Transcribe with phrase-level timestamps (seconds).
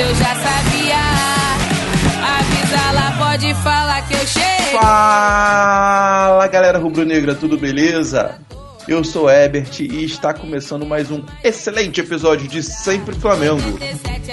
[0.00, 0.96] eu já sabia.
[2.38, 4.78] Avisa lá, pode falar que eu cheguei.
[4.80, 8.40] Fala galera rubro-negra, tudo beleza?
[8.88, 13.78] Eu sou Ebert e está começando mais um excelente episódio de Sempre Flamengo.
[13.78, 14.30] 17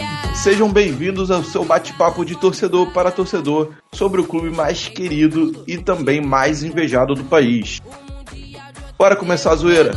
[0.00, 0.34] é.
[0.34, 5.78] Sejam bem-vindos ao seu bate-papo de torcedor para torcedor sobre o clube mais querido e
[5.78, 7.80] também mais invejado do país.
[8.98, 9.92] Bora começar a zoeira.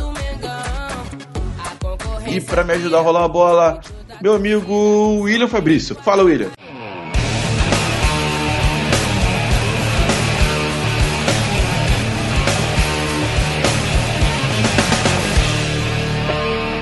[2.26, 3.80] E para me ajudar a rolar a bola,
[4.20, 5.94] meu amigo William Fabrício.
[5.94, 6.50] Fala, William.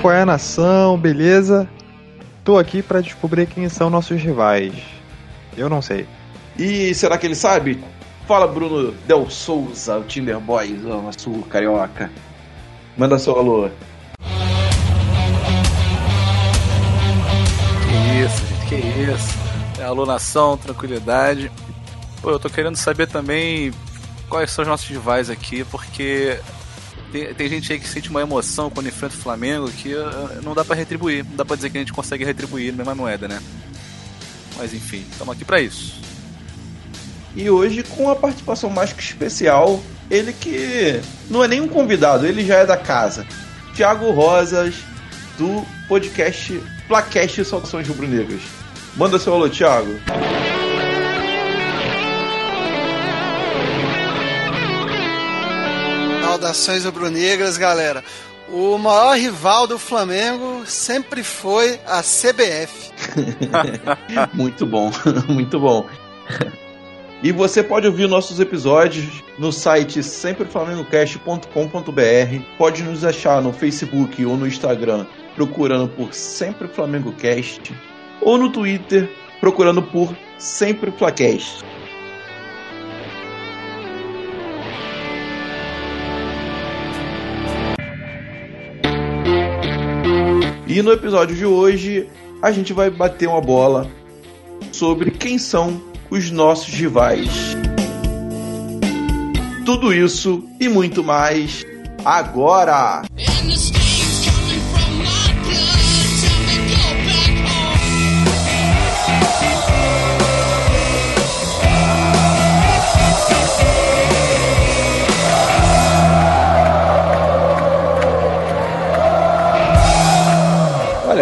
[0.00, 1.68] Qual é a nação, beleza?
[2.44, 4.72] Tô aqui pra descobrir quem são nossos rivais.
[5.56, 6.06] Eu não sei.
[6.56, 7.82] E será que ele sabe?
[8.26, 10.78] Fala, Bruno Del Souza, o Tinder Boy,
[11.18, 12.10] Sul, Carioca.
[12.96, 13.68] Manda seu alô.
[18.68, 19.28] Que que isso.
[19.78, 21.50] É alunação, tranquilidade.
[22.20, 23.72] Pô, eu tô querendo saber também
[24.28, 26.38] quais são os nossos rivais aqui, porque
[27.12, 30.54] tem, tem gente aí que sente uma emoção quando enfrenta o Flamengo que uh, não
[30.54, 31.24] dá pra retribuir.
[31.24, 33.40] Não dá pra dizer que a gente consegue retribuir na mesma moeda, né?
[34.56, 36.00] Mas enfim, estamos aqui pra isso.
[37.34, 39.80] E hoje com a participação mais que especial,
[40.10, 43.26] ele que não é nem um convidado, ele já é da casa.
[43.74, 44.74] Thiago Rosas,
[45.36, 48.42] do podcast Placast Saudações Rubro-Negras.
[48.96, 49.98] Manda seu alô, Thiago.
[56.22, 58.04] Saudações rubro-negras, galera.
[58.48, 62.92] O maior rival do Flamengo sempre foi a CBF.
[64.32, 64.90] muito bom,
[65.28, 65.86] muito bom.
[67.22, 72.56] E você pode ouvir nossos episódios no site sempreflamengocast.com.br.
[72.56, 77.72] Pode nos achar no Facebook ou no Instagram procurando por Sempre Flamengo Cast
[78.22, 79.08] ou no Twitter
[79.38, 81.64] procurando por Sempre Flacast.
[90.66, 92.08] E no episódio de hoje
[92.42, 93.88] a gente vai bater uma bola
[94.72, 95.80] sobre quem são
[96.10, 97.56] os nossos rivais.
[99.64, 101.64] Tudo isso e muito mais
[102.04, 103.02] agora!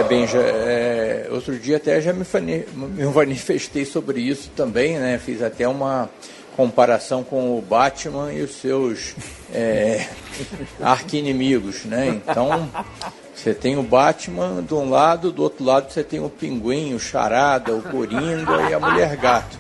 [0.09, 2.25] Benja, é, outro dia até já me,
[3.15, 5.19] manifestei sobre isso também, né?
[5.19, 6.09] Fiz até uma
[6.57, 9.15] comparação com o Batman e os seus
[9.53, 10.07] é,
[10.81, 12.09] arqui-inimigos, né?
[12.09, 12.69] Então,
[13.35, 17.01] você tem o Batman de um lado, do outro lado você tem o Pinguim, o
[17.01, 19.59] Charada, o Coringa e a Mulher Gato,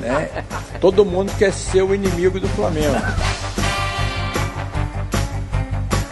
[0.00, 0.44] né?
[0.80, 2.96] Todo mundo quer ser o inimigo do Flamengo.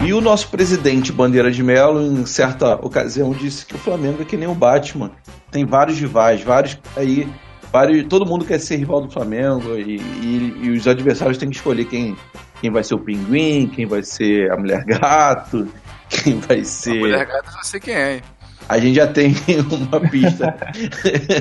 [0.05, 4.25] E o nosso presidente Bandeira de Melo, em certa ocasião, disse que o Flamengo é
[4.25, 5.11] que nem o Batman.
[5.51, 7.27] Tem vários rivais, vários aí.
[7.73, 11.57] Vários, todo mundo quer ser rival do Flamengo e, e- e os adversários têm que
[11.57, 12.15] escolher quem,
[12.61, 15.67] quem vai ser o Pinguim, quem vai ser a Mulher Gato,
[16.09, 16.95] quem vai ser.
[17.01, 18.23] Mulher gata, eu sei quem é, hein?
[18.69, 19.35] A gente já tem
[19.71, 20.57] uma pista.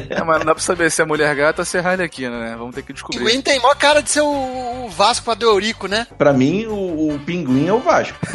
[0.09, 2.55] É, mas não dá pra saber se é mulher gata ou se é Harlequina, né?
[2.57, 3.19] Vamos ter que O descobrir.
[3.23, 6.05] Pinguim tem maior cara de ser o, o Vasco do Eurico, né?
[6.17, 8.17] Pra mim, o, o Pinguim é o Vasco.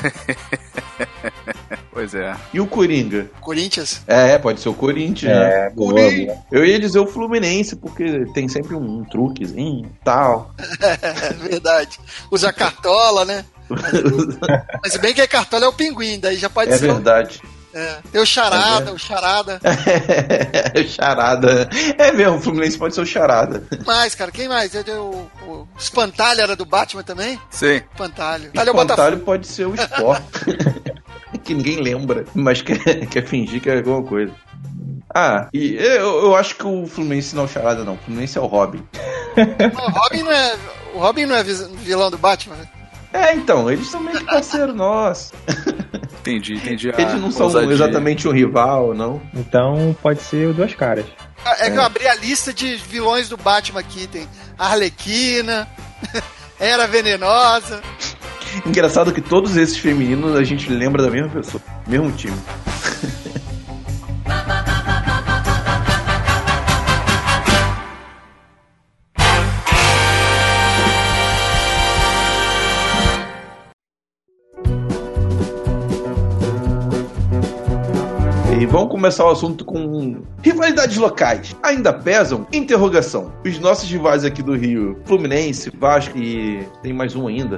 [1.93, 2.35] Pois é.
[2.55, 3.29] E o Coringa?
[3.41, 4.03] Corinthians.
[4.07, 5.33] É, pode ser o Corinthians.
[5.33, 5.67] né?
[5.67, 6.33] É, boa, Coringa.
[6.33, 6.45] boa.
[6.53, 10.55] Eu ia dizer o Fluminense, porque tem sempre um, truquezinho e tal.
[10.81, 11.99] É verdade.
[12.31, 13.45] Usa cartola, né?
[14.83, 16.89] Mas se bem que a cartola é o pinguim, daí já pode É ser.
[16.91, 17.41] o- verdade.
[17.75, 17.99] É.
[18.11, 19.61] Tem o charada, É o charada.
[20.75, 21.69] É, charada.
[21.99, 23.63] É mesmo, o Fluminense pode ser o charada.
[23.69, 24.31] Quem mais, cara?
[24.33, 24.75] Quem mais?
[24.75, 27.39] É, O, o Espantalho era do Batman também?
[27.51, 27.77] Sim.
[27.77, 28.45] Espantalho.
[28.45, 28.81] O Espantalho é o.
[28.81, 30.23] Espantalho pode ser o Sport.
[31.45, 34.33] que ninguém lembra, mas quer, quer fingir que é alguma coisa.
[35.15, 37.95] Ah, e eu, eu acho que o Fluminense não é o charada, não.
[37.95, 38.87] O Fluminense é o Robin.
[39.37, 40.57] O Robin não é,
[40.95, 42.57] o Robin não é vilão do Batman?
[42.57, 42.69] né?
[43.13, 45.33] É, então, eles são meio que parceiro nosso.
[46.21, 46.89] Entendi, entendi.
[46.89, 47.73] Eles não são ousadia.
[47.73, 49.21] exatamente um rival, não.
[49.35, 51.07] Então pode ser Duas Caras.
[51.61, 54.07] É que eu abri a lista de vilões do Batman aqui.
[54.07, 54.29] Tem
[54.59, 55.69] Arlequina,
[56.59, 57.81] Era Venenosa.
[58.67, 62.37] Engraçado que todos esses femininos a gente lembra da mesma pessoa, mesmo time.
[78.71, 81.57] vamos começar o assunto com rivalidades locais.
[81.63, 82.47] Ainda pesam?
[82.53, 83.33] Interrogação.
[83.45, 87.57] Os nossos rivais aqui do Rio, Fluminense, Vasco e tem mais um ainda.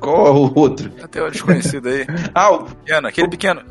[0.00, 0.90] Qual é o outro?
[1.02, 2.06] Até o desconhecido aí.
[2.34, 3.62] Ah, o, Pequeno, aquele pequeno.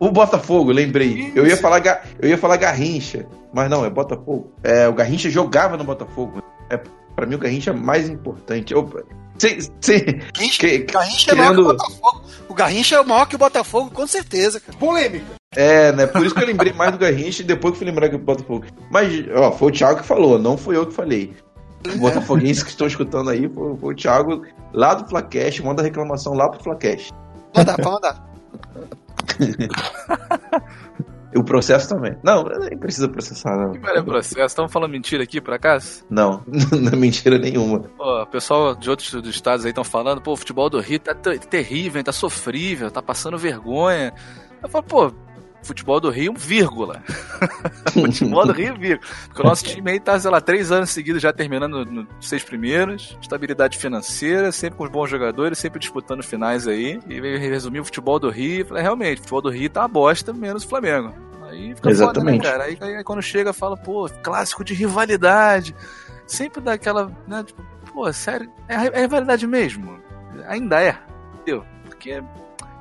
[0.00, 1.32] o Botafogo, lembrei.
[1.34, 4.52] Eu ia falar Ga- eu ia falar Garrincha, mas não, é Botafogo.
[4.64, 6.42] É, o Garrincha jogava no Botafogo.
[6.70, 6.80] É,
[7.14, 8.72] para mim o Garrincha é mais importante.
[8.74, 8.90] Eu,
[9.38, 12.22] sem, sem, Garrincha, que- Garrincha é maior que o querendo- Botafogo.
[12.48, 14.76] O Garrincha é maior que o Botafogo, com certeza, cara.
[14.78, 15.24] Polêmica.
[15.56, 16.06] É, né?
[16.06, 18.18] Por isso que eu lembrei mais do Garrincha e depois que fui lembrar que o
[18.18, 18.66] Botafogo.
[18.90, 21.34] Mas, ó, foi o Thiago que falou, não fui eu que falei.
[21.86, 24.42] Os Botafoguenses que estão escutando aí, foi, foi o Thiago
[24.72, 27.12] lá do Flacast, manda reclamação lá pro Flacast.
[27.84, 28.26] Mandar.
[31.34, 32.16] E o processo também.
[32.22, 33.72] Não, nem precisa processar, não.
[33.72, 34.40] Que velho processo.
[34.46, 36.04] Estamos falando mentira aqui, por acaso?
[36.08, 37.80] Não, não é mentira nenhuma.
[37.80, 40.98] Pô, o pessoal de outros dos estados aí estão falando, pô, o futebol do Rio
[40.98, 44.14] tá ter- terrível, tá sofrível, tá passando vergonha.
[44.62, 45.12] Eu falo, pô,
[45.66, 47.02] futebol do Rio, vírgula.
[47.92, 49.08] futebol do Rio, vírgula.
[49.26, 52.42] Porque o nosso time aí tá, sei lá, três anos seguidos já terminando nos seis
[52.42, 57.00] primeiros, estabilidade financeira, sempre com os bons jogadores, sempre disputando finais aí.
[57.08, 59.88] E veio resumir o futebol do Rio, falei, realmente, o futebol do Rio tá uma
[59.88, 61.14] bosta, menos o Flamengo.
[61.48, 62.42] Aí fica Exatamente.
[62.42, 62.64] foda, né, cara?
[62.64, 65.74] Aí, aí quando chega, fala, pô, clássico de rivalidade.
[66.26, 70.00] Sempre dá aquela, né, tipo, pô, sério, é, é rivalidade mesmo.
[70.48, 70.98] Ainda é,
[71.34, 71.64] entendeu?
[71.84, 72.22] Porque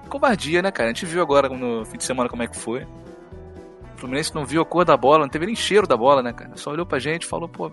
[0.10, 0.90] covardia, né, cara?
[0.90, 2.84] A gente viu agora no fim de semana como é que foi.
[2.84, 6.34] O Fluminense não viu a cor da bola, não teve nem cheiro da bola, né,
[6.34, 6.52] cara?
[6.56, 7.72] Só olhou pra gente e falou, pô,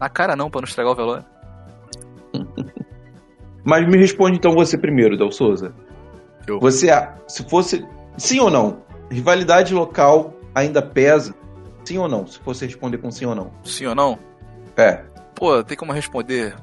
[0.00, 1.24] na cara não, pra não estragar o velório.
[3.64, 5.74] Mas me responde então você primeiro, Del Souza.
[6.46, 6.58] Eu.
[6.60, 7.86] Você, a- se fosse.
[8.16, 8.82] Sim ou não?
[9.10, 11.34] Rivalidade local ainda pesa?
[11.84, 12.26] Sim ou não?
[12.26, 13.50] Se fosse responder com sim ou não.
[13.64, 14.18] Sim ou não?
[14.76, 15.02] É.
[15.34, 16.54] Pô, tem como responder.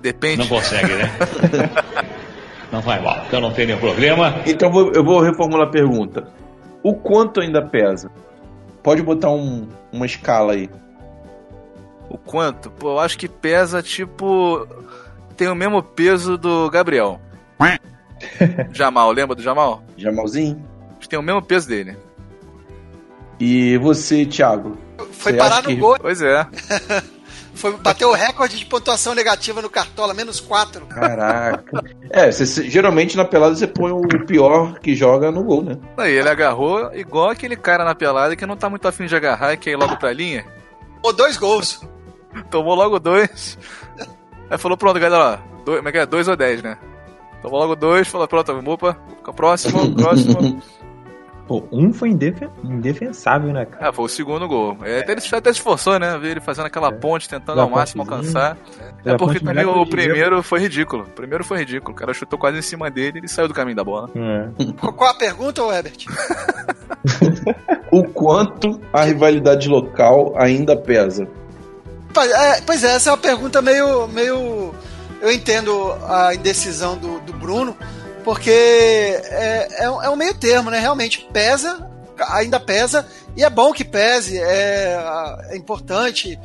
[0.00, 0.38] Depende.
[0.38, 1.10] Não consegue, né?
[2.72, 3.22] não vai mal.
[3.26, 4.34] Então não tem nenhum problema.
[4.46, 6.28] Então vou- eu vou reformular a pergunta.
[6.82, 8.10] O quanto ainda pesa?
[8.82, 10.70] Pode botar um- uma escala aí.
[12.08, 12.70] O quanto?
[12.70, 14.66] Pô, eu acho que pesa tipo.
[15.36, 17.20] Tem o mesmo peso do Gabriel.
[18.72, 19.82] Jamal, lembra do Jamal?
[19.96, 20.64] Jamalzinho?
[20.92, 21.96] Acho que tem o mesmo peso dele.
[23.38, 24.78] E você, Thiago?
[25.12, 26.46] Foi Você parar no que- gol, Pois é.
[27.56, 30.86] foi, bateu o recorde de pontuação negativa no Cartola, menos 4.
[30.86, 31.82] Caraca.
[32.10, 35.78] é, você- geralmente na pelada você põe o pior que joga no gol, né?
[35.96, 39.52] Aí ele agarrou igual aquele cara na pelada que não tá muito afim de agarrar
[39.52, 40.44] e quer ir logo pra linha.
[41.02, 41.80] Ou dois gols.
[42.50, 43.58] Tomou logo dois.
[44.50, 46.06] Aí falou, pronto, galera, ó, dois, como é que é?
[46.06, 46.76] Dois ou dez, né?
[47.42, 50.62] Tomou logo dois, falou, pronto, opa, fica próximo, próximo.
[51.46, 53.88] Pô, um foi indefen- indefensável, né, cara?
[53.88, 54.76] Ah, foi o segundo gol.
[54.82, 56.18] É, até ele até se esforçou, né?
[56.18, 58.56] Ver ele fazendo aquela ponte, tentando ao máximo alcançar.
[59.04, 61.04] Era É porque também o primeiro foi ridículo.
[61.04, 61.92] O primeiro foi ridículo.
[61.92, 64.10] O cara chutou quase em cima dele e ele saiu do caminho da bola.
[64.16, 64.48] É.
[64.90, 66.06] Qual a pergunta, Herbert?
[67.90, 71.26] O quanto a rivalidade local ainda pesa?
[72.12, 74.08] Pois é, pois é, essa é uma pergunta meio.
[74.08, 74.74] meio
[75.20, 77.76] eu entendo a indecisão do, do Bruno,
[78.26, 80.80] porque é, é, é um meio termo, né?
[80.80, 81.88] Realmente pesa,
[82.30, 84.98] ainda pesa, e é bom que pese, é,
[85.50, 86.36] é importante.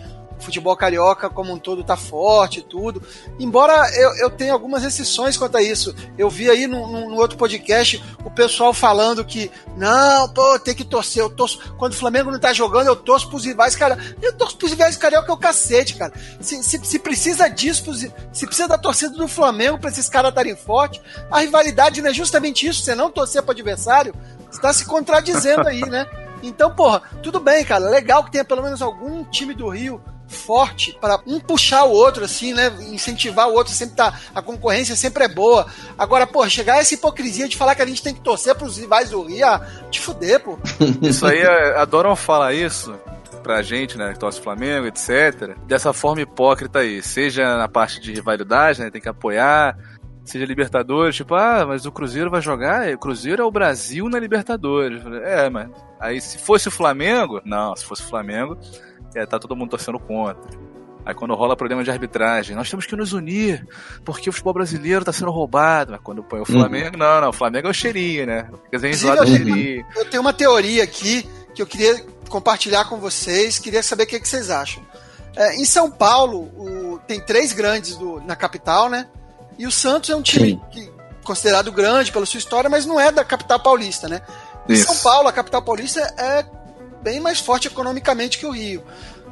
[0.41, 3.01] Futebol carioca como um todo tá forte e tudo.
[3.39, 5.95] Embora eu, eu tenha algumas exceções quanto a isso.
[6.17, 10.83] Eu vi aí no, no- outro podcast o pessoal falando que não, pô, tem que
[10.83, 11.21] torcer.
[11.23, 11.73] Eu torço.
[11.77, 13.97] Quando o Flamengo não tá jogando, eu torço pros rivais, cara.
[14.21, 16.13] Eu torço pros rivais carioca é o cacete, cara.
[16.39, 17.93] Se, se, se precisa disso,
[18.33, 22.13] se precisa da torcida do Flamengo pra esses caras estarem fortes, a rivalidade não é
[22.13, 22.81] justamente isso.
[22.81, 24.13] Você não torcer pro adversário,
[24.49, 26.05] você tá se contradizendo aí, né?
[26.43, 27.87] Então, porra, tudo bem, cara.
[27.87, 30.01] Legal que tenha pelo menos algum time do Rio
[30.31, 32.71] forte para um puxar o outro, assim, né?
[32.91, 34.19] Incentivar o outro, sempre tá.
[34.33, 35.65] A concorrência sempre é boa.
[35.97, 39.09] Agora, pô, chegar essa hipocrisia de falar que a gente tem que torcer pros rivais
[39.09, 40.57] do Rio, ah, te fuder, pô.
[41.01, 42.93] Isso aí, é, adoram falar isso
[43.41, 45.55] pra gente, né, que torce Flamengo, etc.
[45.65, 47.01] Dessa forma hipócrita aí.
[47.01, 49.77] Seja na parte de rivalidade, né, tem que apoiar.
[50.23, 52.87] Seja Libertadores, tipo, ah, mas o Cruzeiro vai jogar?
[52.93, 55.03] O Cruzeiro é o Brasil na Libertadores.
[55.23, 55.69] É, mas
[55.99, 58.57] aí se fosse o Flamengo, não, se fosse o Flamengo,
[59.15, 60.41] é, tá todo mundo torcendo contra.
[61.03, 63.67] Aí quando rola problema de arbitragem, nós temos que nos unir,
[64.05, 65.91] porque o futebol brasileiro tá sendo roubado.
[65.93, 68.47] Mas quando põe o Flamengo, não, não, o Flamengo é o cheirinho, né?
[68.69, 69.85] Quer dizer, é eu tenho- cheirinho.
[69.95, 74.19] Eu tenho uma teoria aqui que eu queria compartilhar com vocês, queria saber o que,
[74.19, 74.83] que vocês acham.
[75.35, 79.07] É, em São Paulo, o- tem três grandes do- na capital, né?
[79.57, 80.61] E o Santos é um time Sim.
[80.71, 80.91] que-
[81.23, 84.21] considerado grande pela sua história, mas não é da capital paulista, né?
[84.69, 84.75] Em.
[84.75, 86.45] São Paulo, a capital paulista é
[87.01, 88.83] bem mais forte economicamente que o Rio.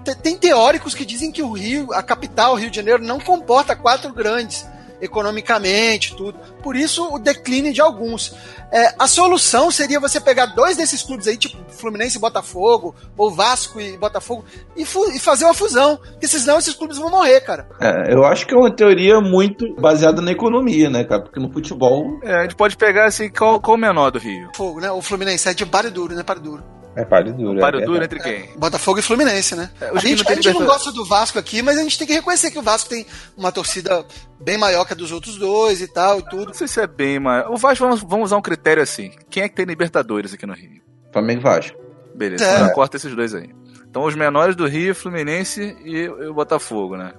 [0.03, 3.19] Te- Tem teóricos que dizem que o Rio, a capital, o Rio de Janeiro, não
[3.19, 4.65] comporta quatro grandes.
[5.01, 6.37] economicamente, tudo.
[6.61, 8.35] Por isso o declínio de alguns.
[8.71, 13.31] É, a solução seria você pegar dois desses clubes aí, tipo Fluminense e Botafogo, ou
[13.31, 14.43] Vasco e Botafogo,
[14.75, 15.97] e, e fazer uma fusão.
[15.97, 17.67] Porque senão esses clubes vão morrer, cara.
[17.79, 21.21] É, eu acho que é uma teoria muito baseada na economia, né, cara?
[21.21, 22.19] Porque no futebol.
[22.23, 24.49] É, a gente pode pegar assim, qual, qual o menor do Rio?
[24.55, 24.91] Fogo, né?
[24.91, 26.23] O Fluminense é de páreo duro, né?
[26.23, 26.63] Páreo duro.
[26.99, 27.57] É páreo duro.
[27.57, 28.15] é Páreo duro verdade.
[28.15, 28.57] entre quem?
[28.57, 29.69] Botafogo e Fluminense, né?
[29.79, 32.05] É, a gente, não a gente não gosta do Vasco aqui, mas a gente tem
[32.05, 33.05] que reconhecer que o Vasco tem
[33.37, 34.05] uma torcida
[34.39, 36.47] bem maior que a dos outros dois e tal e tudo.
[36.47, 37.45] Não sei se é bem, mas.
[37.47, 39.11] O Vasco, vamos, vamos usar um critério assim.
[39.29, 40.81] Quem é que tem Libertadores aqui no Rio?
[41.13, 41.77] Flamengo e Vasco.
[42.13, 42.55] Beleza, É.
[42.55, 43.49] então corta esses dois aí.
[43.89, 47.13] Então os menores do Rio, Fluminense e, e o Botafogo, né?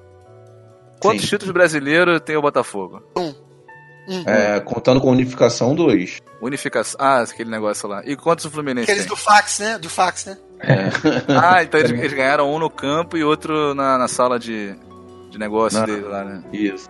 [1.00, 1.28] Quantos Sim.
[1.28, 3.02] títulos brasileiros tem o Botafogo?
[4.10, 4.24] Uhum.
[4.26, 6.18] É, contando com unificação, dois.
[6.42, 6.98] Unificação.
[7.00, 8.02] Ah, aquele negócio lá.
[8.04, 9.08] E quantos o Fluminense Aqueles tem?
[9.08, 9.78] do fax, né?
[9.78, 10.36] Do fax, né?
[11.28, 14.74] Ah, então eles, eles ganharam um no campo e outro na, na sala de,
[15.30, 15.86] de negócio Não.
[15.86, 16.42] dele lá, né?
[16.52, 16.88] Isso.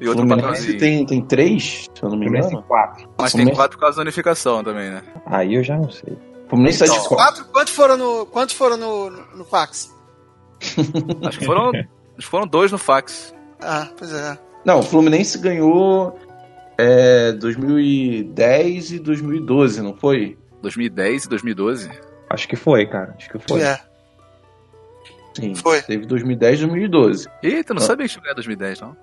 [0.00, 2.64] E outro Fluminense tem, tem três, se eu não me Fluminense engano.
[2.64, 3.08] em quatro.
[3.16, 5.02] Mas tem Fluminense- quatro por causa da unificação também, né?
[5.26, 6.18] Aí eu já não sei.
[6.48, 7.44] Fluminense tá de Então, quatro.
[7.44, 9.94] Quatro, quantos foram no, quantos foram no, no, no fax?
[11.26, 11.86] Acho que foram, acho
[12.18, 13.32] que foram dois no fax.
[13.60, 14.36] Ah, pois é.
[14.64, 16.18] Não, o Fluminense ganhou
[16.82, 20.36] é, 2010 e 2012, não foi?
[20.62, 21.90] 2010 e 2012.
[22.30, 23.14] Acho que foi, cara.
[23.18, 23.60] Acho que foi.
[23.62, 23.78] É.
[25.34, 25.54] Sim.
[25.54, 25.80] Foi.
[25.82, 27.28] Teve 2010 e 2012.
[27.42, 27.86] Eita, não Ah.
[27.86, 28.96] sabia que tinha ganhado 2010, não.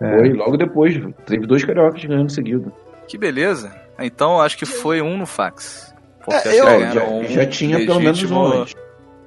[0.00, 0.18] É.
[0.18, 0.94] Foi logo depois.
[1.26, 2.72] Teve dois cariocas ganhando seguido.
[3.08, 3.74] Que beleza.
[3.98, 5.94] Então acho que foi um no fax.
[6.24, 8.74] Porque É, eu- É, já, um já tinha pelo menos legítimo- um antes.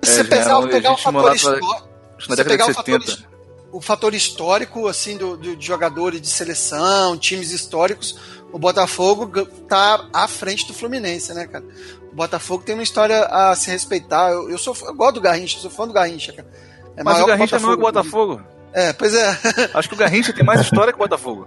[0.03, 1.73] Se você É, pegar, o legítimo fator histórico,
[2.17, 3.11] Acho que se pegar de o fator, 70.
[3.11, 3.27] his-
[3.71, 8.17] o fator histórico, assim, do, do- de jogadores de seleção, times históricos,
[8.51, 11.65] o Botafogo tá à frente do Fluminense, né, cara?
[12.11, 14.31] O Botafogo tem uma história a se respeitar.
[14.31, 16.47] Eu, eu sou, eu gosto do Garrincha, eu sou fã do Garrincha, cara.
[16.95, 18.41] É Mas maior o Garrincha não é o Botafogo.
[18.73, 19.37] É, pois é.
[19.73, 21.45] Acho que o Garrincha tem mais história que o Botafogo.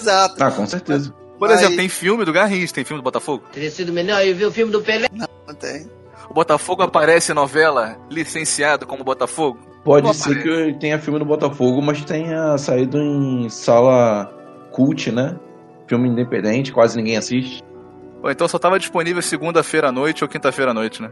[0.00, 0.42] Exato.
[0.42, 1.12] Ah, com certeza.
[1.38, 3.44] Por exemplo, tem filme do Garrincha, tem filme do Botafogo.
[3.52, 5.06] Teria sido melhor eu ver o filme do Pelé.
[5.12, 5.88] Não tem.
[6.30, 9.58] O Botafogo aparece em novela licenciado como Botafogo.
[9.84, 14.30] Pode Não ser que tenha filme no Botafogo, mas tenha saído em sala
[14.72, 15.36] cult, né?
[15.86, 17.62] Filme independente, quase ninguém assiste.
[18.22, 21.10] Ou então só tava disponível segunda-feira à noite ou quinta-feira à noite, né?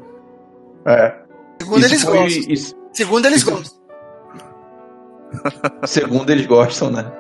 [0.85, 1.15] É.
[1.63, 2.53] Segundo eles foi- gostam.
[2.53, 3.81] isso- Segundo eles gostam.
[5.85, 7.11] segundo eles gostam, né?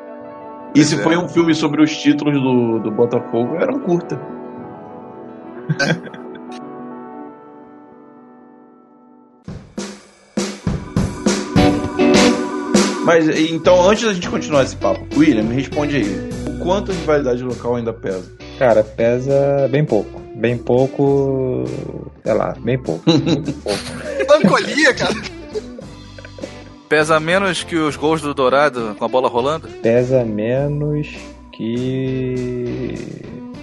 [0.74, 0.98] E se é.
[0.98, 4.20] foi um filme sobre os títulos do, do Botafogo, era um curta.
[13.06, 16.28] Mas então, antes da gente continuar esse papo, William, me responde aí.
[16.48, 18.24] O quanto a rivalidade local ainda pesa?
[18.58, 20.20] Cara, pesa bem pouco.
[20.34, 21.64] Bem pouco.
[22.24, 23.02] Sei lá, bem pouco.
[24.28, 25.14] Bancolia, cara.
[26.88, 29.68] Pesa menos que os gols do Dourado com a bola rolando?
[29.82, 31.08] Pesa menos
[31.52, 32.94] que.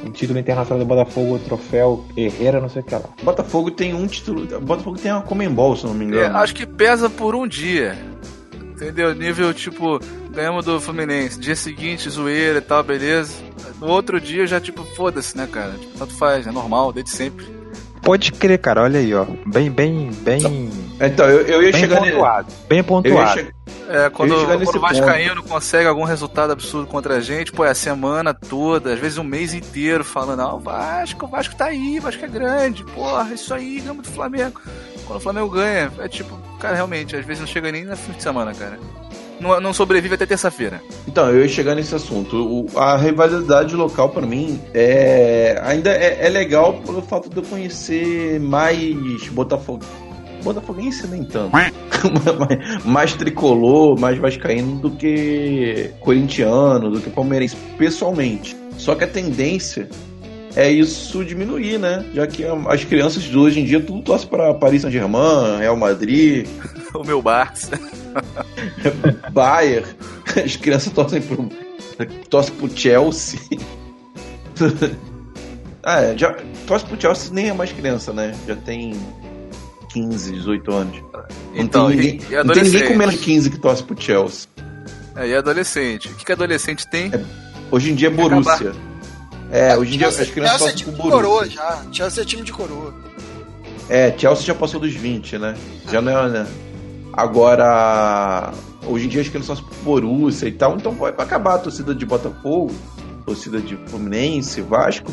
[0.06, 3.02] O título internacional do Botafogo, o troféu Herrera, não sei o que lá.
[3.24, 4.46] Botafogo tem um título.
[4.60, 6.38] Botafogo tem uma Comembol, se não me É, engano.
[6.38, 7.98] acho que pesa por um dia.
[8.76, 9.14] Entendeu?
[9.14, 10.00] Nível tipo,
[10.32, 11.40] ganhamos do Fluminense.
[11.40, 13.34] Dia seguinte, zoeira e tal, beleza.
[13.80, 15.72] No outro dia já, tipo, foda-se, né, cara?
[15.74, 17.46] Tipo, tanto faz, é normal, desde sempre.
[18.02, 19.26] Pode crer, cara, olha aí, ó.
[19.46, 20.70] Bem, bem, bem.
[21.00, 22.12] Então, eu, eu ia Bem chegar nele.
[22.14, 22.48] pontuado.
[22.68, 23.34] Bem Eu ia pontuado.
[23.40, 23.54] che-
[23.90, 27.52] É, quando, Eu ia chegar quando o Vascaíno consegue algum resultado absurdo contra a gente,
[27.52, 31.30] pô, é a semana toda, às vezes um mês inteiro, falando, ah, o Vasco, o
[31.30, 34.60] Vasco tá aí, o Vasco é grande, porra, isso aí, ganhamos do Flamengo.
[35.14, 38.14] Quando o Flamengo ganha, é tipo, cara, realmente, às vezes não chega nem na fim
[38.14, 38.80] de semana, cara.
[39.40, 40.82] Não, não sobrevive até terça-feira.
[41.08, 42.36] Então, eu ia chegar nesse assunto.
[42.36, 47.44] O- a rivalidade local, pra mim, é ainda é, é legal pelo fato de eu
[47.44, 49.86] conhecer mais Botafogo.
[50.44, 51.52] Botafoguense nem tanto.
[51.54, 58.58] mais, mais tricolor, mais vascaíno do que corintiano, do que palmeirense, pessoalmente.
[58.80, 59.88] Só que a tendência
[60.56, 62.06] é isso diminuir, né?
[62.14, 66.48] Já que as crianças de hoje em dia tudo torce para Paris Saint-Germain, Real Madrid,
[66.94, 67.80] O meu Barça.
[69.32, 69.88] Bayern,
[70.44, 71.50] as crianças torcem pro,
[72.30, 73.40] torcem pro Chelsea.
[75.84, 76.36] ah, é, já,
[76.68, 78.36] torce pro Chelsea nem é mais criança, né?
[78.48, 78.94] Já tem
[79.92, 80.98] 15, 18 anos.
[81.02, 81.24] Não
[81.56, 84.00] Então, tem e- ninguém, e não tem ninguém com menos de 15 que torce pro
[84.00, 84.48] Chelsea.
[85.16, 86.10] É, e adolescente.
[86.10, 87.12] O que, que adolescente tem?
[87.72, 88.74] Hoje em dia é Borussia.
[89.54, 91.86] É, hoje em dia as crianças Chelsea é time de coroa já.
[91.92, 92.94] Chelsea é time de coroa.
[93.88, 95.54] É, Chelsea já passou dos 20, né?
[95.92, 96.48] Já não é, né?
[97.14, 98.52] Agora,
[98.88, 102.04] hoje em dia as crianças pro Borussia e tal, então vai acabar a torcida de
[102.04, 102.74] Botafogo,
[103.28, 105.12] torcida de Fluminense, Vasco.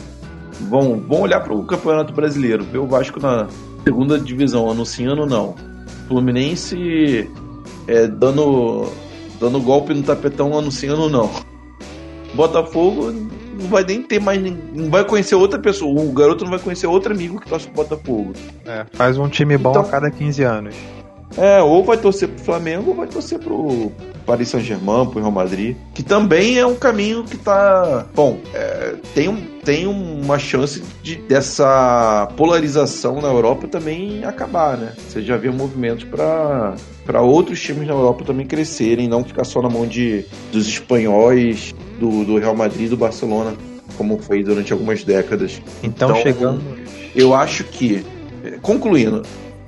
[0.71, 3.47] Vão, vão olhar pro Campeonato Brasileiro, ver o Vasco na
[3.85, 5.55] segunda divisão, anunciando não.
[6.09, 7.31] Fluminense
[7.87, 8.91] é, dando,
[9.39, 11.31] dando golpe no tapetão, anunciando não.
[12.33, 13.13] Botafogo
[13.61, 14.41] não vai nem ter mais.
[14.75, 16.01] Não vai conhecer outra pessoa.
[16.03, 18.33] O garoto não vai conhecer outro amigo que torce pro Botafogo.
[18.65, 20.75] É, faz um time bom Então- a cada 15 anos.
[21.37, 23.93] É, ou vai torcer pro Flamengo ou vai torcer pro
[24.27, 25.77] Paris Saint-Germain, pro Real Madrid.
[25.95, 28.05] Que também é um caminho que tá.
[28.13, 34.93] Bom, é, tem, um, tem uma chance de, dessa polarização na Europa também acabar, né?
[35.09, 36.75] Você já vê movimentos para
[37.07, 41.75] para outros times na Europa também crescerem, não ficar só na mão de, dos espanhóis,
[42.01, 43.55] do, do Real Madrid e do Barcelona,
[43.97, 45.61] como foi durante algumas décadas.
[45.83, 46.63] Então, Então, chegamos.
[47.15, 48.05] Eu acho que,
[48.63, 49.23] concluindo,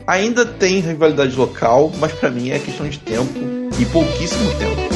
[0.06, 3.38] ainda tem rivalidade local, mas pra mim é questão de tempo
[3.78, 4.92] e pouquíssimo tempo.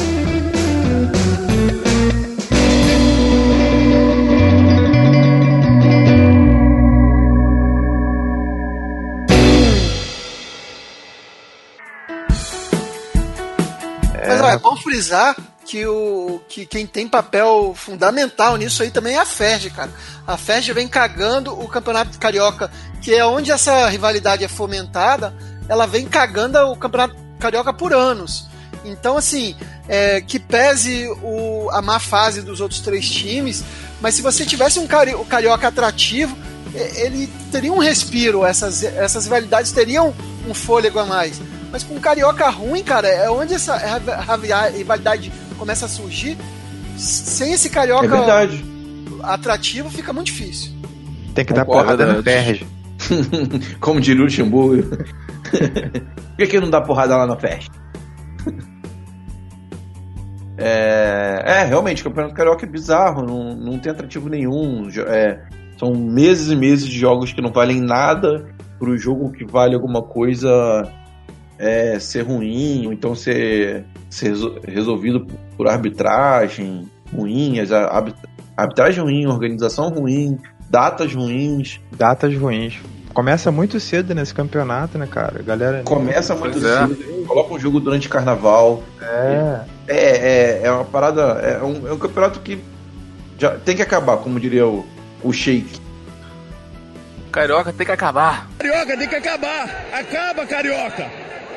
[14.27, 15.35] Mas ó, é bom frisar
[15.67, 19.91] que, o, que quem tem papel fundamental nisso aí também é a Ferg, cara.
[20.25, 22.71] A Ferg vem cagando o Campeonato Carioca,
[23.01, 25.35] que é onde essa rivalidade é fomentada,
[25.67, 28.47] ela vem cagando o Campeonato Carioca por anos.
[28.85, 29.57] Então, assim,
[29.89, 33.61] é, que pese o, a má fase dos outros três times,
[33.99, 36.37] mas se você tivesse um cari o Carioca atrativo,
[36.73, 40.15] ele teria um respiro, essas, essas rivalidades teriam
[40.47, 41.41] um fôlego a mais.
[41.71, 46.37] Mas com um carioca ruim, cara, é onde essa riva- rivalidade começa a surgir.
[46.97, 48.65] Sem esse carioca É verdade.
[49.23, 50.71] atrativo, fica muito difícil.
[51.33, 52.65] Tem que dar porrada no verdade.
[52.99, 53.77] Ferg.
[53.79, 54.89] Como diria o Luxemburgo.
[55.47, 57.71] Por que, que não dá porrada lá na festa?
[60.59, 64.89] É, é, realmente, o Campeonato Carioca é bizarro, não, não tem atrativo nenhum.
[65.07, 65.39] é,
[65.77, 68.47] são meses e meses de jogos que não valem nada
[68.79, 70.91] pro jogo que vale alguma coisa
[71.59, 77.55] é, ser ruim, ou então ser, ser reso- resolvido por- arbitragem ruim,
[78.55, 80.37] arbitragem ruim, organização ruim,
[80.69, 81.79] datas ruins.
[81.91, 82.79] Datas ruins.
[83.13, 85.41] Começa muito cedo nesse campeonato, né, cara?
[85.41, 85.81] Galera.
[85.83, 86.87] Começa muito Pois é.
[86.87, 88.83] cedo, coloca um jogo durante carnaval.
[89.01, 89.61] É.
[89.87, 91.21] É, é, é uma parada.
[91.39, 92.59] É um, é um campeonato que
[93.39, 94.85] já tem que acabar, como diria o,
[95.23, 95.79] o Sheik.
[97.31, 98.47] Carioca tem que acabar.
[98.59, 99.85] Carioca tem que acabar.
[99.93, 101.05] Acaba, Carioca.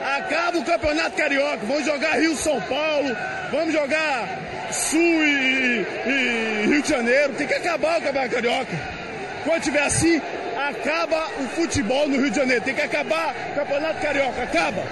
[0.01, 1.59] Acaba o Campeonato Carioca.
[1.67, 3.17] Vamos jogar Rio-São Paulo.
[3.51, 7.35] Vamos jogar Sul e, e Rio de Janeiro.
[7.35, 9.01] Tem que acabar o Campeonato Carioca.
[9.45, 10.21] Quando tiver assim,
[10.69, 12.65] acaba o futebol no Rio de Janeiro.
[12.65, 14.43] Tem que acabar o Campeonato Carioca.
[14.43, 14.83] Acaba.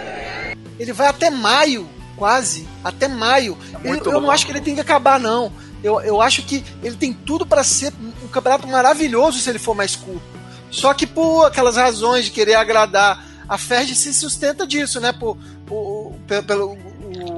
[0.79, 2.68] Ele vai até maio, quase.
[2.85, 3.57] Até maio.
[3.81, 5.53] Ele- muito eu não acho que ele tem que acabar, não.
[5.83, 7.92] Eu, eu acho que ele tem tudo para ser
[8.23, 10.23] um campeonato maravilhoso se ele for mais curto.
[10.71, 15.12] Só que por aquelas razões de querer agradar, a Ferg se sustenta disso, né?
[15.12, 16.78] Por, por- pelo, pelo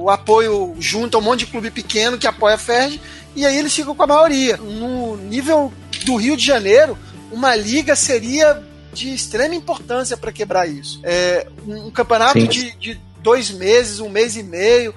[0.01, 2.99] o apoio junto a um monte de clube pequeno que apoia a Ferg,
[3.35, 4.57] e aí eles ficam com a maioria.
[4.57, 5.71] No nível
[6.05, 6.97] do Rio de Janeiro,
[7.31, 8.61] uma liga seria
[8.93, 10.99] de extrema importância para quebrar isso.
[11.03, 12.47] É, um, um campeonato Sim.
[12.47, 14.93] de, de dois meses, um mês e meio,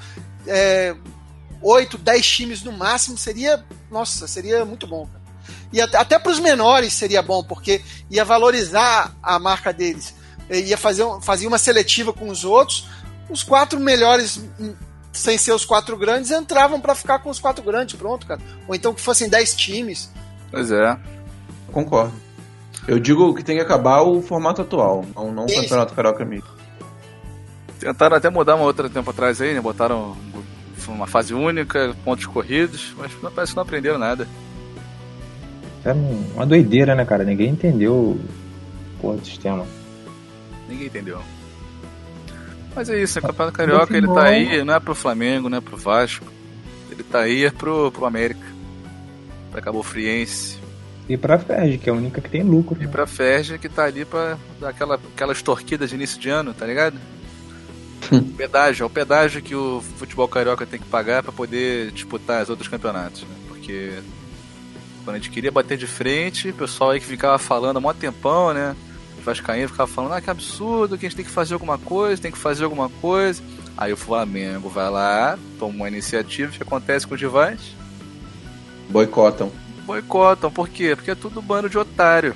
[0.46, 0.96] é,
[1.62, 5.07] oito, dez times no máximo, seria, nossa, seria muito bom.
[5.07, 5.22] Cara.
[5.72, 10.14] E até, até para os menores seria bom, porque ia valorizar a marca deles.
[10.51, 12.87] E Ia fazer, fazia uma seletiva com os outros.
[13.31, 14.75] Os quatro melhores, hum,
[15.13, 18.41] sem ser os quatro grandes, entravam para ficar com os quatro grandes, pronto, cara.
[18.69, 20.11] Ou então que fossem dez times.
[20.51, 20.99] Pois é.
[21.73, 22.13] Concordo.
[22.87, 25.55] Eu digo que tem que acabar o formato atual, não, não o.
[25.55, 26.47] Campeonato Carioca mesmo.
[27.81, 29.61] Tentaram até mudar uma outra tempo atrás aí, né?
[29.61, 30.17] Botaram
[30.89, 34.29] uma fase única, pontos corridos, mas não- parece que não aprenderam nada.
[35.85, 35.93] É
[36.35, 37.25] uma doideira, né, cara?
[37.25, 38.21] Ninguém entendeu o
[39.01, 39.67] porra sistema.
[40.75, 41.23] Ninguém entendeu.
[42.75, 45.61] Mas é isso, o Campeonato Carioca ele tá aí, não é pro Flamengo, não é
[45.61, 46.27] pro Vasco.
[46.91, 48.45] Ele tá aí é pro, pro América.
[49.53, 50.59] Pra Cabo Friense.
[51.09, 52.77] E pra Ferg, que é a única que tem lucro.
[52.81, 52.91] E né?
[52.91, 56.67] pra Ferge que tá ali pra dar aquela, aquelas torquidas de início de ano, tá
[56.67, 56.99] ligado?
[58.37, 62.51] pedágio, é o pedágio que o futebol carioca tem que pagar pra poder disputar os
[62.51, 63.35] outros campeonatos, né?
[63.49, 63.93] Porque
[65.05, 67.93] quando a gente queria bater de frente, o pessoal aí que ficava falando há mó
[67.93, 68.75] tempão, né?
[69.25, 72.21] Os Vascaínos ficava falando, ah, que absurdo, que a gente tem que fazer alguma coisa,
[72.21, 73.43] tem que fazer alguma coisa.
[73.75, 77.61] Aí o Flamengo vai lá, toma uma iniciativa, o que acontece com os rivais?
[78.91, 79.51] Boicotam.
[79.87, 80.51] boicotam.
[80.51, 80.95] Por quê?
[80.95, 82.35] Porque é tudo bando de otário.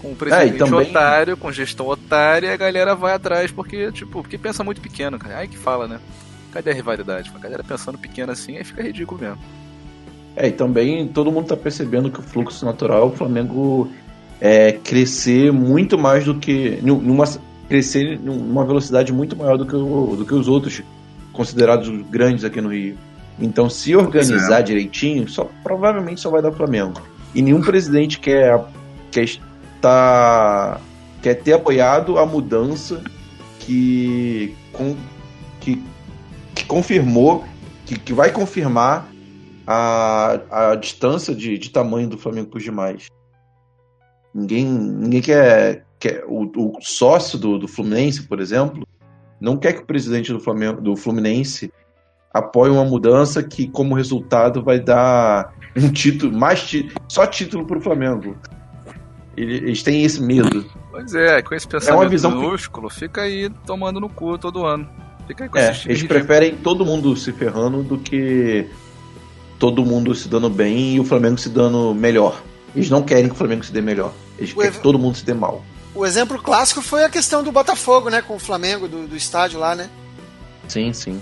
[0.00, 3.90] Com o presidente É, também- otário, com gestão otária, e a galera vai atrás porque,
[3.92, 5.38] tipo, porque pensa muito pequeno, cara.
[5.38, 5.98] Aí que fala, né?
[6.52, 7.30] Cadê a rivalidade?
[7.34, 9.38] A galera pensando pequeno assim, aí fica ridículo mesmo.
[10.36, 13.90] É, e também todo mundo tá percebendo que o fluxo natural, o Flamengo
[14.40, 16.78] é crescer muito mais do que.
[16.82, 17.24] nu- Numa,
[17.68, 20.82] crescer numa velocidade muito maior do que, o- do que os outros
[21.32, 22.96] considerados grandes aqui no Rio.
[23.38, 27.00] Então, se organizar direitinho, só, provavelmente só vai dar Flamengo.
[27.34, 28.60] E nenhum presidente quer,
[29.10, 30.80] quer estar.
[31.22, 33.02] quer ter apoiado a mudança
[33.60, 34.96] que, com,
[35.60, 35.82] que,
[36.54, 37.44] que confirmou,
[37.86, 39.08] que, que vai confirmar
[39.66, 43.06] a, a distância de, de tamanho do Flamengo para os demais.
[44.34, 45.84] Ninguém, ninguém quer.
[45.98, 48.86] quer o, o sócio do, do Fluminense, por exemplo,
[49.40, 51.72] não quer que o presidente do, Flamengo, do Fluminense
[52.32, 57.78] apoie uma mudança que, como resultado, vai dar um título, mais tí, só título para
[57.78, 58.36] o Flamengo.
[59.36, 60.66] Eles têm esse medo.
[60.90, 64.36] Pois é, com esse pensamento É uma visão que- minúsculo, fica aí tomando no cu
[64.36, 64.88] todo ano.
[65.26, 68.68] Fica aí com É, times eles preferem todo mundo se ferrando do que
[69.58, 72.42] todo mundo se dando bem e o Flamengo se dando melhor.
[72.74, 74.12] Eles não querem que o Flamengo se dê melhor.
[74.38, 75.62] Eles querem que todo mundo se dê mal.
[75.94, 78.22] O exemplo clássico foi a questão do Botafogo, né?
[78.22, 79.88] Com o Flamengo, do, do estádio lá, né?
[80.68, 81.20] Sim, sim.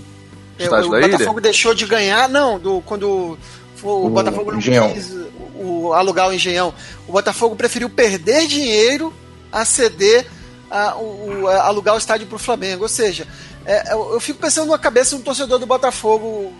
[0.59, 1.09] É, Estádio o da ilha?
[1.11, 3.37] Botafogo deixou de ganhar, não, do, quando
[3.81, 4.93] o, O Botafogo não Engenhão.
[4.93, 5.09] quis
[5.55, 6.73] o, o alugar o engenhão.
[7.07, 9.11] O Botafogo preferiu perder dinheiro
[9.51, 10.27] a ceder
[10.69, 12.83] a, o, o- a alugar o estádio para o Flamengo.
[12.83, 13.25] Ou seja,
[13.65, 16.53] é, eu, eu fico pensando na cabeça de um torcedor do Botafogo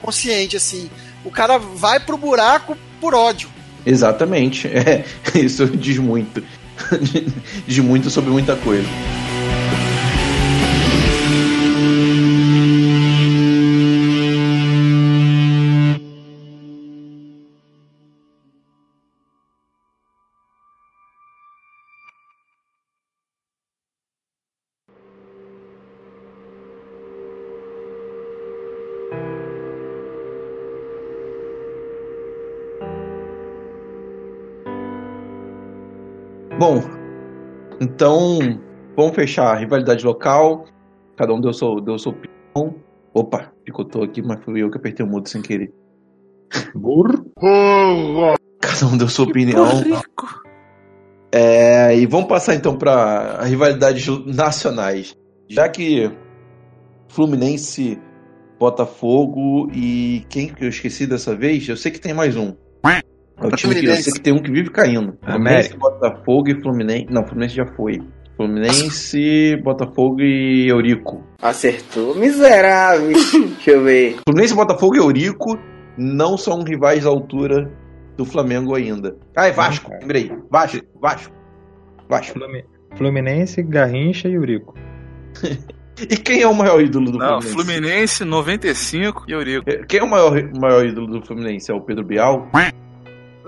[0.00, 0.88] consciente, assim.
[1.24, 3.50] O cara vai pro buraco por ódio.
[3.86, 4.68] Exatamente.
[4.76, 5.04] É,
[5.38, 6.42] isso diz muito.
[7.66, 8.86] diz muito sobre muita coisa.
[37.96, 38.38] Então
[38.94, 40.66] vamos fechar a rivalidade local.
[41.16, 42.76] Cada um deu seu, deu sua opinião.
[43.14, 45.72] Opa, picotou aqui, mas fui eu que apertei o mudo sem querer.
[46.74, 47.24] Burro.
[48.60, 49.66] Cada um deu sua opinião.
[51.32, 55.16] É, e vamos passar então para rivalidades nacionais.
[55.48, 56.10] Já que
[57.08, 57.98] Fluminense,
[58.58, 61.66] Botafogo e quem que eu esqueci dessa vez?
[61.66, 62.54] Eu sei que tem mais um.
[63.40, 65.16] É o time que eu sei que tem um que vive caindo.
[65.22, 65.76] Fluminense, América.
[65.78, 67.06] Botafogo e Fluminense.
[67.10, 68.00] Não, Fluminense já foi.
[68.36, 71.22] Fluminense, Botafogo e Eurico.
[71.42, 73.12] Acertou, miserável.
[73.12, 74.16] Deixa eu ver.
[74.26, 75.58] Fluminense, Botafogo e Eurico
[75.98, 77.70] não são rivais à altura
[78.16, 79.16] do Flamengo ainda.
[79.36, 80.30] Ah, é Vasco, lembrei.
[80.50, 81.32] Vasco, Vasco.
[82.08, 82.38] Vasco.
[82.38, 82.64] Flumi-
[82.96, 84.74] Fluminense, Garrincha e Eurico.
[85.98, 87.54] E quem é o maior ídolo do Não, Fluminense?
[87.54, 89.64] Fluminense 95 e Eurico.
[89.70, 91.72] É, Quem é o maior, maior ídolo do Fluminense?
[91.72, 92.50] É o Pedro Bial?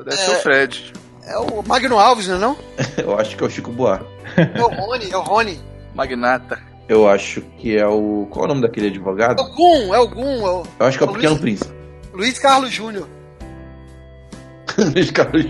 [0.04, 0.92] Deve ser o Fred.
[1.26, 2.56] É o Magno Alves, não é não?
[2.96, 4.06] Eu acho que é o Chico Buarque.
[4.36, 5.60] É o Rony, é o Rony.
[5.94, 6.58] Magnata.
[6.88, 8.26] Eu acho que é o.
[8.30, 9.40] Qual é o nome daquele advogado?
[9.40, 11.32] É o Gum, é o Gum, é o Eu acho que é o o Pequeno
[11.32, 11.74] Luiz- Príncipe.
[12.14, 13.06] Luiz Carlos Júnior.
[14.78, 15.44] Luiz Carlos.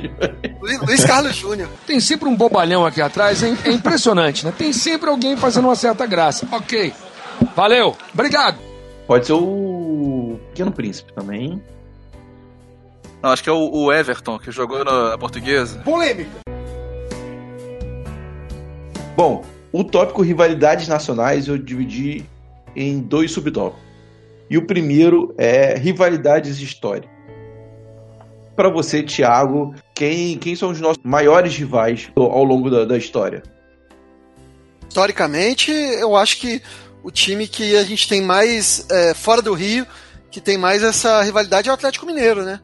[0.60, 1.68] Luiz, Luiz Carlos Júnior.
[1.86, 3.56] Tem sempre um bobalhão aqui atrás, hein?
[3.64, 4.52] É impressionante, né?
[4.56, 6.46] Tem sempre alguém fazendo uma certa graça.
[6.50, 6.92] Ok.
[7.54, 7.96] Valeu.
[8.12, 8.58] Obrigado.
[9.06, 11.62] Pode ser o Pequeno Príncipe também.
[13.22, 15.80] Não, acho que é o, o Everton, que jogou na portuguesa.
[15.80, 16.30] Polêmica.
[19.16, 22.24] Bom, o tópico rivalidades nacionais eu dividi
[22.76, 23.82] em dois subtópicos.
[24.48, 27.10] E o primeiro é rivalidades históricas.
[28.54, 33.42] Para você, Thiago, quem, quem são os nossos maiores rivais ao longo da, da história?
[34.88, 36.62] Historicamente, eu acho que
[37.02, 39.86] o time que a gente tem mais é, fora do Rio,
[40.30, 42.60] que tem mais essa rivalidade é o Atlético Mineiro, né?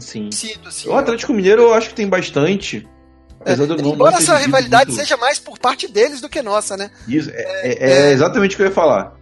[0.00, 0.28] Sim,
[0.66, 2.86] assim, O Atlético Mineiro eu acho que tem bastante.
[3.46, 5.00] Não, Embora não essa rivalidade muito.
[5.00, 6.90] seja mais por parte deles do que nossa, né?
[7.06, 9.16] Isso, é, é- é exatamente o que eu ia falar.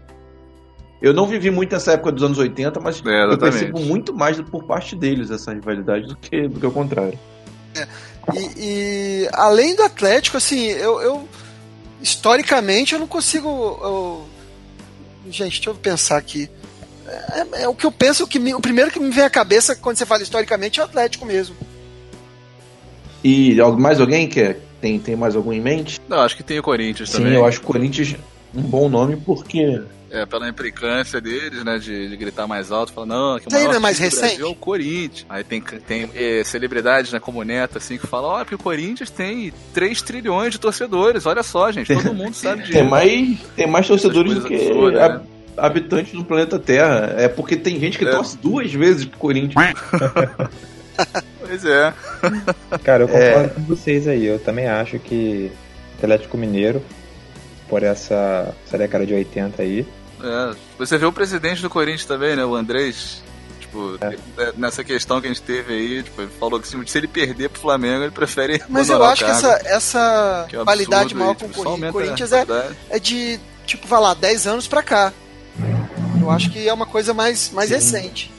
[1.00, 4.64] Eu não vivi muito nessa época dos anos 80, mas eu percebo muito mais por
[4.64, 7.18] parte deles essa rivalidade do que, do que o contrário.
[8.34, 11.28] E, e além do Atlético, assim, eu, eu-
[12.00, 13.48] historicamente eu não consigo.
[13.48, 14.26] eu-
[15.30, 16.48] gente, deixa eu pensar aqui.
[17.08, 19.76] É, é o que eu penso que me- o primeiro que me vem à cabeça
[19.76, 21.54] quando você fala historicamente é o Atlético mesmo.
[23.22, 24.60] E mais alguém quer?
[24.80, 26.00] Tem, tem mais algum em mente?
[26.08, 27.34] Não, acho que tem o Corinthians Sim, também.
[27.34, 28.14] eu acho o Corinthians
[28.54, 29.82] um bom nome porque.
[30.08, 33.64] É, pela implicância deles, né, de, de gritar mais alto, falar, não, que o aí
[33.64, 34.20] maior é mais recente?
[34.36, 35.26] Brasil é o Corinthians.
[35.28, 39.10] Aí tem, tem eh, celebridades, né, como Neto, assim, que falam, olha, que o Corinthians
[39.10, 42.74] tem 3 trilhões de torcedores, olha só, gente, todo mundo sabe disso.
[42.74, 45.28] Tem mais, tem mais torcedores do que absurdas, hab- né?
[45.56, 47.14] Habitantes do planeta Terra.
[47.16, 48.10] É porque tem gente que É.
[48.10, 49.74] torce duas vezes pro Corinthians.
[51.40, 51.92] Pois é.
[52.82, 53.32] Cara, eu É.
[53.34, 54.24] concordo com vocês aí.
[54.24, 55.52] Eu também acho que
[55.98, 56.82] Atlético Mineiro,
[57.68, 59.86] por essa, essa década de 80 aí,
[60.24, 62.42] É, você vê o presidente do Corinthians também, né?
[62.46, 63.22] O Andrés.
[63.60, 67.06] Tipo, é, nessa questão que a gente teve aí, tipo, ele falou que se ele
[67.06, 68.62] perder pro Flamengo, ele prefere.
[68.66, 72.32] Mas eu acho que essa, essa Que é qualidade maior com tipo, o só Corinthians,
[72.32, 72.46] é,
[72.88, 75.12] é de, tipo, vai lá, 10 anos pra cá.
[76.20, 78.30] Eu acho que é uma coisa mais, mais recente.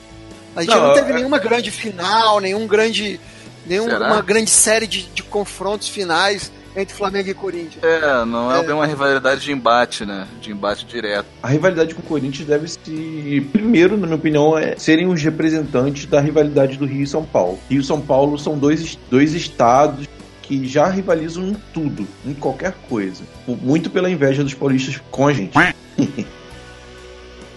[0.56, 3.20] A gente não, Não, teve é- nenhuma grande final, nenhum grande.
[3.66, 7.82] Nenhuma grande série de, de confrontos finais entre Flamengo e Corinthians.
[7.84, 8.62] É, não é, É.
[8.62, 10.26] bem uma rivalidade de embate, né?
[10.40, 11.26] De embate direto.
[11.42, 13.46] A rivalidade com o Corinthians deve se.
[13.52, 17.58] Primeiro, na minha opinião, é serem os representantes da rivalidade do Rio e São Paulo.
[17.68, 20.06] Rio e São Paulo são dois, dois estados
[20.40, 23.22] que já rivalizam em tudo, em qualquer coisa.
[23.46, 25.52] Muito pela inveja dos paulistas com a gente.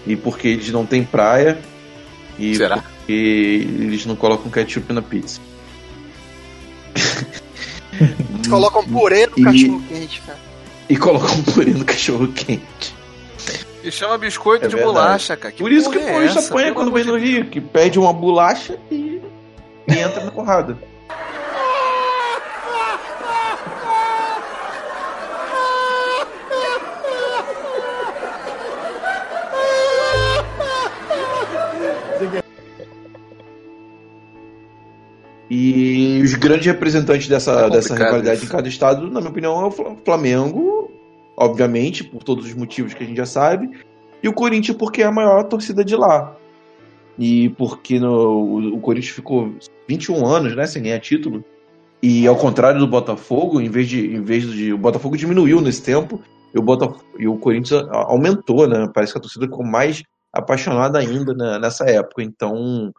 [0.06, 1.58] e porque eles não têm praia.
[2.38, 2.78] E Será?
[2.78, 5.40] porque eles não colocam ketchup na pizza.
[8.00, 10.38] Eles colocam purê no cachorro quente, cara.
[10.88, 12.94] E colocam purê no cachorro quente.
[13.82, 14.94] E chama biscoito É de verdade.
[14.94, 15.54] bolacha, cara.
[15.56, 16.38] Por isso que o é essa?
[16.40, 19.20] apanha Pelo quando vem no Rio, que pede uma bolacha e,
[19.88, 20.78] e entra na porrada.
[35.54, 38.46] E os grandes representantes dessa, É dessa rivalidade isso.
[38.46, 40.90] em cada estado, na minha opinião, é o Fla- Flamengo,
[41.36, 43.68] obviamente, por todos os motivos que a gente já sabe,
[44.22, 46.34] e o Corinthians porque é a maior torcida de lá.
[47.18, 49.52] E porque no, o, Corinthians ficou
[49.86, 51.44] 21 anos, né, sem ganhar título.
[52.02, 55.82] E ao contrário do Botafogo, em vez de, em vez de o Botafogo diminuiu nesse
[55.82, 56.18] tempo,
[56.54, 58.88] e o, Botaf e o Corinthians aumentou, né?
[58.94, 62.22] Parece que a torcida ficou mais apaixonada ainda né, nessa época.
[62.22, 62.90] Então,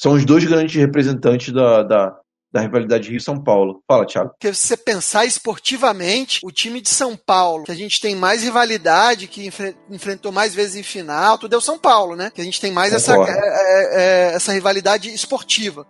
[0.00, 2.16] são os dois grandes representantes da, da,
[2.52, 3.82] da rivalidade Rio-São Paulo.
[3.86, 4.30] Fala, Thiago.
[4.30, 8.42] Porque se você pensar esportivamente, o time de São Paulo, que a gente tem mais
[8.42, 12.30] rivalidade, que enfre- enfrentou mais vezes em final, tudo é o São Paulo, né?
[12.32, 13.38] Que a gente tem mais essa, Concordo.
[13.38, 15.84] é, é, é, essa rivalidade esportiva.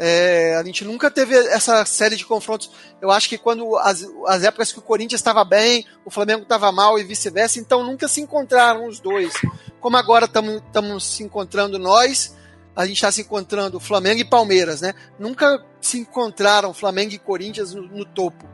[0.00, 2.70] É, a gente nunca teve essa série de confrontos.
[3.02, 6.70] Eu acho que quando as, as épocas que o Corinthians estava bem, o Flamengo estava
[6.70, 9.32] mal e vice-versa, então nunca se encontraram os dois.
[9.80, 12.36] Como agora estamos se encontrando nós,
[12.78, 14.94] a gente está se encontrando Flamengo e Palmeiras, né?
[15.18, 18.46] Nunca se encontraram Flamengo e Corinthians no, no topo.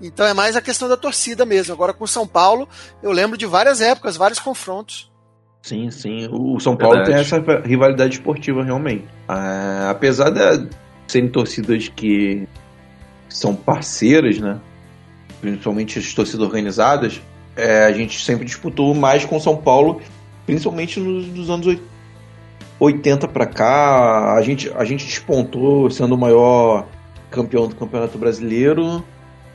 [0.00, 1.74] Então é mais a questão da torcida mesmo.
[1.74, 2.68] Agora com o São Paulo,
[3.02, 5.10] eu lembro de várias épocas, vários confrontos.
[5.60, 6.28] Sim, sim.
[6.30, 7.26] O São Paulo Verdade.
[7.26, 9.06] tem essa rivalidade esportiva realmente.
[9.26, 10.68] Ah, apesar de
[11.08, 12.46] serem torcidas que
[13.28, 14.60] são parceiras, né?
[15.40, 17.20] Principalmente as torcidas organizadas,
[17.56, 20.00] é, a gente sempre disputou mais com o São Paulo,
[20.46, 21.82] principalmente nos, nos anos oit-
[22.78, 24.34] 80 para cá.
[24.34, 26.86] A gente, a gente despontou sendo o maior
[27.30, 29.04] campeão do Campeonato Brasileiro.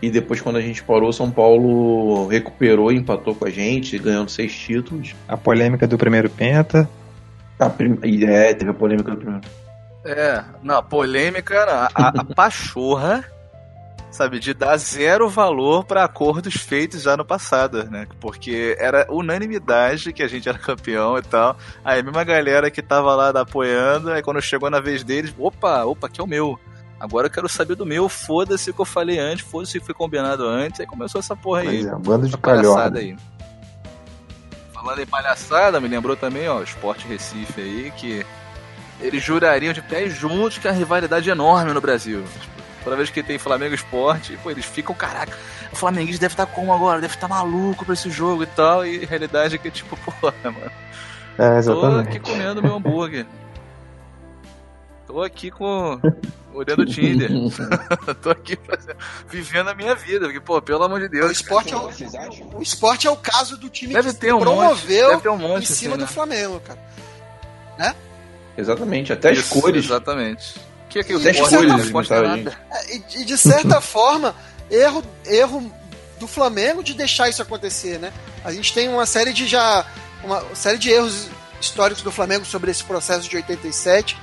[0.02, 3.98] E depois, quando a gente parou, o São Paulo recuperou e empatou com a gente,
[3.98, 5.14] ganhando seis títulos.
[5.28, 6.90] A polêmica do primeiro Penta.
[7.60, 8.00] A prim...
[8.24, 9.46] É, teve a polêmica do primeiro.
[10.06, 11.74] É, não, polêmica, não.
[11.74, 13.26] a, a pachorra,
[14.12, 18.08] sabe, de dar zero valor para acordos feitos já no passado, né?
[18.20, 21.58] Porque era unanimidade que a gente era campeão e tal.
[21.84, 25.84] Aí a mesma galera que tava lá apoiando, aí quando chegou na vez deles, opa,
[25.86, 26.60] opa, que é o meu.
[27.00, 29.86] Agora eu quero saber do meu, foda-se o que eu falei antes, foda-se o que
[29.86, 31.68] foi combinado antes, aí começou essa porra aí.
[31.68, 33.16] Pois é, um bando de palhaçada aí.
[34.74, 38.26] Falando em palhaçada, me lembrou também, ó, o Sport Recife aí, que
[39.00, 42.24] eles jurariam de pés juntos que a rivalidade é enorme no Brasil.
[42.90, 45.38] Toda vez que tem Flamengo e Sport, pô, eles ficam, caraca,
[45.72, 47.00] o Flamenguista deve estar como agora?
[47.00, 48.84] Deve estar maluco pra esse jogo e tal.
[48.84, 50.72] E a realidade é que, tipo, porra, mano.
[51.38, 52.18] É, Tô exatamente.
[52.18, 53.28] aqui comendo meu hambúrguer.
[55.06, 56.00] Tô aqui com.
[56.52, 57.30] olhando o Tinder.
[58.24, 58.98] Tô aqui fazendo-
[59.28, 60.26] vivendo a minha vida.
[60.26, 61.30] Porque, pô, pelo amor de Deus.
[61.30, 61.92] O esporte, é o,
[62.58, 65.30] o esporte é o caso do time Deve que ter um monte, promoveu deve ter
[65.30, 66.12] um monte, em cima assim, do né?
[66.12, 66.80] Flamengo, cara.
[68.58, 69.86] Exatamente, até as Isso, cores.
[69.86, 70.56] Exatamente.
[70.90, 72.58] O que é E não é nada?
[72.72, 74.36] É, E, e de certa forma,
[74.72, 75.72] erro, erro
[76.20, 78.12] do Flamengo de deixar isso acontecer, né?
[78.44, 79.86] A gente tem uma série de já
[80.24, 81.28] uma série de erros
[81.62, 84.18] históricos do Flamengo sobre esse processo de 87,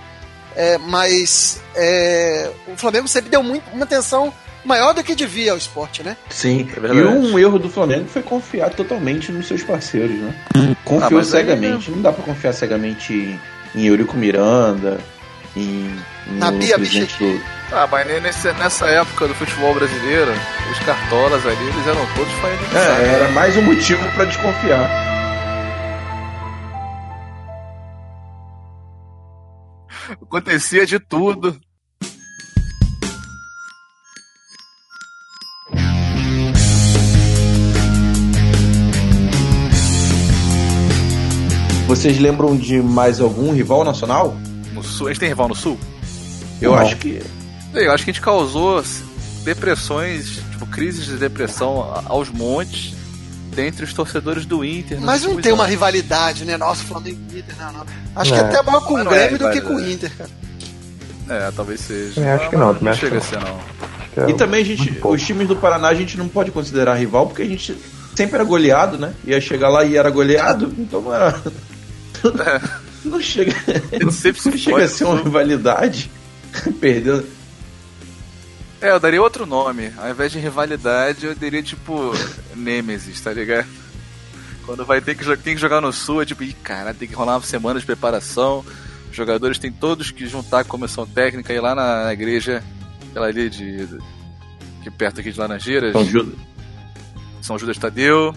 [0.56, 4.32] é, mas é, o Flamengo sempre deu muito, uma atenção
[4.64, 6.16] maior do que devia ao esporte, né?
[6.28, 10.34] Sim, É e um erro do Flamengo foi confiar totalmente nos seus parceiros, né?
[10.84, 11.90] Confiou Ah, cegamente.
[11.90, 13.40] Não dá pra confiar cegamente em,
[13.80, 14.98] em Eurico Miranda,
[15.56, 15.88] em.
[16.32, 17.40] Na no Bia presidente do-
[17.72, 20.32] Ah, mas nesse- nessa época do futebol brasileiro,
[20.70, 25.04] os cartolas ali, eles eram todos de É, era mais um motivo pra desconfiar.
[30.22, 31.58] Acontecia de tudo.
[41.86, 44.36] Vocês lembram de mais algum rival nacional?
[44.72, 45.78] No sul, a gente tem rival no sul?
[46.60, 46.78] Eu Não.
[46.78, 47.22] acho que.
[47.74, 48.82] Eu acho que a gente causou
[49.44, 52.94] depressões, tipo, crises de depressão aos montes
[53.54, 55.00] dentre os torcedores do Inter.
[55.00, 56.56] Mas não tem uma últimos rivalidade, né?
[56.56, 57.86] Nossa, Flamengo e Inter, não, não.
[58.14, 58.42] Acho que É.
[58.42, 60.30] até maior com o não é Grêmio do que com o Inter, cara.
[60.30, 61.44] anos.
[61.46, 62.20] É, talvez seja.
[62.20, 63.58] Eu acho que não, Não, acho chega a ser, não.
[64.26, 67.26] É E também a gente, os times do Paraná a gente não pode considerar rival
[67.26, 67.76] porque a gente
[68.14, 69.12] sempre era goleado, né?
[69.26, 71.34] Ia chegar lá e era goleado, então não era.
[73.04, 73.52] Não chega.
[74.10, 76.10] Sempre se Não chega a ser uma rivalidade.
[76.80, 77.26] Perdendo.
[78.80, 79.92] É, eu daria outro nome.
[79.96, 82.12] Ao invés de rivalidade, eu daria tipo
[82.54, 83.66] Nemesis, tá ligado?
[84.64, 87.14] Quando vai ter que, tem que jogar no sul, é tipo, ih, caralho, tem que
[87.14, 88.64] rolar uma semana de preparação.
[89.08, 92.12] Os jogadores têm todos que juntar com a comissão técnica e ir lá na, na
[92.12, 92.62] igreja,
[93.10, 93.86] aquela ali de.
[93.86, 93.98] de-
[94.82, 95.92] que perto aqui de Laranjeiras.
[95.92, 96.34] São Judas.
[97.42, 98.32] São Judas Tadeu.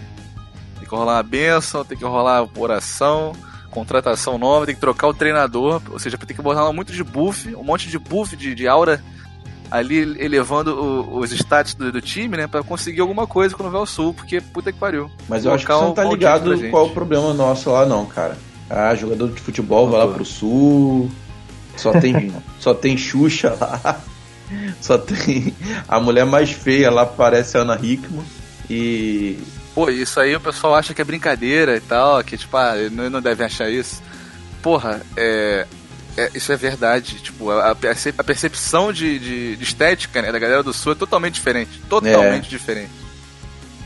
[0.80, 3.34] Tem que rolar uma benção, tem que rolar uma oração,
[3.70, 7.56] contratação nova, tem que trocar o treinador, ou seja, tem que botar muito de buff,
[7.56, 9.02] um monte de buff de, de aura
[9.72, 13.80] ali elevando o- os status do, do time, né, pra conseguir alguma coisa quando vai
[13.80, 15.12] ao sul, porque puta que pariu.
[15.28, 18.36] Mas eu acho que você não tá ligado qual o problema nosso lá, não, cara.
[18.70, 21.10] Ah, jogador de futebol Não vai lá pro sul.
[21.78, 24.00] Só tem, só tem Xuxa lá.
[24.82, 25.54] Só tem.
[25.88, 28.24] A mulher mais feia lá parece a Ana Hickman.
[28.70, 29.38] E.
[29.80, 33.10] Pô, isso aí o pessoal acha que é brincadeira e tal, que tipo, ah, não,
[33.10, 34.02] não devem achar isso.
[34.62, 35.66] Porra, é,
[36.18, 37.16] é- isso é verdade.
[37.22, 40.92] Tipo, a, a perce- a percepção de, de- de estética né, da galera do sul
[40.92, 41.82] é totalmente diferente.
[41.88, 42.50] Totalmente É.
[42.50, 42.92] diferente.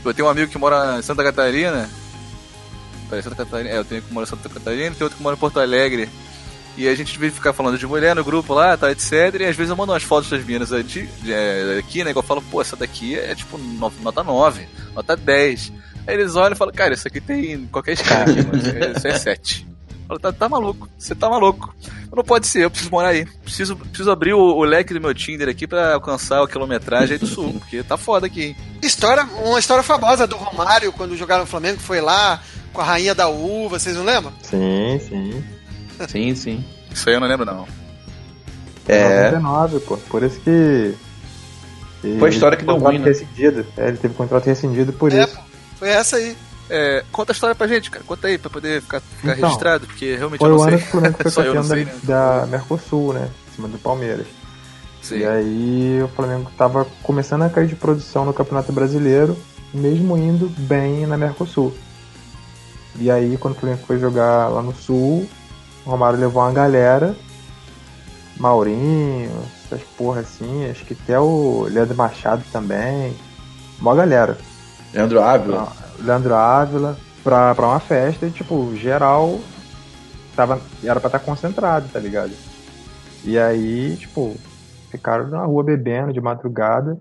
[0.04, 1.88] Eu tenho um amigo que mora em Santa Catarina.
[3.08, 3.70] Peraí, Santa Catarina.
[3.70, 5.38] É, eu tenho um que mora em Santa Catarina e tem outro que mora em
[5.38, 6.08] Porto Alegre.
[6.76, 9.12] E a gente veio ficar falando de mulher no grupo lá, tá, etc.
[9.38, 12.10] E às vezes eu mando umas fotos das meninas aqui, é, aqui né?
[12.12, 15.72] Que eu falo, pô, essa daqui é tipo no- nota 9, nota 10.
[16.06, 18.56] Aí eles olham e falam, cara, isso aqui tem qualquer escala aqui, mano.
[18.58, 19.66] Isso é- Isso é 7.
[19.90, 21.74] Eu falo, tá, tá maluco, você tá maluco.
[22.14, 23.24] Não pode ser, eu preciso morar aí.
[23.42, 27.18] Preciso, preciso abrir o, o leque do meu Tinder aqui pra alcançar a quilometragem aí
[27.18, 28.56] do sul, porque tá foda aqui, hein?
[28.82, 32.40] História, uma história famosa do Romário, quando jogaram no Flamengo, foi lá
[32.72, 34.32] com a rainha da uva, vocês não lembram?
[34.42, 35.44] Sim, sim.
[36.08, 36.64] Sim, sim.
[36.92, 37.66] Isso aí eu não lembro, não.
[38.86, 39.30] É.
[39.30, 39.96] 99, pô.
[39.96, 40.94] Por isso que.
[42.02, 43.06] que Foi a história que deu ruim, né?
[43.06, 43.66] rescindido.
[43.76, 45.34] É, ele teve contrato rescindido por É, isso.
[45.34, 45.42] pô,
[45.84, 46.34] foi essa aí.
[46.70, 48.02] É, conta a história pra gente, cara.
[48.06, 50.70] Conta aí, pra poder ficar, ficar Então, registrado, porque realmente Foi eu o não ano
[50.70, 50.78] sei.
[50.78, 52.00] que o Flamengo foi Só eu não campeão sei, da, né?
[52.40, 53.28] da Mercosul, né?
[53.50, 54.26] Em cima do Palmeiras.
[55.02, 55.18] Sim.
[55.18, 59.36] E aí o Flamengo tava começando a cair de produção no Campeonato Brasileiro,
[59.74, 61.76] mesmo indo bem na Mercosul.
[62.98, 65.28] E aí quando o Flamengo foi jogar lá no Sul,
[65.84, 67.14] o Romário levou uma galera,
[68.38, 69.30] Maurinho,
[69.66, 73.14] essas porra assim, acho que até o Leandro Machado também,
[73.78, 74.38] uma galera.
[74.94, 75.68] Leandro Ávila.
[76.00, 79.40] Leandro Ávila, pra, pra uma festa e, tipo, geral
[80.34, 82.32] tava, era pra estar concentrado, tá ligado?
[83.24, 84.34] E aí, tipo,
[84.90, 87.00] ficaram na rua bebendo de madrugada.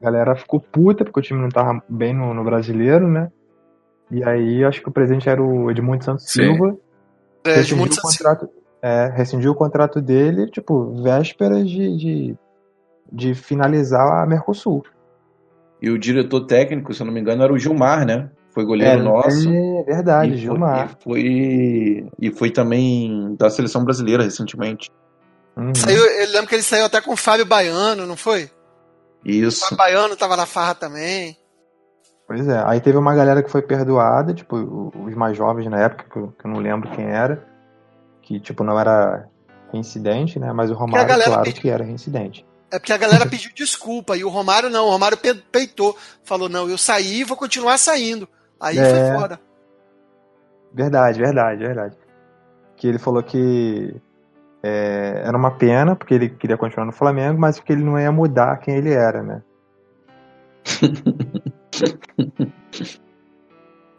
[0.00, 3.30] A galera ficou puta porque o time não tava bem no, no brasileiro, né?
[4.10, 6.54] E aí, acho que o presidente era o Edmundo Santos Sim.
[6.54, 6.76] Silva.
[7.44, 8.48] É, rescindiu Edmundo o Santos contrato,
[8.80, 12.36] é, rescindiu o contrato dele, tipo, vésperas de, de,
[13.12, 14.84] de finalizar a Mercosul.
[15.80, 18.30] E o diretor técnico, se eu não me engano, era o Gilmar, né?
[18.52, 19.48] Foi goleiro nosso.
[19.48, 20.90] É verdade, e foi- Gilmar.
[20.98, 24.90] E foi, e foi também da seleção brasileira recentemente.
[25.56, 25.74] Uhum.
[25.74, 28.50] Saiu, eu lembro que ele saiu até com o Fábio Baiano, não foi?
[29.24, 29.60] O Isso.
[29.60, 31.36] Fábio Baiano tava na farra também.
[32.26, 35.80] Pois é, aí teve uma galera que foi perdoada, tipo, o- os mais jovens na
[35.80, 37.46] época, que eu, que eu não lembro quem era,
[38.22, 39.26] que, tipo, não era
[39.72, 40.52] reincidente, né?
[40.52, 42.44] Mas o Romário, claro pediu- que era reincidente.
[42.70, 45.96] É porque a galera pediu desculpa e o Romário não, o Romário pe- peitou.
[46.24, 48.28] Falou, não, eu saí e vou continuar saindo.
[48.60, 48.84] Aí É.
[48.84, 49.40] foi foda.
[50.72, 51.96] Verdade, verdade, verdade.
[52.76, 53.94] Que ele falou que
[54.62, 58.12] é, era uma pena, porque ele queria continuar no Flamengo, mas que ele não ia
[58.12, 59.42] mudar quem ele era, né?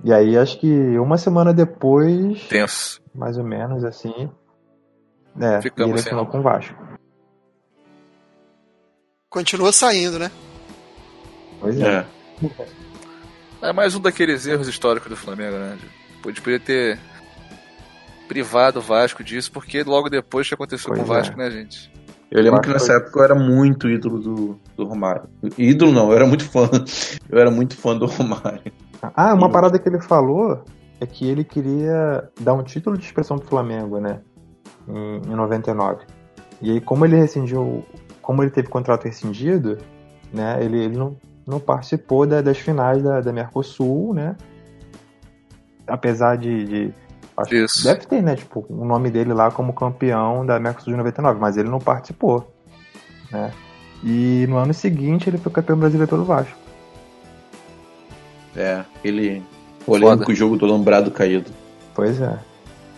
[0.03, 3.01] e aí, acho que uma semana depois, Tenso.
[3.13, 4.30] mais ou menos assim,
[5.39, 6.76] é, Ficamos ele sem assinou com o Vasco.
[9.30, 10.32] Continua saindo, né?
[11.59, 12.05] Pois é.
[13.61, 13.69] É.
[13.69, 15.77] É mais um daqueles erros históricos do Flamengo, né?
[16.23, 16.99] Poder ter
[18.27, 21.17] privado o Vasco disso, porque logo depois que aconteceu Pois com o é.
[21.17, 21.91] Vasco, né, gente?
[22.32, 25.23] Eu lembro que nessa época eu era muito ídolo do, do Romário.
[25.57, 26.69] Ídolo não, eu era muito fã.
[27.30, 28.71] Eu era muito fã do Romário.
[29.01, 30.63] Ah, uma parada que ele falou
[30.99, 34.21] é que ele queria dar um título de expressão pro Flamengo, né?
[34.88, 36.05] Em, em 99.
[36.61, 37.86] E aí, como ele rescindiu,
[38.30, 39.80] como ele teve contrato rescindido,
[40.32, 40.63] né?
[40.63, 41.17] Ele, ele não,
[41.47, 44.36] não participou da- das finais da, da Mercosul, né?
[45.88, 46.93] Apesar de, de
[47.36, 48.36] Acho que deve ter, né?
[48.36, 52.53] Tipo, o nome dele lá como campeão da Mercosul de 99, mas ele não participou,
[53.32, 53.51] né?
[54.03, 56.55] E no ano seguinte ele foi campeão brasileiro pelo Vasco.
[58.55, 59.41] É, ele
[59.88, 61.49] olhando com o jogo do Lambrado caído.
[61.95, 62.38] Pois é.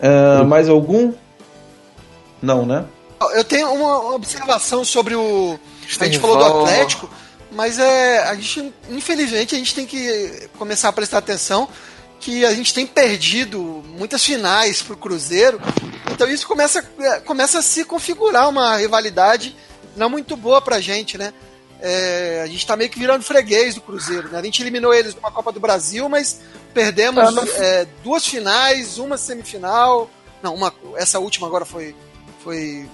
[0.02, 1.14] Ah, mais algum?
[2.42, 2.84] Não, né?
[3.30, 5.58] Eu tenho uma observação sobre o.
[6.00, 7.08] A gente falou do Atlético,
[7.50, 8.24] mas é.
[8.28, 11.68] A gente, infelizmente, a gente tem que começar a prestar atenção
[12.20, 15.60] que a gente tem perdido muitas finais pro Cruzeiro.
[16.12, 19.56] Então isso começa, é, começa a se configurar uma rivalidade
[19.96, 21.34] não muito boa pra gente, né?
[21.80, 24.38] É, a gente tá meio que virando freguês do Cruzeiro, né?
[24.38, 26.40] A gente eliminou eles numa Copa do Brasil, mas
[26.72, 30.08] perdemos é, duas finais, uma semifinal.
[30.40, 31.94] Não, uma, essa última agora foi.
[32.42, 32.88] Foi.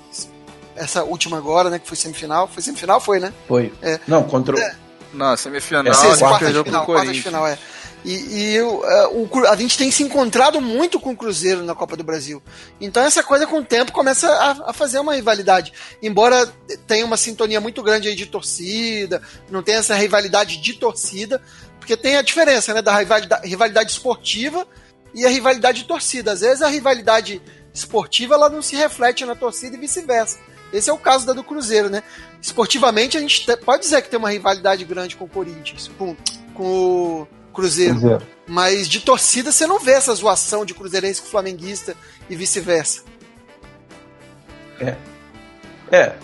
[0.77, 1.79] Essa última agora, né?
[1.79, 2.47] Que foi semifinal.
[2.47, 3.01] Foi semifinal?
[3.01, 3.33] Foi, né?
[3.47, 3.73] Foi.
[3.83, 3.99] É.
[4.07, 4.59] Não, contra o.
[4.59, 4.77] É.
[5.13, 5.83] Não, semifinal.
[5.83, 7.59] É, quarta quarta de jogo final, quarta de final, é.
[8.05, 11.75] E, e o, é, o a gente tem se encontrado muito com o Cruzeiro na
[11.75, 12.43] Copa do Brasil.
[12.81, 15.73] Então essa coisa com o tempo começa a, a fazer uma rivalidade.
[16.03, 16.47] Embora
[16.87, 19.21] tenha uma sintonia muito grande aí de torcida,
[19.51, 21.43] não tenha essa rivalidade de torcida,
[21.79, 24.67] porque tem a diferença né, da rivalidade, rivalidade esportiva
[25.13, 26.33] e a rivalidade de torcida.
[26.33, 27.43] Às vezes a rivalidade
[27.79, 30.39] esportiva ela não se reflete na torcida e vice-versa.
[30.73, 32.03] Esse é o caso da do Cruzeiro, né?
[32.43, 36.15] Esportivamente a gente te- pode dizer que tem uma rivalidade grande com o Corinthians, com,
[36.55, 37.95] com o Cruzeiro.
[37.99, 38.27] Cruzeiro.
[38.47, 41.97] Mas de torcida você não vê essa zoação de cruzeirense com flamenguista
[42.29, 43.03] e vice-versa.
[45.91, 46.15] É.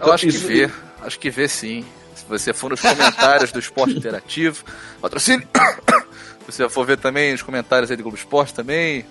[0.00, 0.70] Eu acho que vê.
[1.02, 1.84] Acho que vê sim.
[2.14, 4.64] Se você for nos comentários do Esporte Interativo,
[5.00, 5.46] patrocínio.
[6.46, 9.06] Se você for ver também nos comentários aí do Globo Esporte também.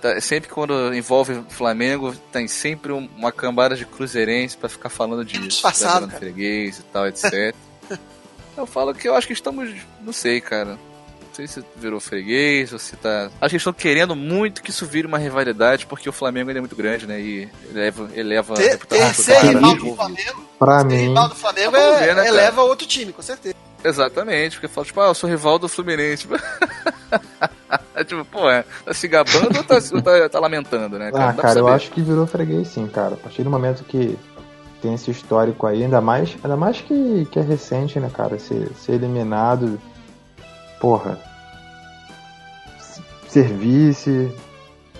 [0.00, 5.24] Tá- sempre quando envolve Flamengo, tem sempre um- uma cambada de cruzeirense pra ficar falando
[5.24, 5.48] disso.
[5.48, 7.54] disfarçado, tá freguês e tal, etc.
[8.56, 9.70] eu falo que eu acho que estamos.
[10.00, 10.78] Não sei, cara.
[11.30, 13.26] Não sei se virou freguês ou se tá.
[13.26, 16.58] Acho que eles estão querendo muito que isso vire uma rivalidade, porque o Flamengo é
[16.60, 17.20] muito grande, né?
[17.20, 19.94] E eleva, eleva a Ter, reputação ter, do ser cara rival do.
[19.94, 22.28] Flamengo, Pra ser mim, rival do Flamengo Vamos é, ver, né, cara?
[22.28, 23.54] eleva outro time, com certeza.
[23.82, 26.26] Exatamente, porque fala, tipo, ah, eu sou rival do Fluminense.
[28.00, 31.08] É tipo, pô, é, tá se gabando ou tá, ou tá, tá lamentando, né?
[31.14, 33.14] ah, dá pra cara, eu acho que virou freguês sim, cara.
[33.14, 34.18] A partir do momento que
[34.80, 38.38] tem esse histórico aí, ainda mais, ainda mais que, que é recente, né, cara?
[38.38, 39.78] Ser, ser eliminado,
[40.80, 41.18] porra.
[42.78, 44.32] s- Service,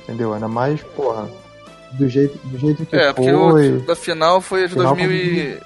[0.03, 0.35] entendeu?
[0.35, 1.29] Ainda mais, porra,
[1.93, 3.73] do jeito, do jeito que É, porque foi.
[3.77, 5.61] o da final foi de Final 2000 e...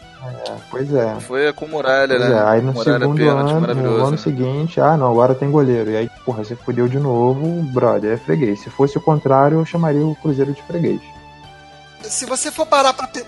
[0.46, 1.14] É, pois é.
[1.20, 2.36] Foi com Muralha, Pois né?
[2.36, 5.90] é, aí no Muralha segundo pênalti, ano, no ano seguinte, ah não, agora tem goleiro.
[5.90, 8.60] E aí, porra, você fudeu de novo, brother, é freguês.
[8.60, 11.00] Se fosse o contrário, eu chamaria o Cruzeiro de freguês.
[12.02, 13.06] Se você for parar pra.
[13.06, 13.24] pe-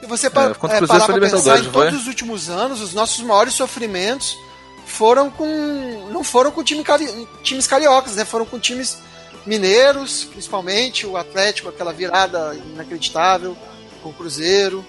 [0.00, 3.24] Se você pa- É, é, parar pra pensar em todos os últimos anos, os nossos
[3.24, 4.36] maiores sofrimentos
[4.84, 6.08] foram com.
[6.12, 8.24] não foram com time cari- times cariocas, né?
[8.24, 8.98] Foram com times
[9.46, 13.56] mineiros, principalmente, o Atlético, aquela virada inacreditável,
[14.02, 14.84] com o Cruzeiro,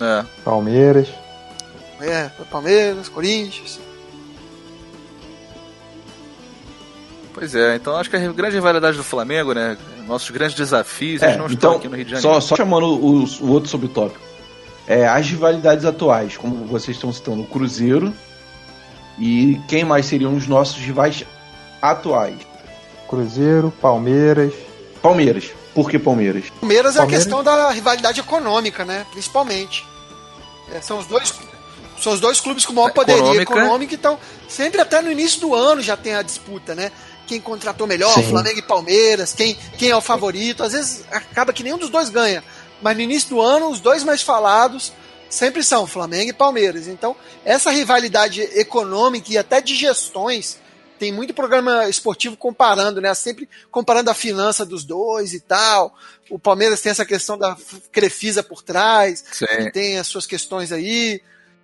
[0.00, 0.24] É.
[0.44, 1.08] Palmeiras.
[2.00, 3.80] é, Palmeiras, Corinthians.
[7.34, 9.76] Pois é, então acho que a grande rivalidade do Flamengo, né?
[10.06, 12.34] Nossos grandes desafios, É, eles não estão então, aqui no Rio de Janeiro.
[12.34, 14.20] só, só chamando o, o outro subtópico.
[14.86, 18.12] É, as rivalidades atuais, como vocês estão citando, o Cruzeiro
[19.18, 21.24] e quem mais seriam os nossos rivais
[21.80, 22.38] atuais?
[23.08, 24.52] Cruzeiro, Palmeiras.
[25.02, 25.52] Palmeiras.
[25.74, 26.44] Por que Palmeiras?
[26.60, 29.06] Palmeiras é a questão da rivalidade econômica, né?
[29.12, 29.86] Principalmente.
[30.72, 31.32] É, são os dois.
[32.00, 33.52] São os dois clubes com maior poderio Econômica.
[33.52, 36.92] econômico, então sempre até no início do ano já tem a disputa, né?
[37.26, 38.30] Quem contratou melhor, Sim.
[38.30, 40.62] Flamengo e Palmeiras, quem, quem é o favorito.
[40.62, 42.42] Às vezes acaba que nenhum dos dois ganha.
[42.80, 44.92] Mas no início do ano, os dois mais falados
[45.28, 46.86] sempre são Flamengo e Palmeiras.
[46.86, 47.14] Então,
[47.44, 50.58] essa rivalidade econômica e até de gestões,
[50.98, 53.14] tem muito programa esportivo comparando, né?
[53.14, 55.94] Sempre comparando a finança dos dois e tal.
[56.30, 57.56] O Palmeiras tem essa questão da
[57.92, 59.46] Crefisa por trás, Sim.
[59.46, 61.20] que tem as suas questões aí.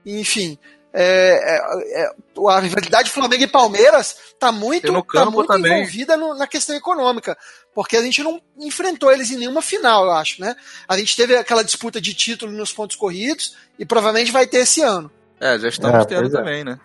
[0.07, 0.59] Enfim,
[0.93, 2.11] é, é, é,
[2.49, 5.73] a rivalidade Flamengo e Palmeiras tá muito, no tá muito também.
[5.73, 7.37] envolvida no- na questão econômica,
[7.75, 10.55] porque a gente não enfrentou eles em nenhuma final, eu acho, né?
[10.87, 14.83] A gente teve aquela disputa de título nos pontos corridos e provavelmente vai ter esse
[14.83, 15.11] ano.
[15.41, 16.31] É, já estamos É, tendo é.
[16.31, 16.79] também, né?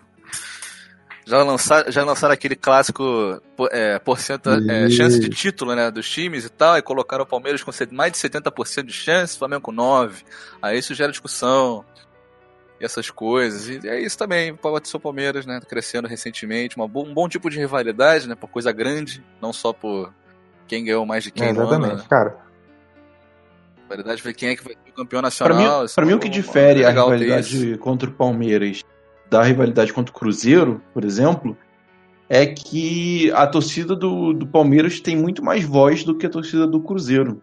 [1.30, 6.44] Já lançaram, já lançaram aquele clássico é, porcenta, é, chance de título né, dos times
[6.44, 9.72] e tal, e colocaram o Palmeiras com mais de 70% de chance, o Flamengo com
[9.72, 10.24] 9%.
[10.60, 11.84] Aí isso gera discussão
[12.80, 13.68] e essas coisas.
[13.68, 15.60] E é isso também, pode ser o Palmeiras, né?
[15.68, 18.34] Crescendo recentemente, uma bo- um bom tipo de rivalidade, né?
[18.34, 20.12] Por coisa grande, não só por
[20.66, 22.06] quem ganhou mais de quem É, no ano, exatamente, né?
[22.10, 22.36] cara.
[23.82, 25.80] Rivalidade ver quem é que vai ser o campeão nacional.
[25.80, 28.82] mim, isso pra mim é o que um- difere é a rivalidade contra o Palmeiras
[29.30, 31.56] da rivalidade contra o Cruzeiro, por exemplo,
[32.28, 36.66] é que a torcida do, do Palmeiras tem muito mais voz do que a torcida
[36.66, 37.42] do Cruzeiro.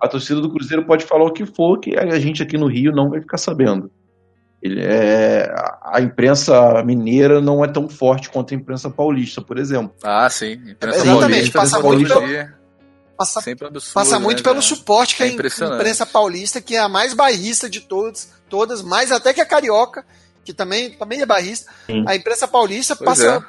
[0.00, 2.92] A torcida do Cruzeiro pode falar o que for, que a gente aqui no Rio
[2.92, 3.90] não vai ficar sabendo.
[4.60, 5.52] Ele é,
[5.82, 9.92] a imprensa mineira não é tão forte quanto a imprensa paulista, por exemplo.
[10.04, 10.52] Ah, sim.
[10.52, 12.54] Imprensa Exatamente, paulista, passa muito dia.
[13.18, 14.62] Passa, Sempre absurdo, passa muito né, pelo cara?
[14.66, 15.76] suporte que É a impressionante.
[15.80, 20.04] imprensa paulista, que é a mais bairrista de todas, todas, mais até que a carioca,
[20.44, 21.70] que também, também é bairrista.
[21.86, 22.04] Sim.
[22.06, 23.44] A imprensa paulista Pois passa.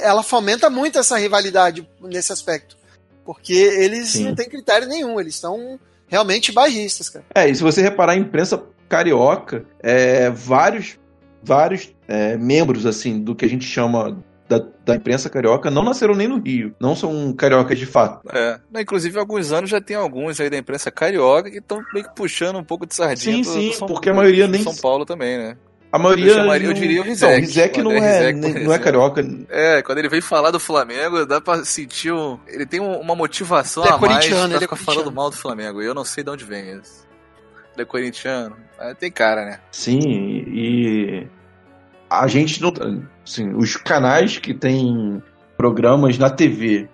[0.00, 2.76] Ela fomenta muito essa rivalidade nesse aspecto.
[3.24, 4.24] Porque eles Sim.
[4.26, 7.24] não têm critério nenhum, eles são realmente bairristas, cara.
[7.34, 10.98] É, e se você reparar, a imprensa carioca, é, vários,
[11.42, 16.14] vários é, membros, assim, do que a gente chama da, da imprensa carioca, não nasceram
[16.14, 16.74] nem no Rio.
[16.78, 18.28] Não são cariocas de fato.
[18.30, 18.60] É.
[18.80, 22.14] Inclusive, há alguns anos já tem alguns aí da imprensa carioca que estão meio que
[22.14, 24.76] puxando um pouco de sardinha Sim, do, sim, do São, porque a maioria nem- São
[24.76, 25.56] Paulo também, né?
[25.94, 26.26] A maioria.
[26.26, 27.40] Eu chamaria- eu não- diria o Rizek.
[27.40, 28.78] Rizek O não André é, Rizek, não é exemplo.
[28.80, 29.24] carioca.
[29.48, 32.38] É, quando ele vem falar do Flamengo, dá pra sentir um...
[32.48, 35.00] Ele tem um- uma motivação Ele é a mais corintiano, pra ele é ficar corintiano.
[35.00, 35.82] falando mal do Flamengo.
[35.82, 37.06] E eu não sei de onde vem isso.
[37.74, 38.56] Ele é corintiano.
[38.78, 39.60] É, tem cara, né?
[39.70, 41.26] Sim, e
[42.10, 42.72] a gente não.
[43.24, 45.22] Assim, os canais que tem
[45.56, 46.88] programas na TV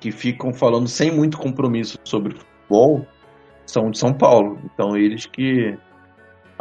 [0.00, 3.06] que ficam falando sem muito compromisso sobre futebol
[3.66, 4.58] são de São Paulo.
[4.64, 5.76] Então eles que.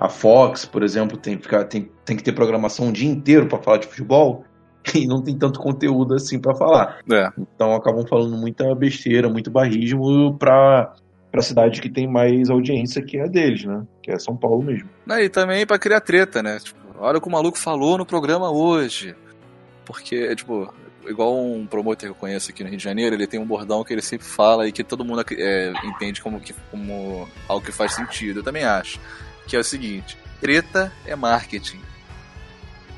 [0.02, 3.48] A Fox, por exemplo, tem, que ficar- tem, tem que ter programação o dia inteiro
[3.48, 4.46] para falar de futebol
[4.96, 7.00] e não tem tanto conteúdo assim para falar.
[7.12, 7.30] É.
[7.38, 10.94] Então acabam falando muita besteira, muito barrismo para
[11.32, 13.84] para cidade que tem mais audiência que é a deles, né?
[14.02, 14.90] Que é São Paulo mesmo.
[15.08, 16.58] E também pra criar treta, né?
[16.58, 19.16] Tipo, olha o que o maluco falou no programa hoje.
[19.86, 20.74] Porque, tipo,
[21.08, 23.84] igual um promotor que eu conheço aqui no Rio de Janeiro, ele tem um bordão
[23.84, 27.72] que ele sempre fala e que todo mundo é, entende como, que, como algo que
[27.72, 28.40] faz sentido.
[28.40, 29.00] Eu também acho.
[29.50, 31.82] Que é o seguinte: treta é marketing.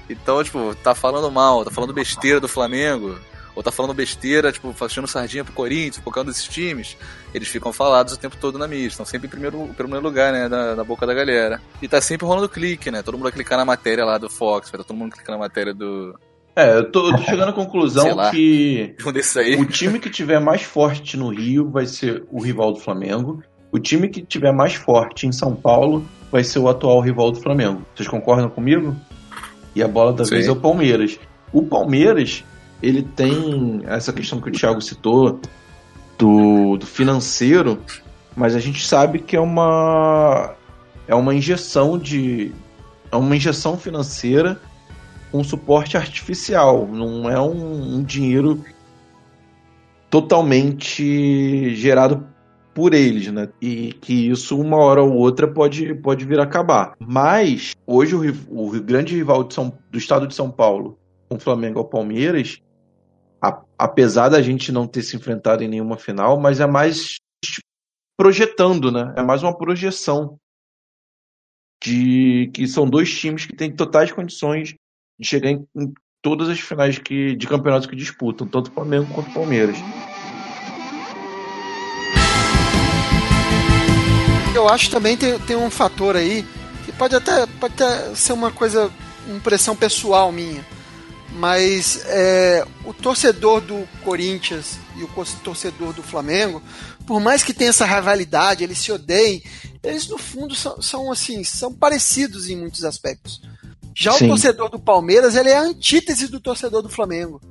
[0.10, 3.18] Então, tipo, tá falando mal, tá falando besteira do Flamengo,
[3.56, 6.98] ou tá falando besteira, tipo, fazendo sardinha pro Corinthians, colocando esses times,
[7.34, 10.48] eles ficam falados o tempo todo na mídia, estão sempre em primeiro, primeiro lugar, né,
[10.48, 11.62] na, na boca da galera.
[11.82, 14.70] E tá sempre rolando clique, né, todo mundo vai clicar na matéria lá do Fox,
[14.70, 16.14] vai tá todo mundo clicando na matéria do...
[16.54, 18.30] É, eu tô, eu tô chegando à conclusão lá.
[18.30, 18.94] que
[19.58, 23.42] um o time que tiver mais forte no Rio vai ser o rival do Flamengo.
[23.72, 27.40] O time que tiver mais forte em São Paulo vai ser o atual rival do
[27.40, 27.82] Flamengo.
[27.96, 28.96] Vocês concordam comigo?
[29.74, 30.32] E a bola da Sim.
[30.32, 31.18] vez é o Palmeiras.
[31.54, 32.44] O Palmeiras,
[32.84, 35.40] ele tem essa questão que o Thiago citou
[36.18, 37.80] do, do financeiro,
[38.36, 40.54] mas a gente sabe que é uma
[41.08, 42.54] é uma injeção de
[43.12, 44.60] é uma injeção financeira
[45.32, 48.64] com suporte artificial, não é um, um dinheiro
[50.10, 52.31] totalmente gerado
[52.74, 53.50] por eles, né?
[53.62, 56.94] E que isso uma hora ou outra pode, pode vir a acabar.
[57.00, 60.98] Mas hoje o, o grande rival São- do estado de São Paulo,
[61.30, 62.60] com o Flamengo ao Palmeiras,
[63.42, 67.16] a- apesar da gente não ter se enfrentado em nenhuma final, mas é mais
[68.18, 69.14] projetando, né?
[69.18, 70.38] É mais uma projeção
[71.84, 74.76] de que são dois times que têm totais condições
[75.20, 75.92] de chegar em, em
[76.22, 79.78] todas as finais que, de campeonatos que disputam, tanto o Flamengo quanto o Palmeiras.
[84.62, 86.46] Eu acho também tem, tem um fator aí
[86.86, 88.92] que pode até, pode até ser uma coisa,
[89.28, 90.64] impressão pessoal minha.
[91.34, 95.10] Mas é, o torcedor do Corinthians e o
[95.44, 96.62] torcedor do Flamengo,
[97.08, 99.42] por mais que tenha essa rivalidade, eles se odeiem,
[99.82, 103.42] eles no fundo são, são assim, são parecidos em muitos aspectos.
[103.96, 104.26] Já Sim.
[104.26, 107.42] o torcedor do Palmeiras, ele é a antítese do torcedor do Flamengo.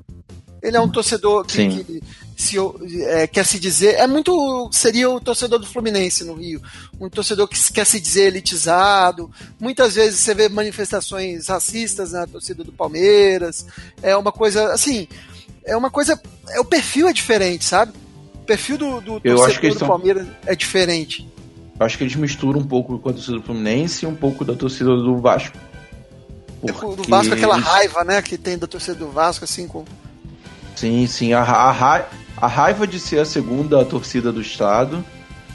[0.62, 2.02] Ele é um torcedor que, que
[2.40, 2.56] se,
[3.06, 3.94] é, quer se dizer.
[3.96, 4.68] É muito.
[4.72, 6.60] Seria o torcedor do Fluminense no Rio.
[7.00, 9.30] Um torcedor que quer se dizer elitizado.
[9.58, 13.66] Muitas vezes você vê manifestações racistas na torcida do Palmeiras.
[14.02, 14.72] É uma coisa.
[14.72, 15.06] Assim.
[15.64, 16.20] É uma coisa.
[16.48, 17.92] É, o perfil é diferente, sabe?
[18.34, 21.28] O perfil do, do torcedor do são- Palmeiras é diferente.
[21.78, 24.44] Eu acho que eles misturam um pouco com a torcida do Fluminense e um pouco
[24.44, 25.56] da torcida do Vasco.
[26.62, 28.20] Do Porque Vasco, aquela raiva, né?
[28.20, 29.84] Que tem da torcida do Vasco, assim, com.
[30.76, 31.32] Sim, sim.
[31.32, 32.06] A, a,
[32.40, 35.04] a raiva de ser a segunda torcida do estado,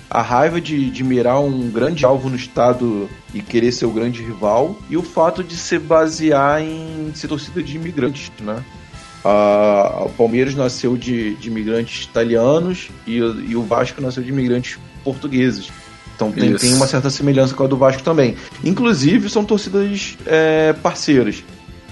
[0.09, 4.21] a raiva de, de mirar um grande alvo no estado e querer ser o grande
[4.21, 8.63] rival, e o fato de se basear em ser torcida de imigrantes, né?
[9.23, 14.29] A, o Palmeiras nasceu de, de imigrantes italianos e, o- e o Vasco nasceu de
[14.29, 15.69] imigrantes portugueses.
[16.15, 18.35] Então tem, tem uma certa semelhança com a do Vasco também.
[18.63, 21.43] Inclusive, são torcidas é, parceiras.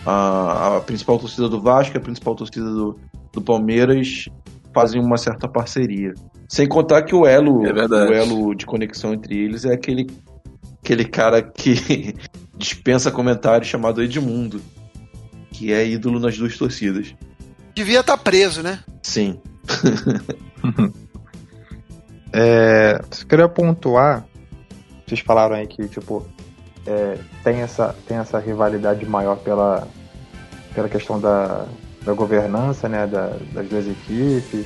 [0.05, 2.99] A, a principal torcida do Vasco a principal torcida do,
[3.31, 4.25] do Palmeiras
[4.73, 6.13] fazem uma certa parceria.
[6.47, 10.07] Sem contar que o elo, É o elo de conexão entre eles é aquele,
[10.81, 12.15] aquele cara que
[12.57, 14.61] dispensa comentários chamado Edmundo,
[15.51, 17.15] que é ídolo nas duas torcidas.
[17.75, 18.79] Devia estar preso, né?
[19.01, 19.39] Sim.
[22.35, 24.25] É, só queria pontuar,
[25.05, 26.25] vocês falaram aí que, tipo,
[26.87, 29.87] é, tem, essa, tem essa rivalidade maior pela,
[30.73, 31.67] pela questão da,
[32.05, 34.65] da governança, né, da, das duas equipes,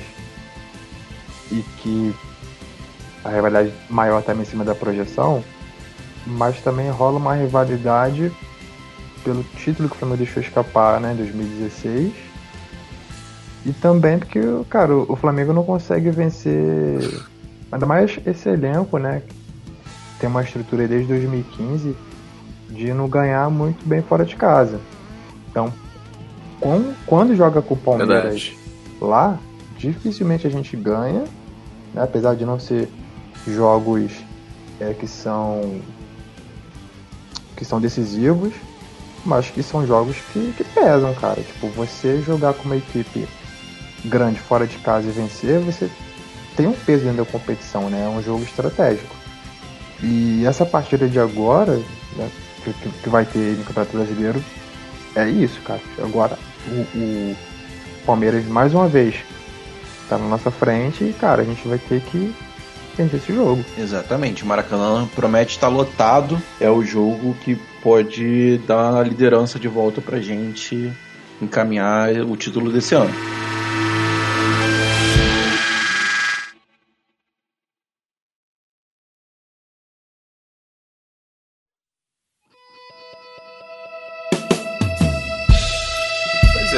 [1.50, 2.14] e que
[3.24, 5.42] a rivalidade maior também em cima da projeção,
[6.26, 8.32] mas também rola uma rivalidade
[9.24, 12.12] pelo título que o Flamengo deixou escapar, né, em 2016,
[13.66, 17.00] e também porque, cara, o Flamengo não consegue vencer
[17.70, 19.22] Ainda mais esse elenco, né?
[20.18, 21.94] Tem uma estrutura desde 2015
[22.70, 24.80] de não ganhar muito bem fora de casa.
[25.50, 25.72] Então,
[26.60, 28.58] com, quando joga com o Palmeiras Verdade.
[29.00, 29.38] lá,
[29.76, 31.24] dificilmente a gente ganha,
[31.94, 32.02] né?
[32.02, 32.88] apesar de não ser
[33.46, 34.12] jogos
[34.80, 35.80] é, que são
[37.56, 38.54] que são decisivos,
[39.24, 41.42] mas que são jogos que, que pesam, cara.
[41.42, 43.26] Tipo, você jogar com uma equipe
[44.04, 45.90] grande fora de casa e vencer, você
[46.56, 48.04] tem um peso dentro da competição, né?
[48.04, 49.14] É um jogo estratégico.
[50.00, 51.80] E essa partida de agora,
[52.16, 52.30] né,
[52.62, 54.44] que, que vai ter no Campeonato Brasileiro,
[55.16, 55.80] é isso, cara.
[55.98, 57.36] Agora, o, o
[58.04, 59.16] Palmeiras, mais uma vez,
[60.08, 62.34] tá na nossa frente e, cara, a gente vai ter que
[62.96, 63.64] vencer esse jogo.
[63.78, 64.42] Exatamente.
[64.42, 66.40] O Maracanã promete estar lotado.
[66.60, 70.92] É o jogo que pode dar a liderança de volta pra gente
[71.40, 73.14] encaminhar o título desse ano.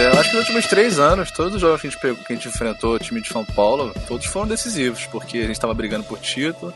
[0.05, 2.33] Eu acho que nos últimos três anos, todos os jogos que a gente, pegou, que
[2.33, 5.75] a gente enfrentou o time de São Paulo, todos foram decisivos, porque a gente estava
[5.75, 6.73] brigando por título.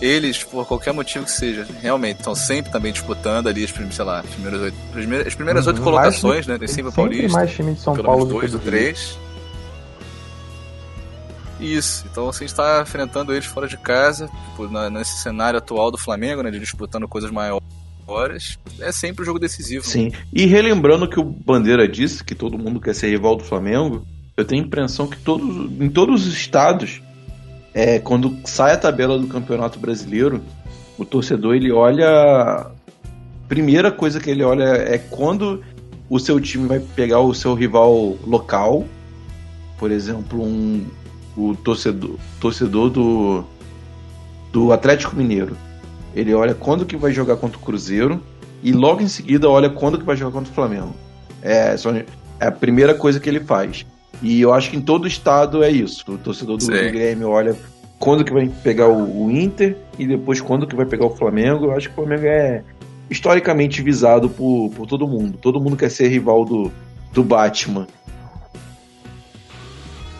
[0.00, 4.04] Eles, por qualquer motivo que seja, realmente estão sempre também disputando ali as primeiras, sei
[4.04, 5.84] lá, as primeiras oito, as primeiras, as primeiras oito Uhum.
[5.84, 6.58] colocações, né?
[6.58, 7.28] Tem sempre o Paulista.
[7.36, 8.66] mais time de São pelo Paulo do que dois do Rio.
[8.70, 9.18] três.
[11.60, 15.98] Isso, então você está enfrentando eles fora de casa, tipo, na- nesse cenário atual do
[15.98, 16.50] Flamengo, né?
[16.50, 17.62] De disputando coisas maiores.
[18.80, 19.84] É sempre o jogo decisivo.
[19.84, 20.12] Sim.
[20.32, 24.04] E relembrando que o Bandeira disse que todo mundo quer ser rival do Flamengo,
[24.36, 27.02] eu tenho a impressão que todos, em todos os estados,
[27.74, 30.42] é, quando sai a tabela do Campeonato Brasileiro,
[30.98, 32.66] o torcedor ele olha.
[33.48, 35.62] Primeira coisa que ele olha é quando
[36.08, 38.86] o seu time vai pegar o seu rival local.
[39.78, 40.86] Por exemplo, um,
[41.36, 43.44] o torcedor, torcedor do,
[44.52, 45.56] do Atlético Mineiro.
[46.14, 48.22] Ele olha quando que vai jogar contra o Cruzeiro
[48.62, 50.94] e logo em seguida olha quando que vai jogar contra o Flamengo.
[51.42, 51.74] É,
[52.40, 53.86] é a primeira coisa que ele faz.
[54.22, 56.04] E eu acho que em todo estado é isso.
[56.12, 56.72] O torcedor do, Sim.
[56.72, 57.56] Grêmio olha
[57.98, 61.66] quando que vai pegar o, o Inter e depois quando que vai pegar o Flamengo.
[61.66, 62.62] Eu acho que o Flamengo é
[63.08, 65.38] historicamente visado por, por todo mundo.
[65.38, 66.70] Todo mundo quer ser rival do,
[67.12, 67.86] do Batman.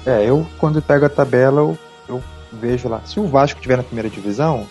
[0.06, 1.78] É, eu quando pego a tabela, eu,
[2.08, 2.22] eu
[2.52, 3.02] vejo lá.
[3.04, 4.66] Se o Vasco estiver na primeira divisão,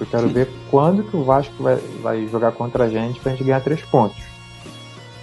[0.00, 3.44] eu quero ver quando que o Vasco vai, vai jogar contra a gente pra gente
[3.44, 4.22] ganhar três pontos.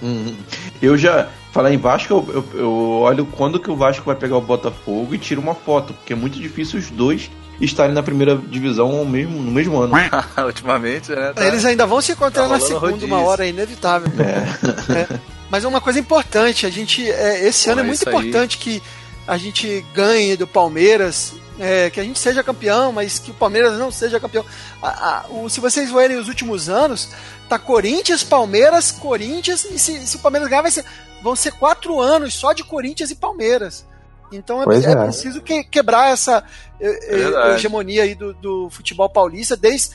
[0.01, 0.35] Uhum.
[0.81, 1.29] Eu já.
[1.51, 5.15] Falar em Vasco, eu, eu- eu olho quando que o Vasco vai pegar o Botafogo
[5.15, 9.05] e tiro uma foto, porque é muito difícil os dois estarem na primeira divisão ao
[9.05, 9.93] mesmo, no mesmo ano.
[10.45, 11.31] Ultimamente, né?
[11.33, 13.07] tá- Eles ainda vão se encontrar tá na segunda, rodízio.
[13.07, 14.11] uma hora, é inevitável.
[14.19, 15.07] É.
[15.49, 17.09] Mas é uma coisa importante, a gente.
[17.09, 18.15] é, esse Pô, ano é é muito isso aí.
[18.15, 18.83] importante que
[19.25, 23.77] a gente ganhe do Palmeiras, é, que a gente seja campeão, mas que o Palmeiras
[23.77, 24.45] não seja campeão.
[24.81, 27.09] A- a- o- se vocês verem os últimos anos,
[27.47, 30.83] tá Corinthians, Palmeiras, Corinthians, e se, se o Palmeiras ganhar, vai ser,
[31.23, 33.85] vão ser quatro anos só de Corinthians e Palmeiras.
[34.31, 35.03] Então é, é é.
[35.05, 36.43] preciso que- quebrar essa
[36.79, 39.91] é, é, hegemonia aí do, do futebol paulista desde,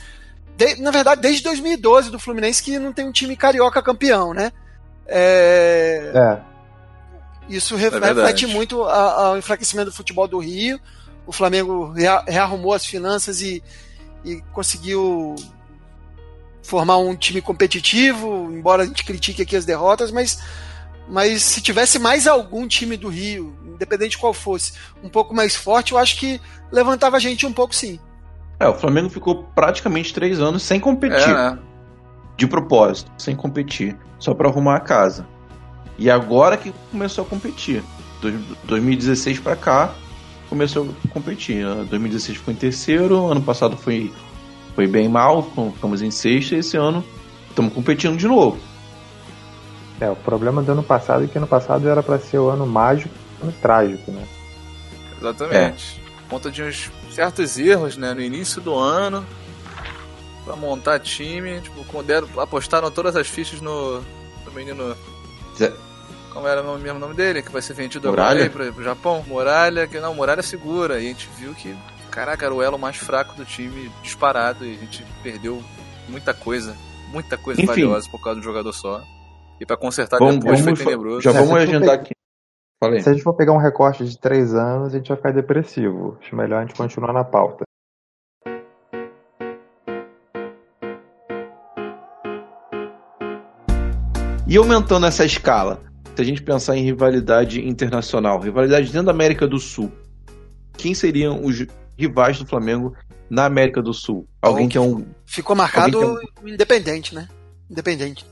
[0.57, 4.51] de- na verdade, desde 2012 do Fluminense que não tem um time carioca campeão, né?
[5.05, 6.37] É, É,
[7.49, 10.79] isso É reflete muito ao enfraquecimento do futebol do Rio.
[11.25, 13.63] O Flamengo rea- rearrumou as finanças e,
[14.25, 15.35] e conseguiu
[16.63, 20.39] formar um time competitivo, embora a gente critique aqui as derrotas, mas,
[21.07, 25.55] mas se tivesse mais algum time do Rio, independente de qual fosse, um pouco mais
[25.55, 26.39] forte, eu acho que
[26.71, 27.99] levantava a gente um pouco sim.
[28.59, 31.29] É, o Flamengo ficou praticamente três anos sem competir.
[31.29, 31.59] É, né?
[32.37, 33.97] De propósito, sem competir.
[34.19, 35.27] Só pra arrumar a casa.
[35.97, 37.83] E agora que começou a competir.
[38.21, 39.95] Dois- 2016 pra cá,
[40.51, 41.65] começou a competir.
[41.65, 44.11] Ah, 2016 ficou em terceiro, ano passado foi,
[44.75, 47.01] foi bem mal, ficam- ficamos em sexto, e esse ano
[47.49, 48.59] estamos competindo de novo.
[50.01, 52.65] é, o problema do ano passado é que ano passado era pra ser o ano
[52.67, 54.27] mágico, ano trágico, né?
[55.19, 56.01] Exatamente.
[56.23, 59.23] Por conta de uns certos erros, né, no início do ano,
[60.43, 63.97] pra montar time, tipo, deram, apostaram todas as fichas no,
[64.45, 64.95] no menino
[66.33, 67.41] Como era o mesmo nome dele?
[67.41, 68.45] Que vai ser vendido Muralha?
[68.45, 69.23] agora aí pro, Japão?
[69.27, 70.99] Muralha, que não, Muralha segura.
[70.99, 71.75] E a gente viu que,
[72.09, 74.65] caraca, era o elo mais fraco do time disparado.
[74.65, 75.61] E a gente perdeu
[76.07, 76.75] muita coisa,
[77.11, 77.67] muita coisa Enfim.
[77.67, 79.01] valiosa por causa de um jogador só.
[79.59, 81.21] E pra consertar Vamos, depois vamos, foi tenebroso.
[81.21, 82.11] já É, vamos agendar aqui.
[82.83, 83.01] Falei.
[83.01, 86.17] Se a gente for pegar um recorte de três anos, a gente vai ficar depressivo.
[86.19, 87.63] Acho melhor a gente continuar na pauta.
[94.47, 95.79] E aumentando essa escala,
[96.15, 99.91] se a gente pensar em rivalidade internacional, rivalidade dentro da América do Sul,
[100.77, 101.65] quem seriam os
[101.97, 102.95] rivais do Flamengo
[103.29, 104.27] na América do Sul?
[104.41, 105.05] Alguém que é um.
[105.25, 107.27] Ficou marcado Alguém o independente, né?
[107.69, 108.25] Independente.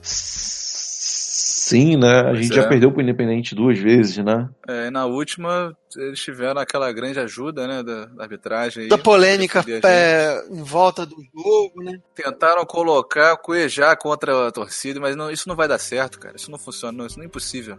[1.69, 2.19] Sim, né?
[2.21, 2.55] A Pois gente é.
[2.61, 4.49] já perdeu pro Independente duas vezes, né?
[4.67, 8.83] É, e na última, eles tiveram aquela grande ajuda, né, da, da arbitragem.
[8.83, 11.99] aí, Da polêmica a é, em volta do jogo, né?
[12.15, 16.35] Tentaram colocar, coejar contra a torcida, mas não, isso não vai dar certo, cara.
[16.35, 17.77] Isso não funciona, não, isso não é impossível.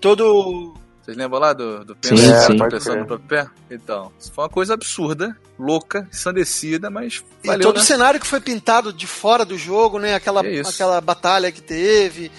[0.00, 0.74] Todo.
[1.00, 2.52] Vocês lembram lá do, do Sim, pênalti sim.
[2.52, 3.00] do Pode pessoal crer.
[3.00, 3.50] no próprio pé?
[3.70, 7.82] Então, isso foi uma coisa absurda, louca, ensandecida, mas E valeu, todo né?
[7.82, 10.14] o cenário que foi pintado de fora do jogo, né?
[10.14, 10.70] Aquela, Que isso.
[10.70, 12.30] aquela batalha que teve,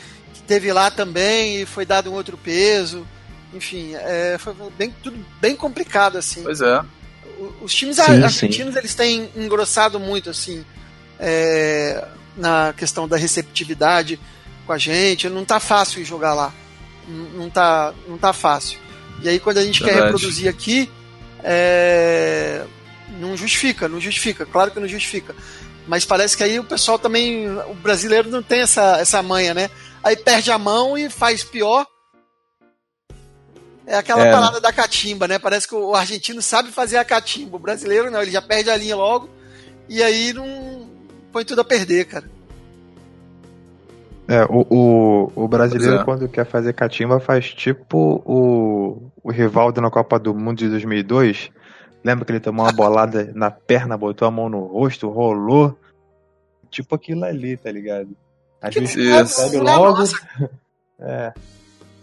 [0.47, 3.07] teve lá também e foi dado um outro peso.
[3.53, 6.43] Enfim, é, foi bem, tudo bem complicado, assim.
[6.43, 6.79] Pois é.
[7.39, 10.65] O- Os times Sim, argentinos, eles têm engrossado muito, assim,
[11.19, 12.03] é,
[12.35, 14.19] na questão da receptividade
[14.65, 15.29] com a gente.
[15.29, 16.53] Não tá fácil jogar lá.
[17.07, 18.79] Não não tá, não tá fácil.
[19.21, 20.05] E aí, quando a gente quer Verdade.
[20.13, 20.89] reproduzir aqui,
[21.43, 22.63] é,
[23.19, 24.45] não justifica, não justifica.
[24.45, 25.35] Claro que não justifica.
[25.87, 29.69] Mas parece que aí o pessoal também, o brasileiro não tem essa, essa manha, né?
[30.03, 31.85] Aí perde a mão e faz pior.
[33.85, 34.31] É aquela É, né?
[34.31, 35.37] parada da catimba, né?
[35.37, 37.57] Parece que o argentino sabe fazer a catimba.
[37.57, 39.29] O brasileiro não, ele já perde a linha logo
[39.89, 40.89] e aí não
[41.31, 42.31] põe tudo a perder, cara.
[44.25, 46.03] É, o, o, o brasileiro, é.
[46.03, 51.51] quando quer fazer catimba, faz tipo o, o Rivaldo na Copa do Mundo de 2002.
[52.03, 55.77] Lembra que ele tomou uma bolada na perna, botou a mão no rosto, rolou?
[56.69, 58.09] Tipo aquilo ali, tá ligado?
[58.61, 59.99] A Que gente não é- percebe é logo.
[59.99, 60.15] nossa.
[61.05, 61.33] É,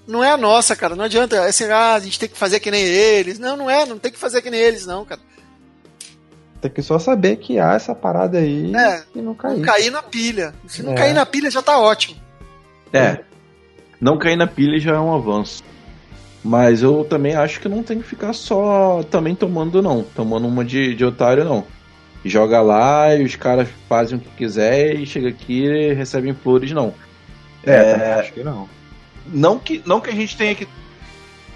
[0.07, 0.95] Não é a nossa, cara.
[0.95, 1.45] Não adianta.
[1.47, 3.39] Assim, ah, a gente tem que fazer que nem eles.
[3.39, 3.87] Não, não é.
[3.87, 5.21] Não tem que fazer que nem eles, não, cara.
[6.61, 9.63] tem que só saber que há essa parada aí É, e não Não cair.
[9.63, 10.53] cair na pilha.
[10.69, 10.97] Se não É.
[10.97, 12.21] cair na pilha, já tá ótimo.
[12.93, 13.21] É.
[13.99, 15.63] Não cair na pilha já é um avanço.
[16.43, 20.03] Mas eu também acho que não tem que ficar só também tomando, não.
[20.03, 21.67] Tomando uma de, de otário, não.
[22.25, 26.71] Joga lá e os caras fazem o que quiser e chega aqui e recebem flores,
[26.73, 26.95] não.
[27.65, 28.15] É, É.
[28.21, 28.69] acho que não.
[29.27, 30.67] Não que, não que a gente tenha que.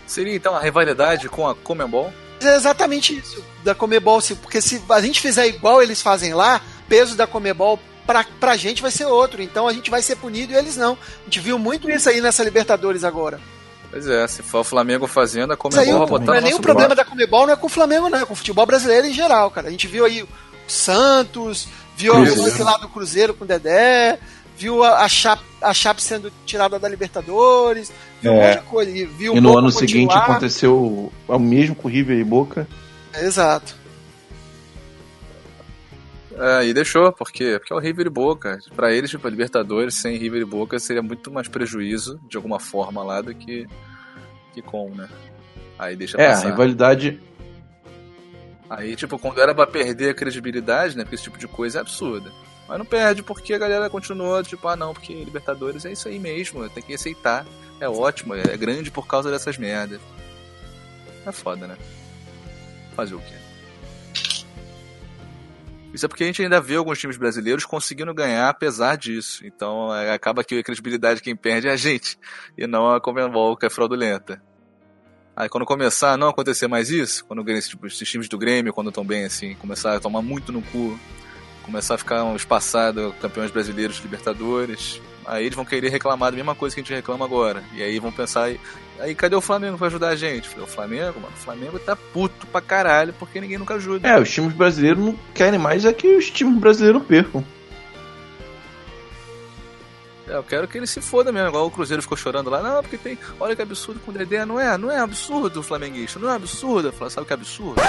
[0.06, 2.12] Seria então a rivalidade com a Comembol?
[2.42, 4.20] É exatamente isso da Comebol.
[4.20, 8.54] se- Porque se a gente fizer igual eles fazem lá, peso da Comebol pra, pra
[8.56, 9.42] gente vai ser outro.
[9.42, 10.92] Então a gente vai ser punido e eles não.
[10.92, 13.40] A gente viu muito isso aí nessa Libertadores agora.
[13.94, 16.54] Pois é, se for o Flamengo fazendo, a Comembol vai não, botar é no nem
[16.54, 18.18] o problema da Comebol, não é com o Flamengo, não.
[18.18, 19.68] É com o futebol brasileiro em geral, cara.
[19.68, 20.28] A gente viu aí o
[20.66, 24.18] Santos, viu o lá do Cruzeiro com o Dedé,
[24.58, 28.48] viu a, a, Chape, a Chape sendo tirada da Libertadores, viu um É.
[28.48, 28.90] monte de coisa.
[28.90, 30.24] E, viu E o no Boca ano seguinte continuar.
[30.24, 32.66] aconteceu o mesmo com River e Boca.
[33.16, 33.76] Exato.
[36.36, 37.56] É, e deixou, por quê?
[37.58, 38.58] Porque é o River e Boca.
[38.74, 42.58] Pra eles, tipo, a Libertadores sem River e Boca seria muito mais prejuízo, de alguma
[42.58, 43.66] forma lá, do que,
[44.52, 45.08] que com, né?
[45.78, 46.50] Aí deixa É, a passar.
[46.50, 47.20] rivalidade.
[48.68, 51.04] Aí, tipo, quando era pra perder a credibilidade, né?
[51.04, 52.32] Porque esse tipo de coisa é absurda.
[52.66, 56.18] Mas não perde, porque a galera continua, tipo, ah não, porque Libertadores é isso aí
[56.18, 57.44] mesmo, tem que aceitar.
[57.78, 60.00] É ótimo, é grande por causa dessas merdas.
[61.26, 61.76] É foda, né?
[62.96, 63.34] Fazer o quê?
[65.94, 69.46] Isso é porque a gente ainda vê alguns times brasileiros conseguindo ganhar apesar disso.
[69.46, 72.18] Então é, acaba que a credibilidade quem perde é a gente,
[72.58, 74.42] e não a Comembol, que é fraudulenta.
[75.36, 78.88] Aí quando começar a não acontecer mais isso, quando tipo, esses times do Grêmio, quando
[78.88, 80.98] estão bem assim, começar a tomar muito no cu,
[81.62, 86.54] começar a ficar um espaçado campeões brasileiros Libertadores, aí eles vão querer reclamar da mesma
[86.54, 87.62] coisa que a gente reclama agora.
[87.72, 88.60] E aí vão pensar, aí,
[88.98, 90.48] aí cadê o Flamengo pra ajudar a gente?
[90.48, 94.08] Falei, o Flamengo, mano, o Flamengo tá puto pra caralho porque ninguém nunca ajuda.
[94.08, 97.44] É, os times brasileiros não querem mais é que os times brasileiros percam.
[100.28, 102.62] É, eu quero que ele se foda mesmo, igual o Cruzeiro ficou chorando lá.
[102.62, 103.18] Não, porque tem.
[103.38, 104.44] Olha que absurdo com o Dedé.
[104.44, 106.18] Não é, não é absurdo, flamenguista.
[106.18, 106.88] Não é absurdo.
[106.88, 107.82] Eu falo, sabe o que é absurdo?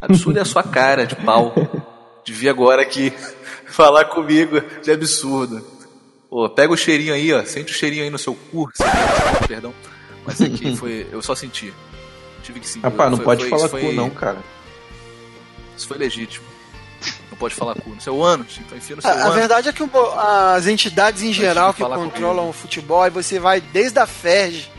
[0.00, 1.54] Absurdo é a sua cara de pau.
[2.24, 3.10] De vir agora aqui
[3.64, 5.64] falar comigo de absurdo.
[6.30, 7.44] Pô, pega o cheirinho aí, ó.
[7.44, 8.68] Sente o cheirinho aí no seu cu.
[9.46, 9.72] Perdão.
[10.26, 11.06] Mas aqui foi.
[11.10, 11.72] Eu só senti.
[12.42, 12.84] Tive que sentir.
[12.84, 14.38] Rapaz, não Foi- pode foi- falar foi- cu, não, cara.
[15.76, 16.46] Isso foi legítimo.
[17.30, 17.90] Não pode falar cu.
[17.90, 18.58] No seu ânus.
[18.60, 19.34] Então enfia no seu A, a ânus.
[19.34, 22.50] verdade é que o- as entidades em geral que controlam comigo.
[22.50, 24.70] o futebol, aí você vai desde a FERJ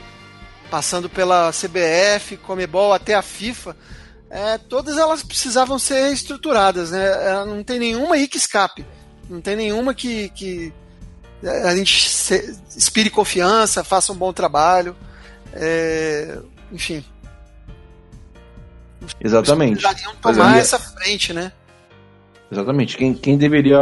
[0.69, 3.75] passando pela CBF, Comebol até a FIFA,
[4.29, 7.07] é, todas elas precisavam ser estruturadas, né?
[7.31, 8.85] É, não tem nenhuma aí que escape,
[9.27, 10.71] não tem nenhuma que, que
[11.43, 14.95] a gente se, inspire confiança, faça um bom trabalho,
[15.53, 16.37] é,
[16.71, 17.03] enfim.
[19.21, 19.83] Exatamente.
[20.21, 21.51] tomar essa frente, né?
[22.51, 22.97] Exatamente.
[22.97, 23.79] Quem, quem deveria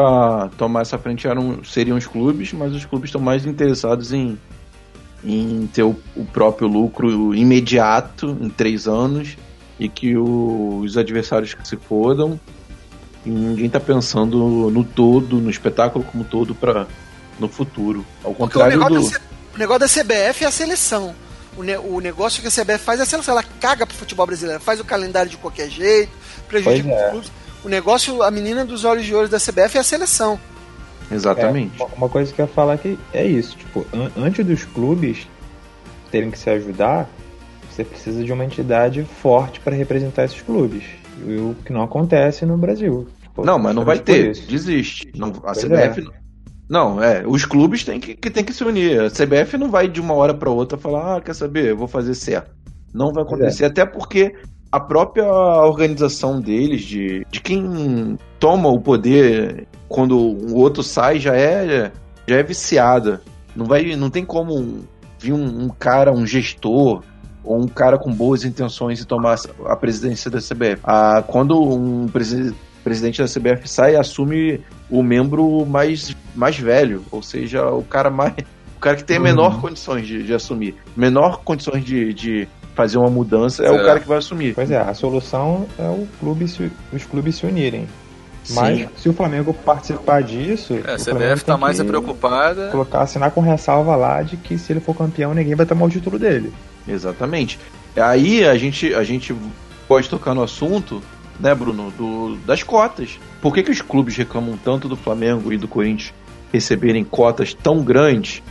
[0.58, 4.38] tomar essa frente eram, seriam os clubes, mas os clubes estão mais interessados em,
[5.24, 9.38] em ter o, o próprio lucro imediato em três anos
[9.80, 12.40] e que o, os adversários que se fodam.
[13.26, 16.88] E ninguém está pensando no todo, no espetáculo como todo para
[17.40, 18.06] no futuro.
[18.24, 19.10] Ao contrário o do.
[19.10, 19.20] Da,
[19.56, 21.16] o negócio da CBF é a seleção.
[21.58, 23.34] O, ne o negócio que a CBF faz é a seleção.
[23.34, 26.12] Ela caga pro futebol brasileiro, faz o calendário de qualquer jeito,
[26.48, 27.06] prejudica é.
[27.06, 27.32] os clubes.
[27.64, 30.40] O negócio, a menina dos olhos de ouro da CBF é a seleção.
[31.12, 31.82] Exatamente.
[31.82, 35.28] É, uma coisa que eu ia falar que é isso, tipo, an antes dos clubes
[36.12, 37.10] terem que se ajudar,
[37.70, 40.84] você precisa de uma entidade forte para representar esses clubes.
[41.22, 43.08] O que não acontece no Brasil.
[43.22, 44.34] Tipo, não, mas não vai ter.
[44.34, 45.12] Desiste.
[45.16, 46.02] Não, a pois CBF.
[46.02, 46.17] É.
[46.70, 47.24] Não, é.
[47.26, 49.00] Os clubes têm que, que, têm que se unir.
[49.00, 51.88] A CBF não vai de uma hora para outra falar, ah, quer saber, eu vou
[51.88, 52.52] fazer certo.
[52.94, 53.64] Não vai acontecer.
[53.64, 53.68] É.
[53.68, 54.36] Até porque
[54.72, 61.36] a própria organização deles, de, de quem toma o poder quando o outro sai, já
[61.36, 61.92] é,
[62.28, 63.22] já é viciada.
[63.56, 64.82] Não, vai, não tem como
[65.20, 67.02] vir um, um cara, um gestor,
[67.44, 70.82] ou um cara com boas intenções e tomar a presidência da CBF.
[70.84, 72.54] Ah, quando um presi
[72.84, 78.34] presidente da CBF sai, assume o membro mais, mais velho, ou seja, o cara mais.
[78.76, 79.62] O cara que tem menor uhum.
[79.62, 84.00] condições de, de, assumir, menor condições de, de fazer uma mudança é, é, o cara
[84.00, 84.54] que vai assumir.
[84.54, 87.88] Pois é, a solução é o clube se, os clubes se unirem.
[88.52, 88.88] Mas Sim.
[88.96, 90.80] se o Flamengo participar disso.
[90.86, 92.70] É, a CBF tá mais preocupada.
[92.70, 95.90] Colocar, assinar com ressalva lá de que se ele for campeão, ninguém vai tomar o
[95.90, 96.54] título dele.
[96.88, 97.60] Exatamente.
[97.96, 99.36] Aí a gente, a gente
[99.88, 101.02] pode tocar no assunto,
[101.40, 103.20] né, Bruno, do, das cotas.
[103.42, 106.14] Por que, que os clubes reclamam tanto do Flamengo e do Corinthians
[106.52, 108.42] receberem cotas tão grandes?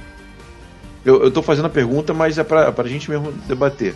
[1.04, 3.94] Eu, tô fazendo a pergunta, mas é pra, pra gente mesmo debater.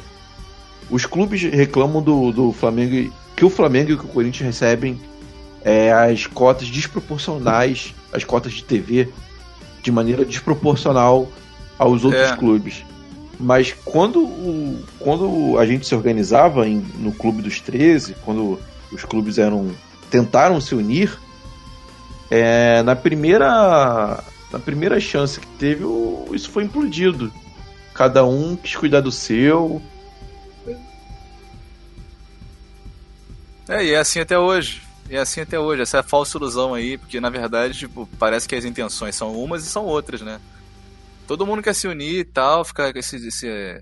[0.89, 5.01] Os clubes reclamam do, do Flamengo que o Flamengo e o Corinthians recebem
[5.65, 9.09] é, as cotas desproporcionais, as cotas de TV,
[9.83, 11.29] de maneira desproporcional
[11.79, 12.37] aos outros é.
[12.37, 12.85] clubes.
[13.39, 14.29] Mas quando,
[14.99, 18.59] quando a gente se organizava em, no Clube dos 13, quando
[18.93, 19.75] os clubes eram
[20.11, 21.19] tentaram se unir,
[22.31, 24.23] é, na primeira
[24.53, 25.85] na primeira chance que teve,
[26.33, 27.33] isso foi implodido.
[27.95, 29.81] Cada um quis cuidar do seu.
[33.69, 34.83] É, e é assim até hoje.
[35.09, 35.83] É assim até hoje.
[35.83, 39.33] Essa é a falsa ilusão aí, porque na verdade, tipo, parece que as intenções são
[39.33, 40.41] umas e são outras, né?
[41.31, 43.81] todo mundo quer se unir e tal, ficar esse, esse,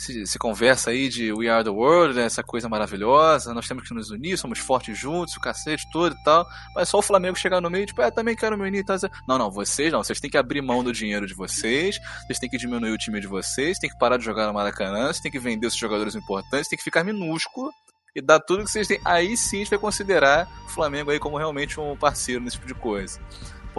[0.00, 3.86] esse, esse conversa aí de We Are the World, né, essa coisa maravilhosa, nós temos
[3.86, 6.46] que nos unir, somos fortes juntos, o cacete todo e tal.
[6.74, 8.96] Mas só o Flamengo chegar no meio, tipo, é, também quero me unir e tal.
[9.28, 12.48] Não, não, vocês não, vocês têm que abrir mão do dinheiro de vocês, vocês têm
[12.48, 15.30] que diminuir o time de vocês, têm que parar de jogar no Maracanã, vocês têm
[15.30, 17.70] que vender os jogadores importantes, tem que ficar minúsculo
[18.16, 19.00] e dar tudo que vocês têm.
[19.04, 22.66] Aí sim a gente vai considerar o Flamengo aí como realmente um parceiro nesse tipo
[22.66, 23.20] de coisa.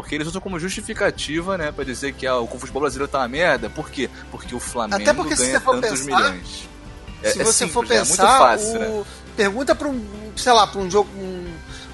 [0.01, 3.27] Porque eles usam como justificativa, né, pra dizer que ah, o futebol brasileiro tá uma
[3.27, 3.69] merda.
[3.69, 4.09] Por quê?
[4.31, 6.69] Porque o Flamengo Até porque, ganha tantos pensar, milhões.
[7.21, 8.79] É, se é, você é simples, for pensar, é fácil, o...
[8.79, 9.05] né?
[9.37, 10.03] pergunta pra um,
[10.35, 11.07] sei lá, pra um jogo.
[11.15, 11.53] Um...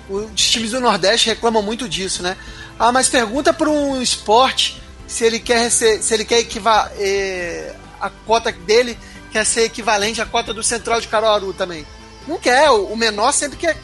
[0.10, 2.38] Os times do Nordeste reclamam muito disso, né?
[2.80, 8.10] Ah, mas pergunta para um esporte se ele quer se ele quer equivar eh, a
[8.10, 8.98] cota dele
[9.34, 11.86] quer ser equivalente à cota do Central de Caruaru também.
[12.26, 13.78] Não quer, o menor sempre quer,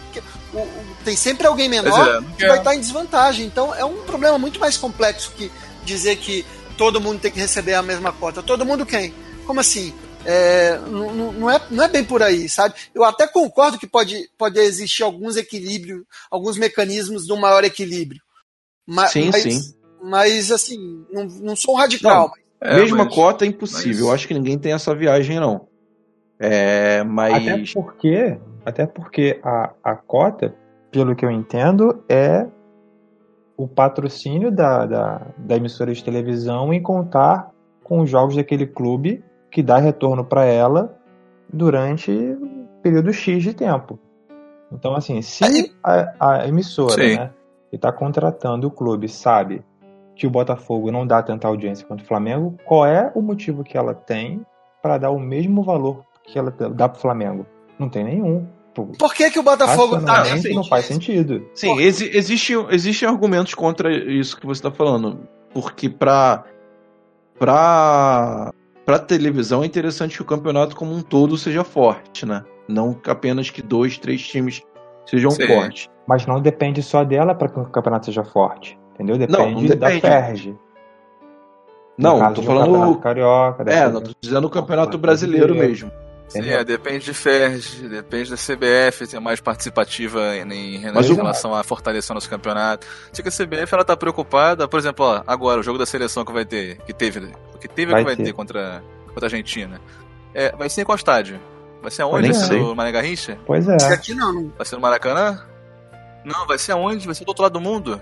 [0.53, 3.45] o, o, tem sempre alguém menor é, que vai estar em desvantagem.
[3.45, 5.51] Então é um problema muito mais complexo que
[5.83, 6.45] dizer que
[6.77, 8.41] todo mundo tem que receber a mesma cota.
[8.41, 9.13] Todo mundo quem?
[9.45, 9.93] Como assim?
[10.25, 12.75] É, não, não, é, não é bem por aí, sabe?
[12.95, 18.21] Eu até concordo que pode, pode existir alguns equilíbrios, alguns mecanismos de um maior equilíbrio.
[18.87, 19.59] Mas, sim, mas, sim.
[20.01, 22.31] Mas, assim, não, não sou um radical.
[22.61, 23.91] Não, é, mesma mas, cota é impossível.
[23.91, 23.99] Mas...
[23.99, 25.67] Eu acho que ninguém tem essa viagem, não.
[26.39, 27.33] É, mas...
[27.35, 30.55] Até porque até porque a, a cota,
[30.91, 32.47] pelo que eu entendo, é
[33.57, 37.51] o patrocínio da, da, da emissora de televisão em contar
[37.83, 40.97] com os jogos daquele clube que dá retorno para ela
[41.51, 43.99] durante um período X de tempo.
[44.71, 47.31] Então, assim, se a, a emissora né,
[47.69, 49.63] que está contratando o clube sabe
[50.15, 53.77] que o Botafogo não dá tanta audiência quanto o Flamengo, qual é o motivo que
[53.77, 54.43] ela tem
[54.81, 57.45] para dar o mesmo valor que ela dá para o Flamengo?
[57.79, 58.47] Não tem nenhum.
[58.97, 60.53] Por que, que o Botafogo tá assim?
[60.53, 61.45] Não faz sentido.
[61.53, 65.27] Sim, exi existe, existem argumentos contra isso que você está falando.
[65.53, 66.43] Porque pra.
[67.37, 68.51] pra
[68.85, 72.43] pra televisão é interessante que o campeonato como um todo seja forte, né?
[72.67, 74.61] Não apenas que dois, três times
[75.05, 75.47] sejam Sim.
[75.47, 75.87] fortes.
[76.07, 78.77] Mas não depende só dela para que o campeonato seja forte.
[78.93, 79.17] Entendeu?
[79.17, 80.01] Depende, não da depende.
[80.01, 80.49] FERJ.
[81.97, 82.71] No Não, tô do falando.
[82.71, 83.63] Campeonato Carioca.
[83.67, 85.87] É, não, tô dizendo o campeonato do brasileiro brasileiro.
[85.87, 86.02] mesmo.
[86.27, 91.53] Sim, é, depende de FERJ, depende da CBF, ser mais participativa em, em o- relação
[91.53, 92.87] a fortalecer nosso campeonato.
[93.11, 96.25] Sei que a CBF ela tá preocupada, por exemplo, ó, agora o jogo da seleção
[96.25, 97.31] que vai ter, que teve, né?
[97.61, 98.33] que teve ou Vai que vai ter, ter.
[98.33, 99.79] contra, contra a Argentina.
[100.33, 101.39] É, vai ser em qual estádio?
[101.81, 102.31] Vai ser aonde?
[102.31, 103.37] Vai ser no Mané Garrincha?
[103.45, 103.75] Pois é.
[103.93, 104.51] Aqui não, não.
[104.57, 105.43] Vai ser no Maracanã?
[106.25, 107.05] Não, vai ser aonde?
[107.05, 108.01] Vai ser do outro lado do mundo?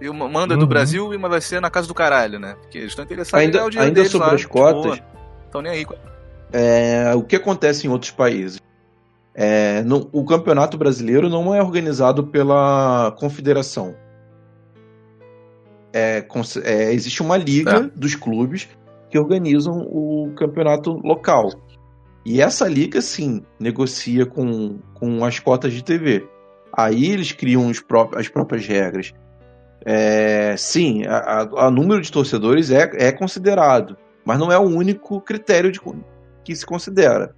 [0.00, 0.68] E uma manda é do Uhum.
[0.68, 2.54] Brasil e uma vai ser na casa do caralho, né?
[2.60, 5.02] Porque eles estão interessados em Ainda, o dinheiro ainda sobre lá, as cotas,
[5.46, 5.86] Estão nem aí.
[6.52, 8.60] É, o que acontece em outros países?
[9.34, 13.94] É, não- o campeonato brasileiro não é organizado pela confederação.
[15.92, 16.24] É,
[16.64, 18.68] é, existe uma liga dos clubes
[19.10, 21.50] que organizam o campeonato local.
[22.24, 26.26] E essa liga, sim, negocia com, com as cotas de TV.
[26.72, 27.70] Aí eles criam
[28.16, 29.12] as próprias regras.
[29.84, 35.72] É, sim, a número de torcedores é, é considerado, mas não é o único critério
[35.72, 35.80] de,
[36.44, 37.34] que se considera.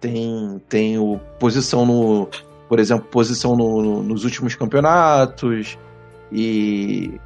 [0.00, 2.28] Tem, tem o posição no,
[2.68, 5.76] por exemplo, posição no- no- nos últimos campeonatos
[6.30, 7.18] e,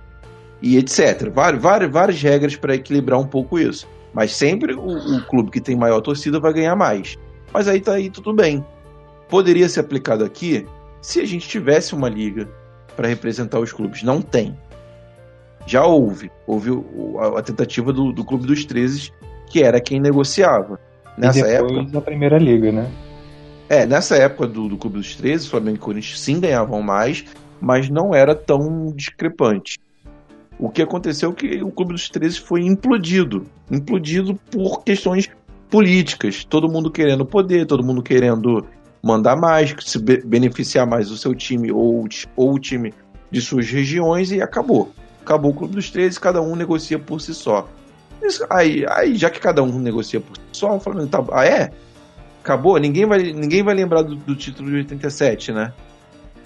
[0.63, 1.31] e etc.
[1.33, 3.87] Várias, várias, várias regras para equilibrar um pouco isso.
[4.15, 4.81] Mas sempre o,
[5.17, 7.19] o clube que tem maior torcida vai ganhar mais.
[7.53, 8.65] Mas aí tá aí tudo bem.
[9.29, 10.67] Poderia ser aplicado aqui
[11.01, 12.49] se a gente tivesse uma liga
[12.97, 14.03] para representar os clubes.
[14.03, 14.57] Não tem.
[15.67, 16.31] Já houve.
[16.47, 16.71] Houve
[17.37, 19.13] a tentativa do, do Clube dos 13,
[19.53, 20.81] que era quem negociava.
[21.17, 21.93] Nessa e depois época.
[21.93, 22.91] da Primeira Liga, né?
[23.69, 27.23] É, nessa época do, do Clube dos 13, Flamengo e Corinthians sim ganhavam mais,
[27.61, 29.79] mas não era tão discrepante.
[30.59, 33.45] O que aconteceu é que o Clube dos 13 foi implodido.
[33.71, 35.29] Implodido por questões
[35.69, 36.45] políticas.
[36.45, 38.65] Todo mundo querendo poder, todo mundo querendo
[39.03, 42.95] mandar mais, se be- beneficiar mais do seu time ou, o ou o time
[43.31, 44.93] de suas regiões e acabou.
[45.23, 47.69] Acabou o Clube dos 13, cada um negocia por si só.
[48.23, 51.25] Isso- aí, aí, já que cada um negocia por só, o Flamengo tá.
[51.33, 51.71] Ah, é?
[52.43, 52.77] Acabou?
[52.79, 55.73] Ninguém vai, ninguém vai lembrar do, do título de 87, né?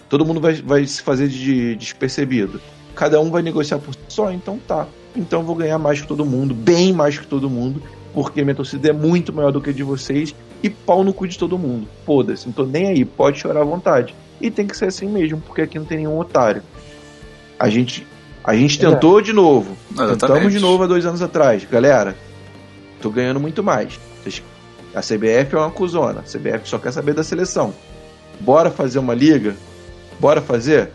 [0.08, 2.60] Todo mundo vai, vai se fazer de despercebido.
[2.94, 4.86] Cada um vai negociar por só, então tá.
[5.14, 8.54] Então eu vou ganhar mais que todo mundo, bem mais que todo mundo, porque minha
[8.54, 11.58] torcida é muito maior do que a de vocês e pau no cu de todo
[11.58, 11.88] mundo.
[12.04, 14.14] Foda-se, não tô nem aí, pode chorar à vontade.
[14.40, 16.62] E tem que ser assim mesmo, porque aqui não tem nenhum otário.
[17.58, 18.06] A gente,
[18.47, 18.88] a gente É.
[18.88, 19.76] tentou de novo.
[19.92, 20.20] Exatamente.
[20.20, 21.64] Tentamos de novo há dois anos atrás.
[21.64, 22.16] Galera,
[23.03, 23.99] tô ganhando muito mais.
[24.94, 26.20] A CBF é uma cuzona.
[26.20, 27.74] A CBF só quer saber da seleção.
[28.40, 29.55] Bora fazer uma liga?
[30.18, 30.90] Bora fazer?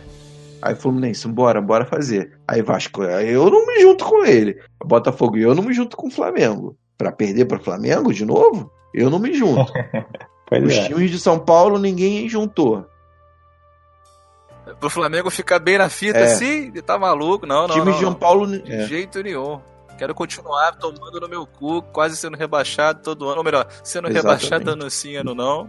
[0.60, 2.32] Aí Fluminense, bora, bora fazer.
[2.46, 4.56] Aí Vasco, eu não me junto com ele.
[4.84, 6.76] Botafogo, eu não me junto com o Flamengo.
[6.96, 8.70] Pra perder para Flamengo de novo?
[8.94, 9.72] Eu não me junto.
[10.64, 10.86] Os é.
[10.86, 12.84] times de São Paulo ninguém juntou.
[14.78, 16.24] Pro Flamengo ficar bem na fita É.
[16.24, 17.46] assim, tá maluco?
[17.46, 17.74] Não, não.
[17.74, 18.14] Time não, de São.
[18.14, 18.46] Paulo.
[18.46, 18.86] De é.
[18.86, 19.60] jeito nenhum.
[19.98, 23.38] Quero continuar tomando no meu cu, quase sendo rebaixado todo ano.
[23.38, 24.42] Ou melhor, sendo Exatamente.
[24.44, 25.68] rebaixado ano sim, ano não.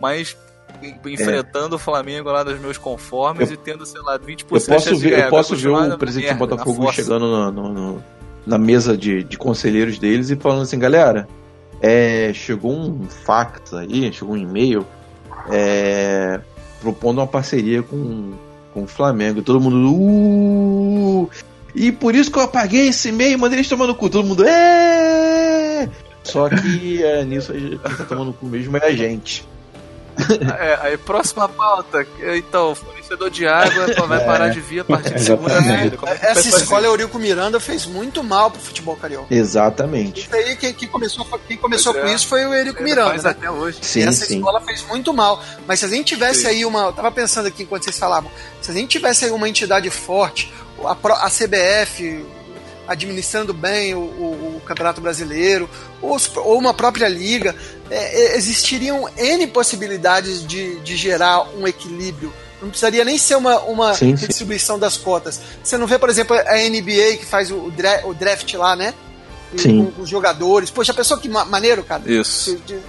[0.00, 0.36] Mas
[0.82, 4.96] en- enfrentando o Flamengo lá nos meus conformes e tendo, sei lá, 20% Eu posso
[4.96, 8.04] ver, eu posso ver o na presidente do na Botafogo chegando no- no-
[8.46, 11.26] na mesa de, de conselheiros deles e falando assim, galera,
[11.80, 14.86] é, chegou um fax aí, chegou um e-mail
[15.50, 16.40] é,
[16.80, 18.32] propondo uma parceria com,
[18.72, 19.42] com o Flamengo.
[19.42, 19.94] Todo mundo.
[19.94, 21.30] Uh,
[21.74, 24.08] e por isso que eu apaguei esse e-mail, mandei eles tomar no cu.
[24.08, 24.44] Todo mundo.
[24.44, 25.88] É!
[26.22, 29.46] Só que é, nisso quem tá tomando cu mesmo é a gente.
[30.58, 32.06] É, aí, próxima pauta.
[32.36, 34.24] Então, fornecedor de água vai É.
[34.24, 35.98] parar de vir a partir de segunda-feira.
[36.06, 36.56] É Essa fazer?
[36.62, 39.26] escola Eurico Miranda fez muito mal pro futebol carioca.
[39.34, 40.20] Exatamente.
[40.26, 42.14] Isso aí, quem, quem começou, quem começou Pois com é.
[42.14, 43.10] isso foi o Eurico Miranda.
[43.10, 43.30] faz né?
[43.30, 43.78] até hoje.
[43.82, 44.36] Sim, e essa sim.
[44.36, 45.42] escola fez muito mal.
[45.66, 46.46] Mas se a gente tivesse Sim.
[46.48, 46.84] aí uma.
[46.86, 48.30] Eu tava pensando aqui enquanto vocês falavam.
[48.62, 50.52] Se a gente tivesse aí uma entidade forte,
[50.84, 50.92] a,
[51.26, 52.24] a CBF
[52.88, 55.68] administrando bem o, o- o Campeonato Brasileiro,
[56.00, 57.54] ou, ou uma própria liga,
[57.90, 62.32] é, é, existiriam N possibilidades de, de gerar um equilíbrio.
[62.60, 64.20] Não precisaria nem ser uma, uma Sim, sim.
[64.22, 65.40] redistribuição das cotas.
[65.62, 68.94] Você não vê, por exemplo, a NBA que faz o, dra- o draft lá, né?
[69.52, 69.92] E Sim.
[69.94, 70.70] Com os jogadores.
[70.70, 72.50] Poxa, a pessoa que ma- maneiro, cara Isso.
[72.52, 72.80] se de-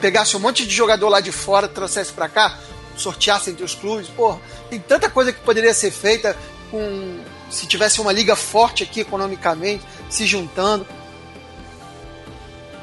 [0.00, 2.58] pegasse um monte de jogador lá de fora, trouxesse pra cá,
[2.96, 4.38] sorteasse entre os clubes, pô,
[4.70, 6.34] tem tanta coisa que poderia ser feita
[6.70, 7.18] com
[7.50, 10.86] se tivesse uma liga forte aqui economicamente, se juntando.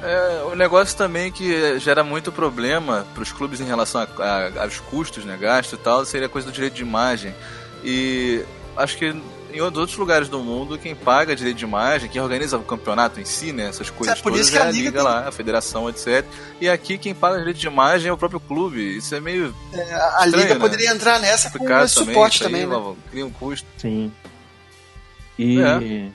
[0.04, 4.64] É, o negócio também que gera muito problema para os clubes em relação a, a-
[4.64, 7.34] aos custos, né, gasto e tal, seria a coisa do direito de imagem.
[7.84, 8.44] E
[8.76, 9.16] acho que
[9.52, 13.26] em outros lugares do mundo, quem paga direito de imagem, quem organiza o campeonato em
[13.26, 13.70] si, né?
[13.70, 15.32] Essas coisas É, por todas, isso que é a a liga liga tem- lá, a
[15.32, 16.24] federação, etc.
[16.62, 18.98] E aqui quem paga direito de imagem é o próprio clube.
[18.98, 19.56] Isso é meio.
[19.74, 20.60] É, a liga estranho, né?
[20.60, 22.96] poderia entrar nessa com esse suporte aí, também, né?
[23.10, 23.66] Cria um custo.
[23.78, 24.12] Sim.
[25.38, 26.10] E, É.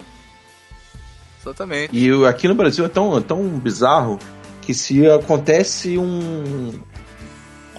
[1.41, 1.91] Exatamente.
[1.93, 4.19] e aqui no Brasil é tão, tão bizarro
[4.61, 6.73] que se acontece um,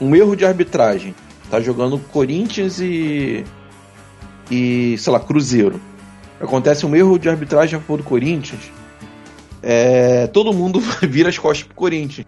[0.01, 1.15] um erro de arbitragem,
[1.49, 3.45] tá jogando Corinthians e.
[4.51, 5.79] e, sei lá, Cruzeiro.
[6.41, 8.69] Acontece um erro de arbitragem a favor do Corinthians,
[9.63, 12.27] é, todo mundo vira as costas pro Corinthians.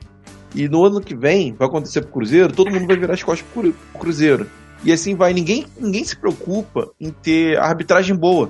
[0.55, 3.45] E no ano que vem, vai acontecer pro Cruzeiro, todo mundo vai virar as costas
[3.53, 4.49] pro Cruzeiro.
[4.85, 5.33] E assim vai.
[5.33, 8.49] Ninguém, ninguém se preocupa em ter arbitragem boa.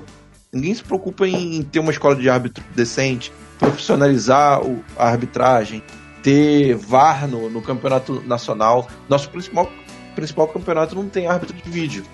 [0.56, 5.82] Ninguém se preocupa em ter uma escola de árbitro decente, profissionalizar o- a arbitragem,
[6.22, 8.88] ter VAR no, no campeonato nacional.
[9.08, 9.70] Nosso principal,
[10.14, 12.04] principal campeonato não tem árbitro de vídeo,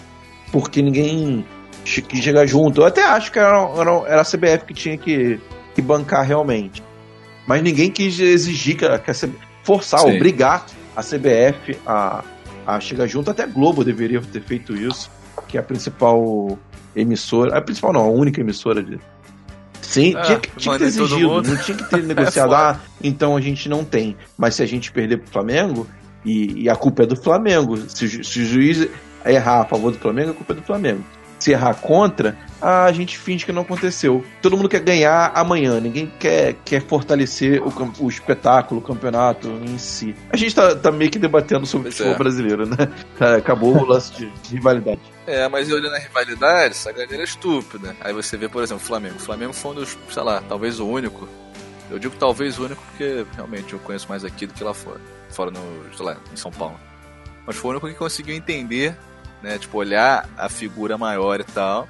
[0.50, 1.46] porque ninguém
[1.84, 2.80] che- quis chegar junto.
[2.82, 5.40] Eu até acho que era, era, era a CBF que tinha que,
[5.74, 6.82] que bancar realmente.
[7.46, 10.16] Mas ninguém quis exigir que a, que a CBF, forçar, Sim.
[10.16, 10.66] obrigar
[10.96, 12.22] a CBF a,
[12.66, 13.30] a chegar junto.
[13.30, 15.10] Até a Globo deveria ter feito isso,
[15.48, 16.58] que é a principal
[16.94, 17.56] emissora.
[17.56, 18.98] A principal não, a única emissora de.
[19.80, 22.70] Sim, Ah, tinha, que- tinha que ter exigido, não tinha que ter negociado, foda.
[22.70, 24.16] ah, então a gente não tem.
[24.38, 25.86] Mas se a gente perder pro Flamengo,
[26.24, 27.76] e, e a culpa é do Flamengo.
[27.76, 28.86] Se, se o juiz
[29.26, 31.04] errar a favor do Flamengo, a culpa é do Flamengo.
[31.42, 34.24] Se errar contra, a gente finge que não aconteceu.
[34.40, 39.76] Todo mundo quer ganhar amanhã, ninguém quer, quer fortalecer o, o espetáculo, o campeonato em
[39.76, 40.14] si.
[40.30, 42.18] A gente tá, tá meio que debatendo sobre o futebol é.
[42.18, 42.76] brasileiro, né?
[43.18, 45.00] Tá, Acabou o lance de, de rivalidade.
[45.26, 47.96] É, mas olhando a rivalidade, essa galera é estúpida.
[48.00, 49.16] Aí você vê, por exemplo, o Flamengo.
[49.16, 51.28] O Flamengo foi um dos, sei lá, talvez o único.
[51.90, 55.00] Eu digo talvez o único porque realmente eu conheço mais aqui do que lá fora.
[55.30, 55.60] Fora no,
[55.96, 56.78] sei lá, em São Paulo.
[57.44, 58.96] Mas foi o único que conseguiu entender,
[59.42, 59.58] né?
[59.58, 61.88] Tipo, olhar a figura maior e tal.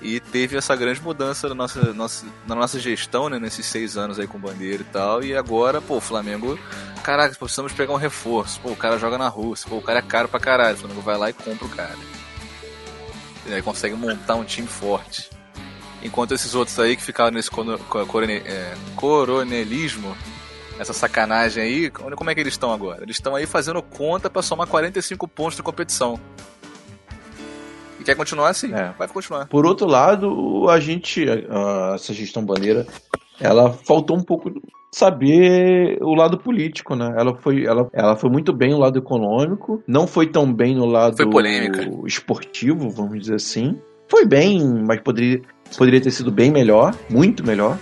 [0.00, 3.38] E teve essa grande mudança na nossa, nossa, na nossa gestão, né?
[3.38, 5.22] Nesses seis anos aí com bandeira e tal.
[5.22, 6.58] E agora, pô, o Flamengo.
[7.04, 8.60] Caraca, precisamos pegar um reforço.
[8.60, 9.68] Pô, o cara joga na Rússia.
[9.68, 10.74] Pô, o cara é caro pra caralho.
[10.74, 11.96] O Flamengo vai lá e compra o cara.
[13.46, 15.30] E aí consegue montar um time forte.
[16.02, 20.16] Enquanto esses outros aí que ficaram nesse corone- é, coronelismo,
[20.78, 23.02] essa sacanagem aí, como é que eles estão agora?
[23.04, 26.18] Eles estão aí fazendo conta pra somar 45 pontos de competição.
[28.02, 28.74] E quer continuar assim?
[28.74, 28.92] É.
[28.98, 29.46] Vai continuar.
[29.46, 32.84] Por outro lado, a gente, a- essa gestão bandeira,
[33.40, 34.50] ela faltou um pouco
[34.92, 37.14] saber o lado político, né?
[37.16, 40.84] Ela foi, ela, ela foi muito bem no lado econômico, não foi tão bem no
[40.86, 41.16] lado
[42.06, 43.78] esportivo, vamos dizer assim.
[44.08, 45.40] Foi bem, mas poderia,
[45.78, 47.78] poderia ter sido bem melhor, muito melhor.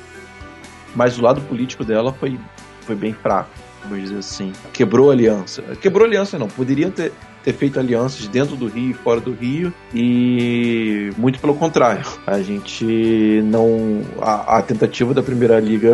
[0.95, 2.39] Mas o lado político dela foi,
[2.83, 3.51] foi bem fraco,
[3.85, 4.53] vamos dizer assim.
[4.73, 5.63] Quebrou a aliança.
[5.81, 7.13] Quebrou a aliança não, poderia ter,
[7.43, 12.05] ter feito alianças dentro do Rio e fora do Rio e muito pelo contrário.
[12.27, 14.03] A gente não.
[14.21, 15.91] A, a tentativa da Primeira Liga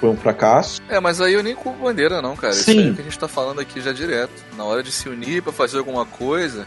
[0.00, 0.80] foi um fracasso.
[0.88, 2.52] É, mas aí eu nem culpo bandeira, não, cara.
[2.52, 2.78] Isso Sim.
[2.80, 4.32] aí é o que a gente tá falando aqui já direto.
[4.56, 6.66] Na hora de se unir pra fazer alguma coisa,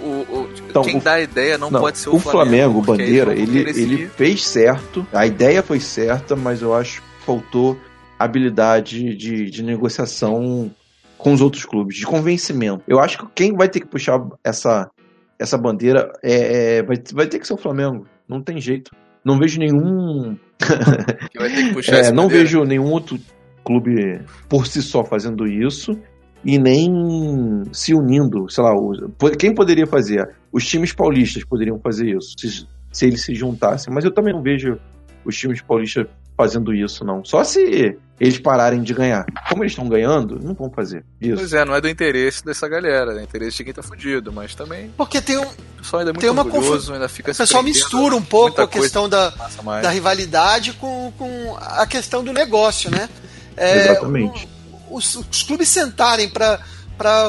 [0.00, 2.80] o, o- Então, quem o- dá a ideia não, pode ser o, o Flamengo, o
[2.80, 7.78] aí Bandeira, ele, ele fez certo, a ideia foi certa, mas eu acho que faltou
[8.18, 10.70] habilidade de, de negociação
[11.22, 12.82] com os outros clubes, de convencimento.
[12.88, 14.90] Eu acho que quem vai ter que puxar essa,
[15.38, 18.06] essa bandeira é, é- vai, vai ter que ser o Flamengo.
[18.28, 18.90] Não tem jeito.
[19.24, 20.36] Não vejo nenhum.
[21.88, 22.44] É, não bandeira.
[22.44, 23.18] vejo nenhum outro
[23.64, 25.98] clube por si só fazendo isso
[26.44, 28.48] e nem se unindo.
[28.48, 28.72] Sei lá,
[29.38, 30.28] quem poderia fazer?
[30.52, 33.92] Os times paulistas poderiam fazer isso, se, se eles se juntassem.
[33.92, 34.78] Mas eu também não vejo
[35.24, 36.06] os times paulistas
[36.42, 37.24] fazendo isso, não.
[37.24, 39.24] Só se eles pararem de ganhar.
[39.48, 41.36] Como eles estão ganhando, não vão fazer isso.
[41.36, 44.32] Pois é, não é do interesse dessa galera, é do interesse de quem tá fudido,
[44.32, 47.08] mas também Porque tem um, o pessoal ainda é muito Tem uma orgulhoso, confu- ainda
[47.08, 49.32] fica o pessoal mistura um pouco a questão da,
[49.82, 53.08] da rivalidade com, com a questão do negócio, né?
[53.56, 54.48] É, Exatamente.
[54.90, 56.60] os, os clubes sentarem para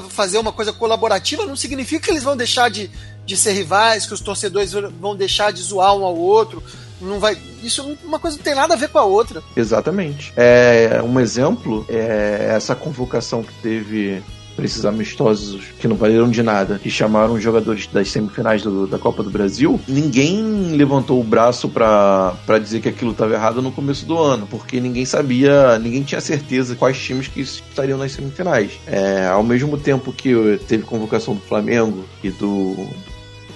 [0.10, 2.91] fazer uma coisa colaborativa não significa que eles vão deixar de,
[3.26, 6.61] de ser rivais, que os torcedores vão deixar de zoar um ao outro.
[7.04, 9.44] Não vai, isso uma coisa não tem nada a ver com a outra.
[9.56, 10.34] Exatamente.
[10.38, 14.22] É, um exemplo é essa convocação que teve
[14.56, 18.86] para esses amistosos que não valeram de nada, que chamaram os jogadores das semifinais do-
[18.86, 19.82] da Copa do Brasil.
[19.88, 24.80] Ninguém levantou o braço para dizer que aquilo estava errado no começo do ano, porque
[24.80, 28.74] ninguém sabia, ninguém tinha certeza quais times que estariam nas semifinais.
[28.86, 32.76] É, ao mesmo tempo que teve convocação do Flamengo e do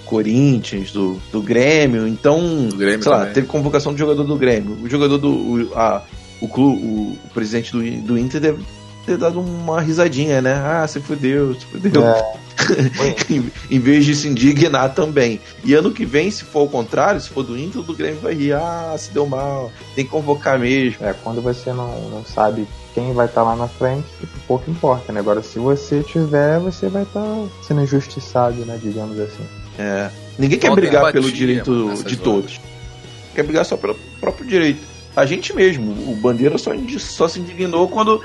[0.07, 3.33] Corinthians, do, do Grêmio, então, Grêmio sei lá, também.
[3.33, 4.77] teve convocação do jogador do Grêmio.
[4.81, 5.29] O jogador do.
[5.29, 6.01] O, a,
[6.41, 8.63] o, clu, o, o presidente do, do Inter deve
[9.05, 10.53] ter dado uma risadinha, né?
[10.53, 12.05] Ah, se fudeu, se fudeu.
[12.05, 12.33] É.
[13.29, 15.39] em, em vez de se indignar também.
[15.63, 18.33] E ano que vem, se for o contrário, se for do Inter, do Grêmio vai
[18.33, 18.53] rir.
[18.53, 21.05] Ah, se deu mal, tem que convocar mesmo.
[21.05, 25.13] É, quando você não, não sabe quem vai estar lá na frente, tipo, pouco importa,
[25.13, 25.19] né?
[25.19, 28.79] Agora, se você tiver, você vai estar sendo injustiçado, né?
[28.81, 29.45] Digamos assim.
[29.77, 30.09] É.
[30.37, 32.59] Ninguém quer brigar empatia, pelo direito mano, nessas de todos.
[33.33, 34.81] Quer brigar só pelo próprio direito.
[35.15, 38.23] A gente mesmo, o Bandeira só, indi- só se indignou quando.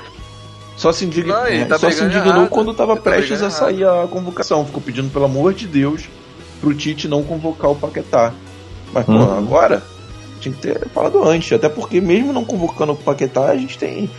[0.77, 1.27] Só se, indign...
[1.29, 2.49] Não, é, tá só se indignou errado.
[2.49, 4.65] quando tava Ele tá prestes a brigando sair a convocação.
[4.65, 6.03] Ficou pedindo, pelo amor de Deus,
[6.59, 8.33] pro Tite não convocar o Paquetá.
[8.91, 9.37] Mas, pô, Uhum.
[9.37, 9.83] agora
[10.39, 11.51] tinha que ter falado antes.
[11.53, 14.09] Até porque, mesmo não convocando o Paquetá, a gente tem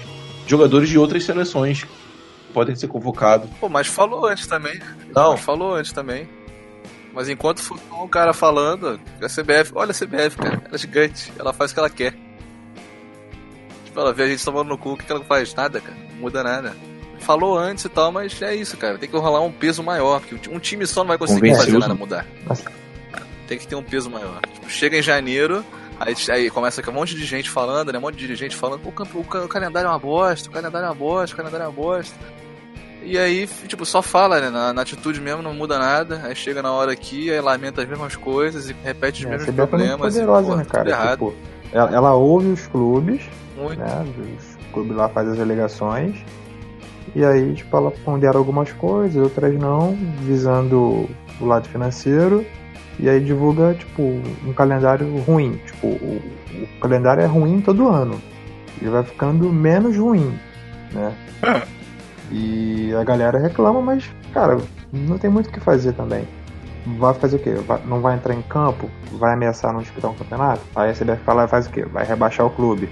[0.46, 1.90] jogadores de outras seleções que
[2.52, 3.48] podem ser convocados.
[3.60, 4.80] Pô, mas falou antes também.
[5.14, 5.32] Não.
[5.32, 6.28] Mas falou antes também.
[7.14, 11.32] Mas enquanto for um cara falando, a CBF, olha a CBF, cara, ela é gigante,
[11.38, 12.12] ela faz o que ela quer.
[13.84, 15.54] Tipo, ela vê a gente tomando no cu, o que ela faz?
[15.54, 16.76] Nada, cara, não muda nada.
[17.20, 20.50] Falou antes e tal, mas é isso, cara, tem que rolar um peso maior, porque
[20.50, 22.26] um time só não vai conseguir fazer nada mudar.
[22.46, 22.70] Nossa.
[23.46, 24.40] Tem que ter um peso maior.
[24.52, 25.64] Tipo, chega em janeiro,
[26.00, 27.98] aí, aí começa com um monte de gente falando, né?
[27.98, 30.48] Um monte de dirigente falando, "Pô, o, campo- o ca- o calendário é uma bosta,
[30.48, 32.14] o calendário é uma bosta, o calendário é uma bosta.
[33.04, 34.50] E aí, tipo, só fala, né?
[34.50, 36.22] Na, na atitude mesmo não muda nada.
[36.24, 39.48] Aí chega na hora aqui, aí lamenta as mesmas coisas e repete os É, mesmos
[39.48, 40.14] é problemas.
[40.14, 40.88] poderosa, e, pô, né, tudo cara?
[40.90, 41.10] errado.
[41.10, 41.34] Tipo,
[41.72, 43.22] ela, ela ouve os clubes,
[43.56, 43.78] Muito.
[43.78, 44.04] né?
[44.38, 46.16] Os clubes lá fazem as alegações.
[47.14, 51.08] E aí, tipo, ela pondera algumas coisas, outras não, visando
[51.40, 52.44] o lado financeiro.
[52.98, 54.02] E aí divulga, tipo,
[54.46, 55.60] um calendário ruim.
[55.66, 56.22] Tipo, o,
[56.54, 58.20] o calendário é ruim todo ano.
[58.80, 60.38] Ele vai ficando menos ruim,
[60.92, 61.14] né?
[62.30, 64.58] E a galera reclama, mas, cara,
[64.92, 66.26] não tem muito o que fazer também.
[66.98, 67.54] Vai fazer o quê?
[67.66, 68.90] Vai- não vai entrar em campo?
[69.12, 70.60] Vai ameaçar não disputar um campeonato?
[70.74, 71.84] Aí a CBF fala, faz o quê?
[71.84, 72.90] Vai rebaixar o clube.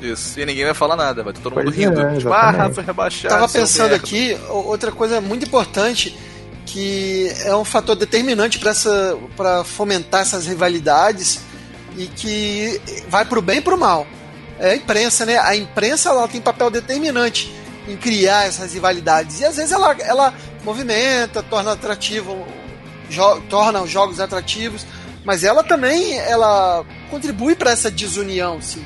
[0.00, 0.40] Isso.
[0.40, 2.00] E ninguém vai falar nada, vai ter todo mundo Pois rindo.
[2.00, 3.34] é, tipo, ah, foi rebaixado.
[3.34, 6.18] Tava seu pensando aqui, outra coisa muito importante
[6.66, 11.40] que é um fator determinante para essa para fomentar essas rivalidades
[11.96, 14.06] e que vai pro bem e pro mal.
[14.58, 15.38] É a imprensa, né?
[15.38, 17.52] A imprensa ela tem papel determinante
[17.86, 20.34] em criar essas rivalidades e às vezes ela, ela
[20.64, 22.46] movimenta, torna atrativo,
[23.48, 24.86] torna os jogos atrativos,
[25.24, 28.84] mas ela também ela contribui para essa desunião, sim.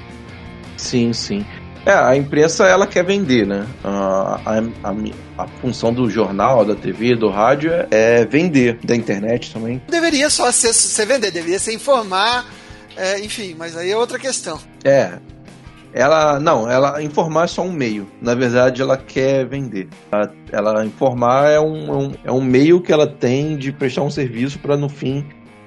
[0.77, 1.45] Sim, sim.
[1.85, 3.65] É, a imprensa ela quer vender, né?
[3.85, 8.97] A, a, a, a função do jornal, da TV, do rádio é, é vender, da
[8.97, 9.81] internet também.
[9.89, 12.45] Não deveria só ser, ser vender, deveria ser informar,
[12.97, 14.59] é, enfim, mas aí é outra questão.
[14.83, 15.13] É.
[15.97, 16.39] Ela.
[16.39, 18.07] Não, ela informar é só um meio.
[18.21, 19.89] Na verdade, ela quer vender.
[20.13, 24.03] Ela, ela informar é um, é um, é um meio que ela tem de prestar
[24.03, 25.25] um serviço para no fim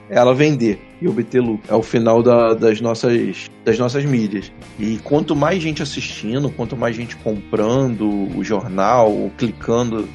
[0.09, 1.61] ela vender e obter lucro.
[1.71, 4.51] É o final da- das, nossas, das nossas mídias.
[4.79, 10.07] E quanto mais gente assistindo, quanto mais gente comprando o jornal, ou clicando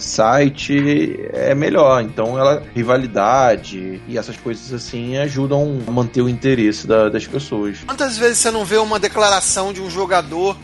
[0.00, 2.02] site, é melhor.
[2.02, 7.78] Então, ela rivalidade e essas coisas assim ajudam a manter o interesse da- das pessoas.
[7.86, 10.56] Quantas vezes você não vê uma declaração de um jogador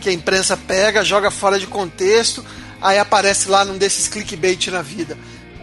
[0.00, 2.44] que a imprensa pega, joga fora de contexto,
[2.80, 5.16] aí aparece lá num desses clickbait na vida.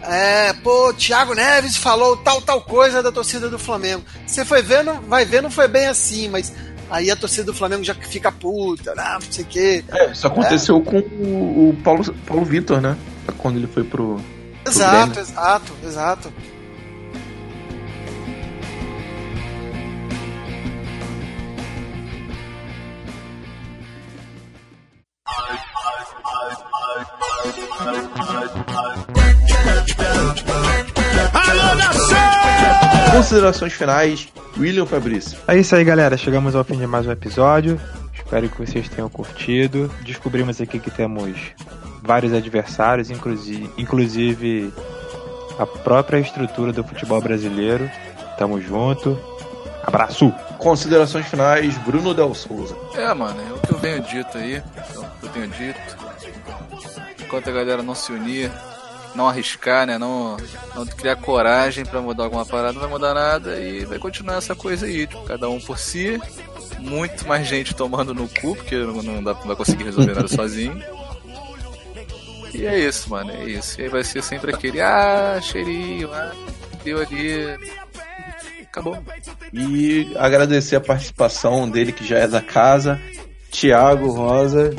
[0.04, 4.02] É, pô, Thiago Neves falou tal, tal coisa da torcida do Flamengo.
[4.26, 6.52] Você foi ver, não, vai ver, não foi bem assim, mas
[6.92, 9.84] aí a torcida do Flamengo já fica puta, ah, não sei o quê.
[9.90, 12.96] É, isso aconteceu com o, o Paulo, Paulo Vitor, né?
[13.38, 14.16] Quando ele foi pro.
[14.62, 15.20] pro Exato, Grêmio.
[15.20, 16.32] exato, exato.
[33.12, 35.38] Considerações finais, William Fabrício.
[35.46, 36.16] É isso aí, galera.
[36.16, 37.78] Chegamos ao fim de mais um episódio.
[38.14, 39.90] Espero que vocês tenham curtido.
[40.00, 41.36] Descobrimos aqui que temos
[42.02, 44.72] vários adversários, inclusive, inclusive
[45.58, 47.88] a própria estrutura do futebol brasileiro.
[48.38, 49.20] Tamo junto.
[49.84, 50.32] Abraço!
[50.56, 52.74] Considerações finais, Bruno Del Souza.
[52.94, 54.62] É, mano, é o que eu venho dito aí, é
[54.96, 55.96] o que eu tenho dito.
[57.20, 58.50] Enquanto a galera não se unir,
[59.14, 60.36] não arriscar, né, não,
[60.74, 64.54] não criar coragem pra mudar alguma parada, não vai mudar nada e vai continuar essa
[64.54, 66.20] coisa aí, tipo, cada um por si,
[66.78, 70.28] muito mais gente tomando no cu, porque não, não, dá, não vai conseguir resolver nada
[70.28, 70.82] sozinho.
[72.54, 73.80] E é isso, mano, é isso.
[73.80, 76.32] E aí vai ser sempre aquele, ah, cheirinho, ah,
[76.84, 77.56] deu ali.
[78.64, 78.98] Acabou.
[79.52, 83.00] E agradecer a participação dele, que já é da casa,
[83.50, 84.74] Thiago Rosa.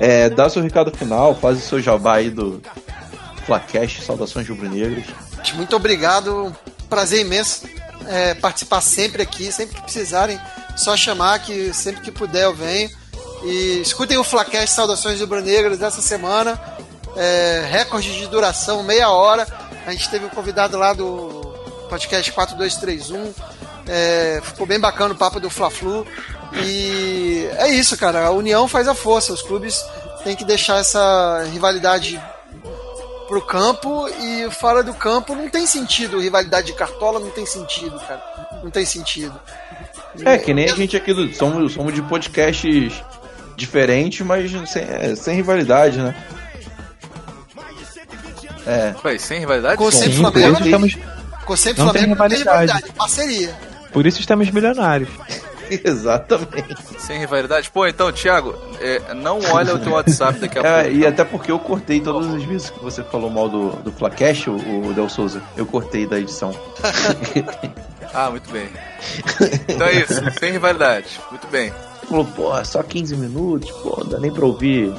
[0.00, 2.60] É, dá seu recado final, faz o seu jabá aí do
[3.46, 5.04] Flacast, saudações rubro-negras.
[5.54, 6.54] Muito obrigado,
[6.88, 7.66] prazer imenso
[8.06, 10.40] é, participar sempre aqui, sempre que precisarem,
[10.76, 12.90] só chamar que sempre que puder eu venho.
[13.44, 16.60] E escutem o Flacast Saudações Rubro-Negras dessa semana.
[17.16, 19.46] é, recorde de duração, meia hora.
[19.84, 21.52] A gente teve um convidado lá do
[21.90, 23.34] podcast 4231.
[23.88, 26.06] É, ficou bem bacana o papo do Fla-Flu.
[26.64, 28.26] E é isso, cara.
[28.26, 29.32] A união faz a força.
[29.32, 29.84] Os clubes
[30.22, 32.22] têm que deixar essa rivalidade
[33.32, 36.20] pro campo e fora do campo não tem sentido.
[36.20, 38.22] Rivalidade de cartola não tem sentido, cara.
[38.62, 39.32] Não tem sentido.
[40.22, 42.92] É, que nem a gente aqui do, somos, somos de podcasts
[43.56, 46.14] diferentes, mas sem, é, sem rivalidade, né?
[48.66, 48.94] É.
[49.02, 49.78] Ué, sem rivalidade?
[49.78, 50.98] Com sempre Sim, Flamengo, por isso estamos,
[51.46, 52.66] com sempre não tem Flamengo tem rivalidade.
[52.66, 53.56] rivalidade, parceria.
[53.94, 55.08] por isso estamos milionários.
[55.84, 56.76] Exatamente.
[56.98, 57.70] Sem rivalidade?
[57.70, 60.96] Pô, então, Thiago, é, não olha o teu WhatsApp daqui a É, pouco.
[60.98, 64.46] e até porque eu cortei todas as vezes que você falou mal do, do Flacash,
[64.48, 64.52] o,
[64.88, 65.42] o Del Souza.
[65.56, 66.52] Eu cortei da edição.
[68.14, 68.68] Ah, muito bem.
[69.68, 71.18] Então é isso, sem rivalidade.
[71.30, 71.72] Muito bem.
[72.06, 74.92] Falou, pô, só 15 minutos, pô, não dá nem pra ouvir.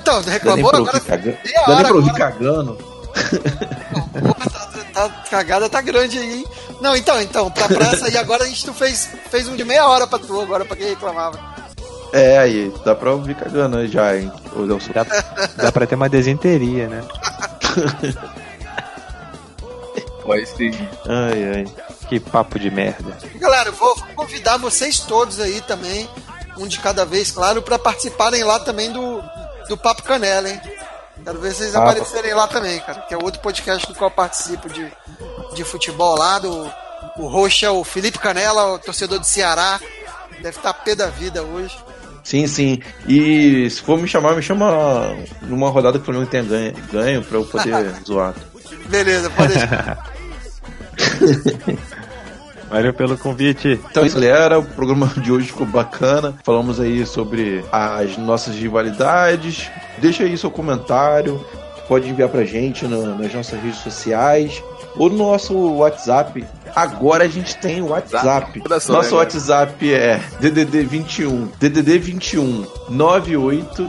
[0.00, 0.96] Então, Dá nem reclamou pra agora.
[0.96, 1.36] ouvir cagando.
[1.64, 2.32] Dá nem pra ouvir agora.
[2.32, 2.74] cagando.
[2.74, 4.65] Porra,
[4.96, 6.46] tá, cagada tá grande aí, hein?
[6.80, 9.64] Não, então, então, pra, pra essa aí agora a gente não fez, fez um de
[9.64, 11.38] meia hora pra tu agora, pra quem reclamava.
[12.12, 14.32] É, aí, dá pra ouvir cagando já, hein.
[14.94, 15.06] Dá,
[15.64, 17.04] dá pra ter uma desenteria, né?
[20.22, 20.72] Pode sim.
[21.06, 21.66] Ai, ai.
[22.08, 23.16] Que papo de merda.
[23.34, 26.08] Galera, eu vou convidar vocês todos aí também,
[26.56, 29.22] um de cada vez, claro, pra participarem lá também do,
[29.68, 30.60] do Papo Canela, hein?
[31.24, 34.14] Quero ver vocês Ah, aparecerem lá também, cara, que é outro podcast do qual eu
[34.14, 34.86] participo de,
[35.54, 36.70] de futebol lá, do
[37.16, 39.80] o host é o Felipe Canela, o torcedor do Ceará,
[40.42, 41.76] deve estar pé da vida hoje.
[42.22, 42.82] Sim, sim.
[43.08, 47.22] E se for me chamar, me chama numa rodada que o Flamengo tenha ganho, ganho
[47.24, 48.34] pra eu poder zoar.
[48.88, 50.12] Beleza, pode deixar.
[52.70, 53.80] Valeu pelo convite.
[53.90, 54.58] Então isso, galera.
[54.58, 56.34] O programa de hoje ficou bacana.
[56.42, 59.70] Falamos aí sobre as nossas rivalidades.
[59.98, 61.44] Deixa aí seu comentário.
[61.88, 64.60] Pode enviar pra gente no- nas nossas redes sociais
[64.96, 66.44] ou no nosso WhatsApp.
[66.74, 68.60] Agora a gente tem o WhatsApp.
[68.68, 73.88] Nosso né, WhatsApp é DDD 21 DDD 21 98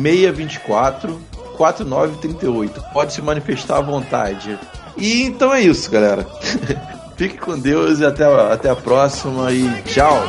[0.00, 1.20] 624
[1.56, 2.80] 4938.
[2.92, 4.58] Pode se manifestar à vontade.
[4.96, 6.24] E então é isso, galera.
[7.22, 10.24] Fique com Deus e até, a- até a próxima e tchau.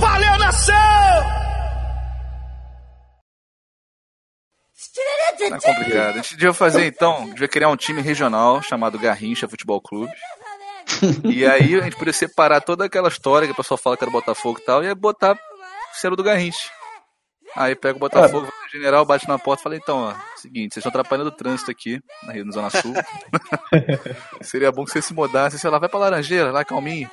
[0.00, 0.74] Valeu, nação!
[5.48, 6.08] Tá complicado.
[6.10, 10.12] A gente devia fazer então, devia criar um time regional chamado Garrincha Futebol Clube.
[11.30, 14.10] E aí a gente podia separar toda aquela história que o pessoal fala que era
[14.10, 16.68] Botafogo e tal, e botar o selo do Garrincha.
[17.54, 20.74] Aí pega o Botafogo, vai no general, bate na porta e fala, então, ó, seguinte,
[20.74, 22.92] vocês estão atrapalhando o trânsito aqui, na Rio, na Zona Sul.
[24.42, 27.10] Seria bom que vocês se mudassem, sei lá, vai pra Laranjeira, lá calminho.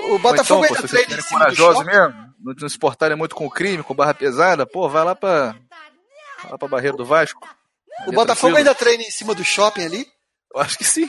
[0.00, 3.16] O Botafogo Ou então, ainda pô, se treina vocês corajosos mesmo, não, não se portarem
[3.16, 5.54] muito com crime, com barra pesada, pô, vai lá pra.
[6.42, 7.46] vai lá pra Barreiro do Vasco.
[8.06, 8.56] O é Botafogo tranquilo.
[8.56, 10.06] ainda treina em cima do shopping ali?
[10.54, 11.08] Eu acho que sim.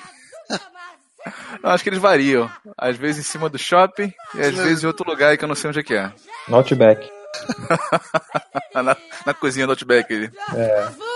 [1.63, 2.51] Eu acho que eles variam.
[2.77, 5.55] Às vezes em cima do shopping e às vezes em outro lugar que eu não
[5.55, 6.11] sei onde é que é.
[6.47, 7.09] Notback.
[8.75, 8.95] na,
[9.25, 10.31] na cozinha do Outback ali.
[10.55, 11.12] É.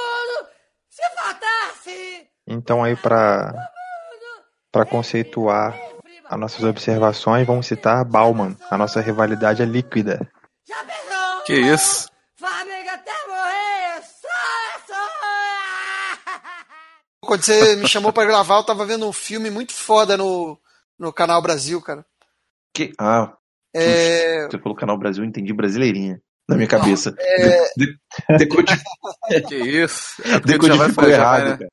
[0.97, 2.27] Se faltasse!
[2.47, 3.53] Então aí pra
[4.71, 5.79] para conceituar
[6.25, 8.57] as nossas observações, vamos citar Bauman.
[8.71, 10.27] A nossa rivalidade é líquida.
[11.45, 12.09] Que isso?
[12.35, 14.01] Flamengo até morrer!
[14.01, 14.95] Só, só!
[17.21, 20.59] Quando você me chamou pra gravar, eu tava vendo um filme muito foda no,
[20.97, 22.03] no Canal Brasil, cara.
[22.73, 22.91] Que...
[22.99, 23.37] Ah,
[23.73, 26.19] É, você falou Canal Brasil, eu entendi brasileirinha.
[26.49, 27.13] Na minha cabeça.
[27.19, 27.97] é- De-
[28.37, 28.47] de-
[29.47, 30.21] Que isso?
[30.23, 31.57] É decodificou errado, vai, né?
[31.57, 31.69] cara.